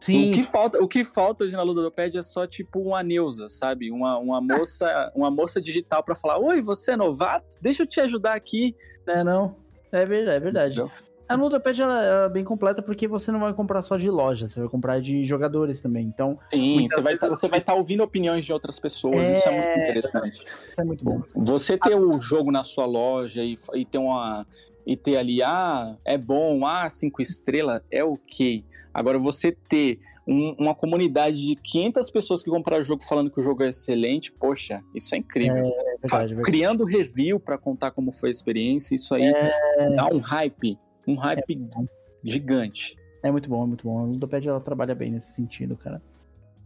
[0.00, 0.30] Sim.
[0.30, 3.90] O que falta, o que falta hoje na Ludopédia é só tipo uma Neuza, sabe?
[3.90, 7.56] Uma, uma moça, uma moça digital para falar: "Oi, você é novato?
[7.60, 8.74] Deixa eu te ajudar aqui".
[9.06, 9.56] É não.
[9.92, 10.74] É verdade, é verdade.
[10.74, 10.90] Então,
[11.30, 14.68] A Ludopad é bem completa porque você não vai comprar só de loja, você vai
[14.68, 16.04] comprar de jogadores também.
[16.04, 19.30] Então, Sim, você vai, tá, você vai estar tá ouvindo opiniões de outras pessoas, é...
[19.30, 20.44] isso é muito interessante.
[20.68, 21.22] Isso é muito bom.
[21.36, 24.44] Você ter o jogo na sua loja e, e ter uma
[24.84, 28.64] e ter ali, ah, é bom, ah, cinco estrelas, é ok.
[28.92, 33.38] Agora, você ter um, uma comunidade de 500 pessoas que compraram o jogo falando que
[33.38, 35.64] o jogo é excelente, poxa, isso é incrível.
[35.64, 39.94] É, é verdade, é Criando review para contar como foi a experiência, isso aí é...
[39.94, 41.84] dá um hype, um hype é
[42.24, 42.96] gigante.
[43.22, 43.98] É muito bom, é muito bom.
[43.98, 46.00] A Ludopad, ela trabalha bem nesse sentido, cara.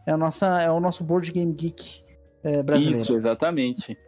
[0.06, 2.04] É, a nossa, é o nosso board game geek
[2.42, 3.00] é, brasileiro.
[3.00, 3.98] Isso, exatamente.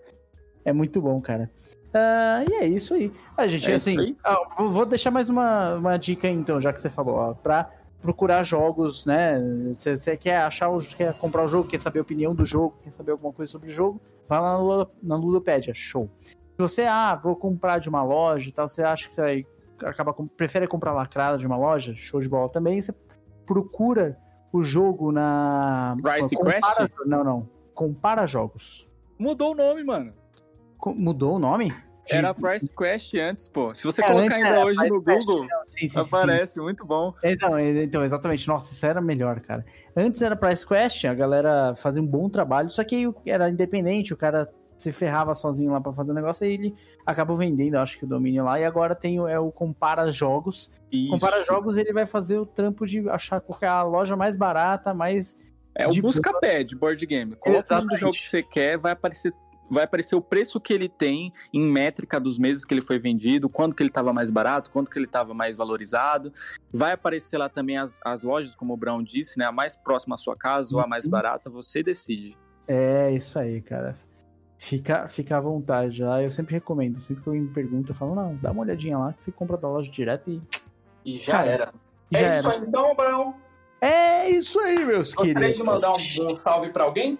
[0.64, 1.50] É muito bom, cara.
[1.88, 3.10] Uh, e é isso aí.
[3.36, 6.80] A gente, é assim, ah, vou deixar mais uma, uma dica aí, então, já que
[6.80, 7.70] você falou, ó, pra
[8.02, 9.40] procurar jogos, né?
[9.72, 12.76] Se você quer achar, o, quer comprar o jogo, quer saber a opinião do jogo,
[12.82, 16.10] quer saber alguma coisa sobre o jogo, vai lá na, na Ludopédia, show.
[16.20, 19.46] Se você, ah, vou comprar de uma loja e tal, você acha que você vai,
[19.82, 22.94] acaba, prefere comprar lacrada de uma loja, show de bola também, você
[23.44, 24.18] procura
[24.52, 25.96] o jogo na...
[25.96, 26.88] Compara, Crash?
[27.04, 27.48] Não, não.
[27.74, 28.90] Compara jogos.
[29.18, 30.12] Mudou o nome, mano.
[30.94, 31.72] Mudou o nome?
[32.08, 33.74] Era Price Quest antes, pô.
[33.74, 36.60] Se você é, colocar ainda hoje no Quest, Google, sim, sim, aparece, sim.
[36.60, 37.12] muito bom.
[37.22, 38.46] Então, então, exatamente.
[38.46, 39.64] Nossa, isso era melhor, cara.
[39.96, 44.16] Antes era Price Quest, a galera fazia um bom trabalho, só que era independente, o
[44.16, 46.74] cara se ferrava sozinho lá para fazer o negócio e ele
[47.04, 48.58] acabou vendendo, acho que o domínio lá.
[48.60, 50.70] E agora tem o, é o Compara Jogos.
[50.92, 51.10] Isso.
[51.10, 55.38] Compara Jogos, ele vai fazer o trampo de achar qualquer a loja mais barata, mais.
[55.74, 57.36] É o busca-pé de board game.
[57.36, 59.32] Coloca o jogo que você quer, vai aparecer
[59.70, 63.48] vai aparecer o preço que ele tem em métrica dos meses que ele foi vendido,
[63.48, 66.32] quando que ele estava mais barato, quando que ele estava mais valorizado.
[66.72, 69.44] Vai aparecer lá também as, as lojas, como o Brown disse, né?
[69.44, 71.10] A mais próxima à sua casa ou a mais uhum.
[71.10, 72.36] barata, você decide.
[72.66, 73.96] É, isso aí, cara.
[74.58, 76.22] Fica, fica à vontade lá.
[76.22, 76.98] Eu sempre recomendo.
[76.98, 79.56] Sempre que alguém me pergunta, eu falo, não, dá uma olhadinha lá que você compra
[79.56, 80.42] da loja direto e.
[81.04, 81.74] E já cara, era.
[82.10, 83.34] Já é isso aí então, Brown.
[83.80, 85.34] É isso aí, meus Gostaria queridos.
[85.34, 87.18] Gostaria de mandar um, um salve para alguém?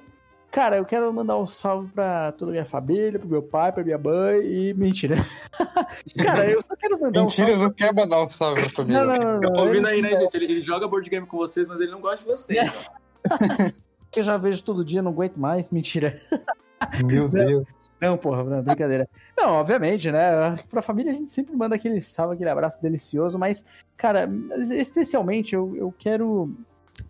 [0.51, 3.85] Cara, eu quero mandar um salve pra toda a minha família, pro meu pai, pra
[3.85, 4.75] minha mãe e.
[4.75, 5.17] Mentira.
[6.17, 7.53] Cara, eu só quero mandar Mentira, um salve.
[7.53, 9.05] Mentira, não quer mandar um salve pra família.
[9.05, 9.41] Não, não, não.
[9.41, 10.35] não ouvindo aí, né, gente?
[10.35, 12.91] Ele, ele, joga board game com vocês, mas ele não gosta de vocês.
[14.17, 15.71] eu já vejo todo dia, não aguento mais.
[15.71, 16.19] Mentira.
[17.05, 17.67] Meu Deus.
[18.01, 19.09] Não, porra, não, brincadeira.
[19.37, 20.57] Não, obviamente, né?
[20.69, 23.65] Pra família a gente sempre manda aquele salve, aquele abraço delicioso, mas,
[23.97, 24.29] cara,
[24.59, 26.55] especialmente eu, eu quero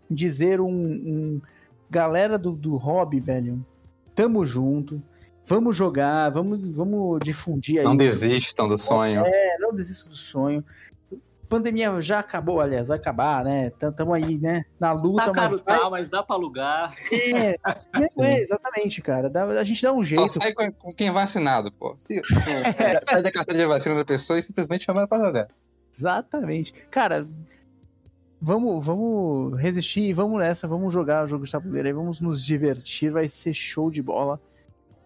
[0.09, 1.43] dizer um, um
[1.91, 3.65] galera do, do hobby, velho,
[4.15, 5.03] tamo junto.
[5.45, 7.85] Vamos jogar, vamos, vamos difundir aí.
[7.85, 9.23] Não desistam do sonho.
[9.25, 10.65] É, não desistam do sonho.
[11.48, 13.70] Pandemia já acabou, aliás, vai acabar, né?
[13.97, 14.64] Tamo aí, né?
[14.78, 15.27] Na luta.
[15.27, 16.94] Tá caro, mas, tá, mas dá pra alugar.
[17.12, 17.56] É,
[18.18, 19.31] é, exatamente, cara.
[19.31, 20.32] Dá, a gente dá um jeito.
[20.32, 21.94] Só sai com, com quem é vacinado, pô.
[21.98, 22.18] Se,
[22.78, 25.48] é, sai da carteira de vacina da pessoa e simplesmente chama pra jogar.
[25.93, 26.73] Exatamente.
[26.90, 27.27] Cara,
[28.40, 33.10] vamos, vamos resistir, vamos nessa, vamos jogar o jogo de tabuleiro aí, vamos nos divertir,
[33.10, 34.40] vai ser show de bola.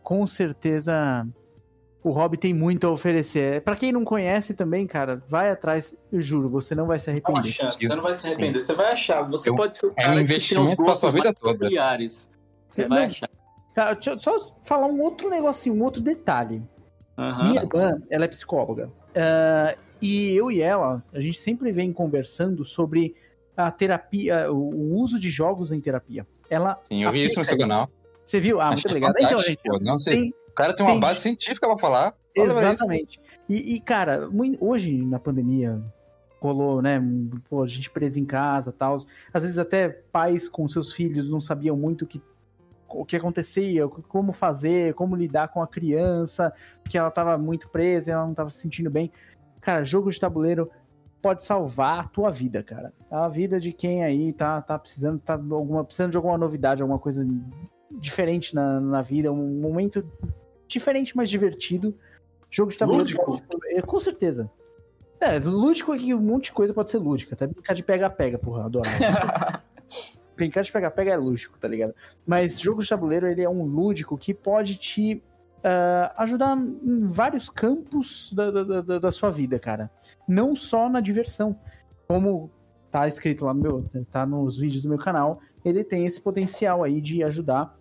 [0.02, 1.26] Com certeza
[2.02, 3.60] o Hobby tem muito a oferecer.
[3.62, 7.38] Para quem não conhece também, cara, vai atrás, eu juro, você não vai se arrepender.
[7.38, 8.66] É uma chance, você não vai se arrepender, Sim.
[8.66, 11.10] você vai achar, você eu, pode ser o cara é um investimento que tem sua
[11.12, 11.58] vida toda.
[11.58, 12.28] Familiares.
[12.70, 13.30] Você vai achar.
[13.74, 16.62] Cara, deixa eu só falar um outro negocinho, um outro detalhe.
[17.18, 17.44] Uhum.
[17.44, 18.90] Minha irmã, ela é psicóloga.
[19.10, 23.14] Uh, e eu e ela, a gente sempre vem conversando sobre
[23.56, 26.26] a terapia, o uso de jogos em terapia.
[26.48, 27.88] Ela Sim, eu vi isso no seu canal.
[28.24, 28.60] Você viu?
[28.60, 29.14] Ah, muito obrigado.
[29.18, 30.14] Então, gente, pô, não sei.
[30.14, 31.00] Tem, cara tem uma tem...
[31.00, 32.14] base científica pra falar.
[32.34, 33.20] Exatamente.
[33.48, 34.28] E, e, cara,
[34.60, 35.82] hoje na pandemia
[36.40, 37.00] rolou, né?
[37.48, 38.96] Pô, a gente presa em casa tal.
[39.32, 42.22] Às vezes até pais com seus filhos não sabiam muito o que,
[42.88, 48.12] o que acontecia, como fazer, como lidar com a criança, porque ela tava muito presa,
[48.12, 49.10] ela não tava se sentindo bem.
[49.60, 50.70] Cara, jogo de tabuleiro
[51.20, 52.92] pode salvar a tua vida, cara.
[53.10, 56.98] A vida de quem aí tá, tá precisando, tá alguma, precisando de alguma novidade, alguma
[56.98, 57.26] coisa
[57.90, 60.02] diferente na, na vida, um momento
[60.72, 61.94] diferente, mas divertido.
[62.50, 63.08] Jogo de tabuleiro.
[63.26, 63.42] Lúdico.
[63.66, 64.50] É, com certeza.
[65.20, 67.34] É, lúdico é que um monte de coisa pode ser lúdica.
[67.34, 68.96] Até brincar de pega-pega, porra, adorava.
[70.34, 71.94] brincar de pega-pega é lúdico, tá ligado?
[72.26, 75.22] Mas jogo de tabuleiro, ele é um lúdico que pode te
[75.58, 79.90] uh, ajudar em vários campos da, da, da, da, sua vida, cara.
[80.26, 81.56] Não só na diversão.
[82.08, 82.50] Como
[82.90, 86.82] tá escrito lá no meu, tá nos vídeos do meu canal, ele tem esse potencial
[86.82, 87.78] aí de ajudar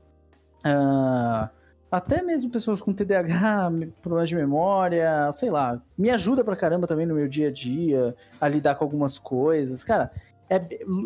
[0.65, 1.49] uh,
[1.91, 3.71] até mesmo pessoas com TDAH,
[4.01, 8.15] problemas de memória, sei lá, me ajuda pra caramba também no meu dia a dia
[8.39, 9.83] a lidar com algumas coisas.
[9.83, 10.11] Cara,
[10.49, 10.61] é,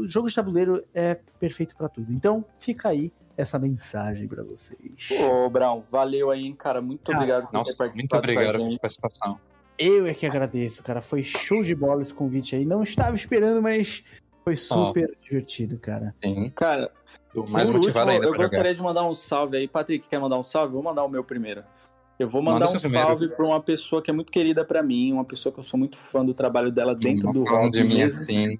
[0.05, 2.11] jogo de tabuleiro é perfeito para tudo.
[2.11, 5.10] Então, fica aí essa mensagem para vocês.
[5.19, 6.81] Ô, Brown, valeu aí, cara.
[6.81, 7.97] Muito cara, obrigado por nossa, ter participado.
[7.97, 9.39] Muito obrigado pela participação.
[9.77, 11.01] Eu é que agradeço, cara.
[11.01, 12.65] Foi show de bola esse convite aí.
[12.65, 14.03] Não estava esperando, mas
[14.44, 15.24] foi super oh.
[15.24, 16.14] divertido, cara.
[16.24, 16.52] Sim.
[16.56, 16.91] Cara,
[17.52, 18.74] mais motivado último, Eu gostaria jogar.
[18.74, 19.68] de mandar um salve aí.
[19.68, 20.74] Patrick, quer mandar um salve?
[20.74, 21.64] Vou mandar o meu primeiro.
[22.20, 25.11] Eu vou mandar Manda um salve para uma pessoa que é muito querida para mim,
[25.11, 27.72] uma pessoa que eu sou muito fã do trabalho dela dentro do rock.
[27.72, 28.60] De mim, assim.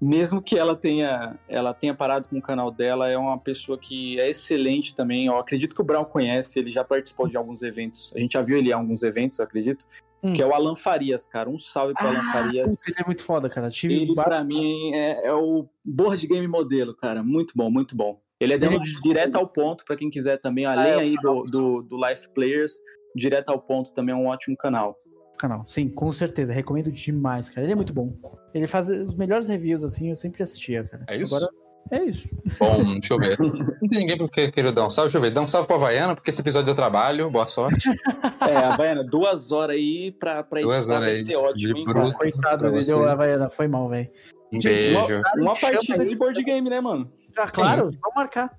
[0.00, 4.18] Mesmo que ela tenha, ela tenha parado com o canal dela, é uma pessoa que
[4.20, 5.26] é excelente também.
[5.26, 8.12] Eu acredito que o Brown conhece, ele já participou de alguns eventos.
[8.14, 9.86] A gente já viu ele em alguns eventos, eu acredito.
[10.22, 10.32] Hum.
[10.32, 11.50] Que é o Alan Farias, cara.
[11.50, 12.86] Um salve pro ah, Alan Farias.
[12.86, 13.68] Ele é muito foda, cara.
[13.70, 14.24] Tive ele, vários...
[14.24, 17.22] pra mim, é, é, o board game modelo, cara.
[17.22, 18.20] Muito bom, muito bom.
[18.38, 19.00] Ele é dando ele...
[19.02, 22.28] direto ao ponto, para quem quiser também, além ah, é, aí do, do, do Life
[22.28, 22.80] Players,
[23.16, 24.96] direto ao ponto também é um ótimo canal.
[25.38, 26.52] Canal, sim, com certeza.
[26.52, 27.66] Recomendo demais, cara.
[27.66, 28.16] Ele é muito bom.
[28.54, 31.04] Ele faz os melhores reviews, assim, eu sempre assistia, cara.
[31.08, 31.34] É isso?
[31.34, 31.50] Agora,
[31.90, 32.28] é isso.
[32.58, 33.36] Bom, deixa eu ver.
[33.38, 35.08] Não tem ninguém porque queria dar um salve.
[35.08, 35.30] Deixa eu ver.
[35.30, 37.30] Dá um salve pra Havaiana, porque esse episódio deu trabalho.
[37.30, 37.88] Boa sorte.
[38.42, 41.84] É, Havaiana, duas horas aí pra, pra duas horas aí ser ótimo, hein?
[41.84, 43.48] Bruto Coitado do vídeo, Havaiana.
[43.48, 44.10] Foi mal, velho.
[44.52, 45.00] Um beijo.
[45.00, 47.08] Uma, uma partida de board game, né, mano?
[47.38, 47.92] Ah, claro.
[47.92, 47.98] Sim.
[48.02, 48.50] Vamos marcar.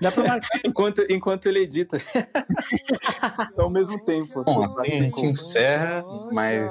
[0.00, 0.48] Dá pra marcar.
[0.66, 1.98] enquanto, enquanto ele edita.
[3.56, 4.44] Ao mesmo tempo.
[4.44, 6.70] Bom, assim a gente encerra mais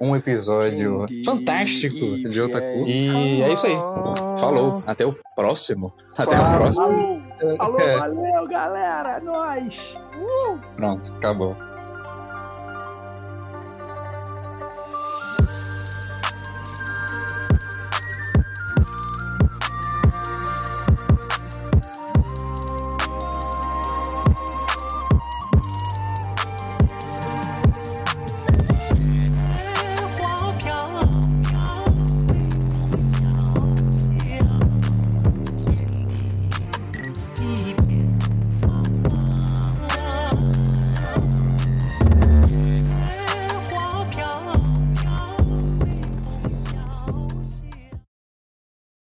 [0.00, 2.86] um episódio fantástico de Otaku.
[2.86, 3.74] E é isso aí.
[4.38, 4.82] Falou.
[4.86, 5.92] Até o próximo.
[6.16, 7.22] Até o próximo.
[7.58, 7.98] Falou, é.
[7.98, 9.20] valeu, galera.
[9.20, 9.96] Nós.
[10.18, 10.58] Uh!
[10.76, 11.56] Pronto, acabou.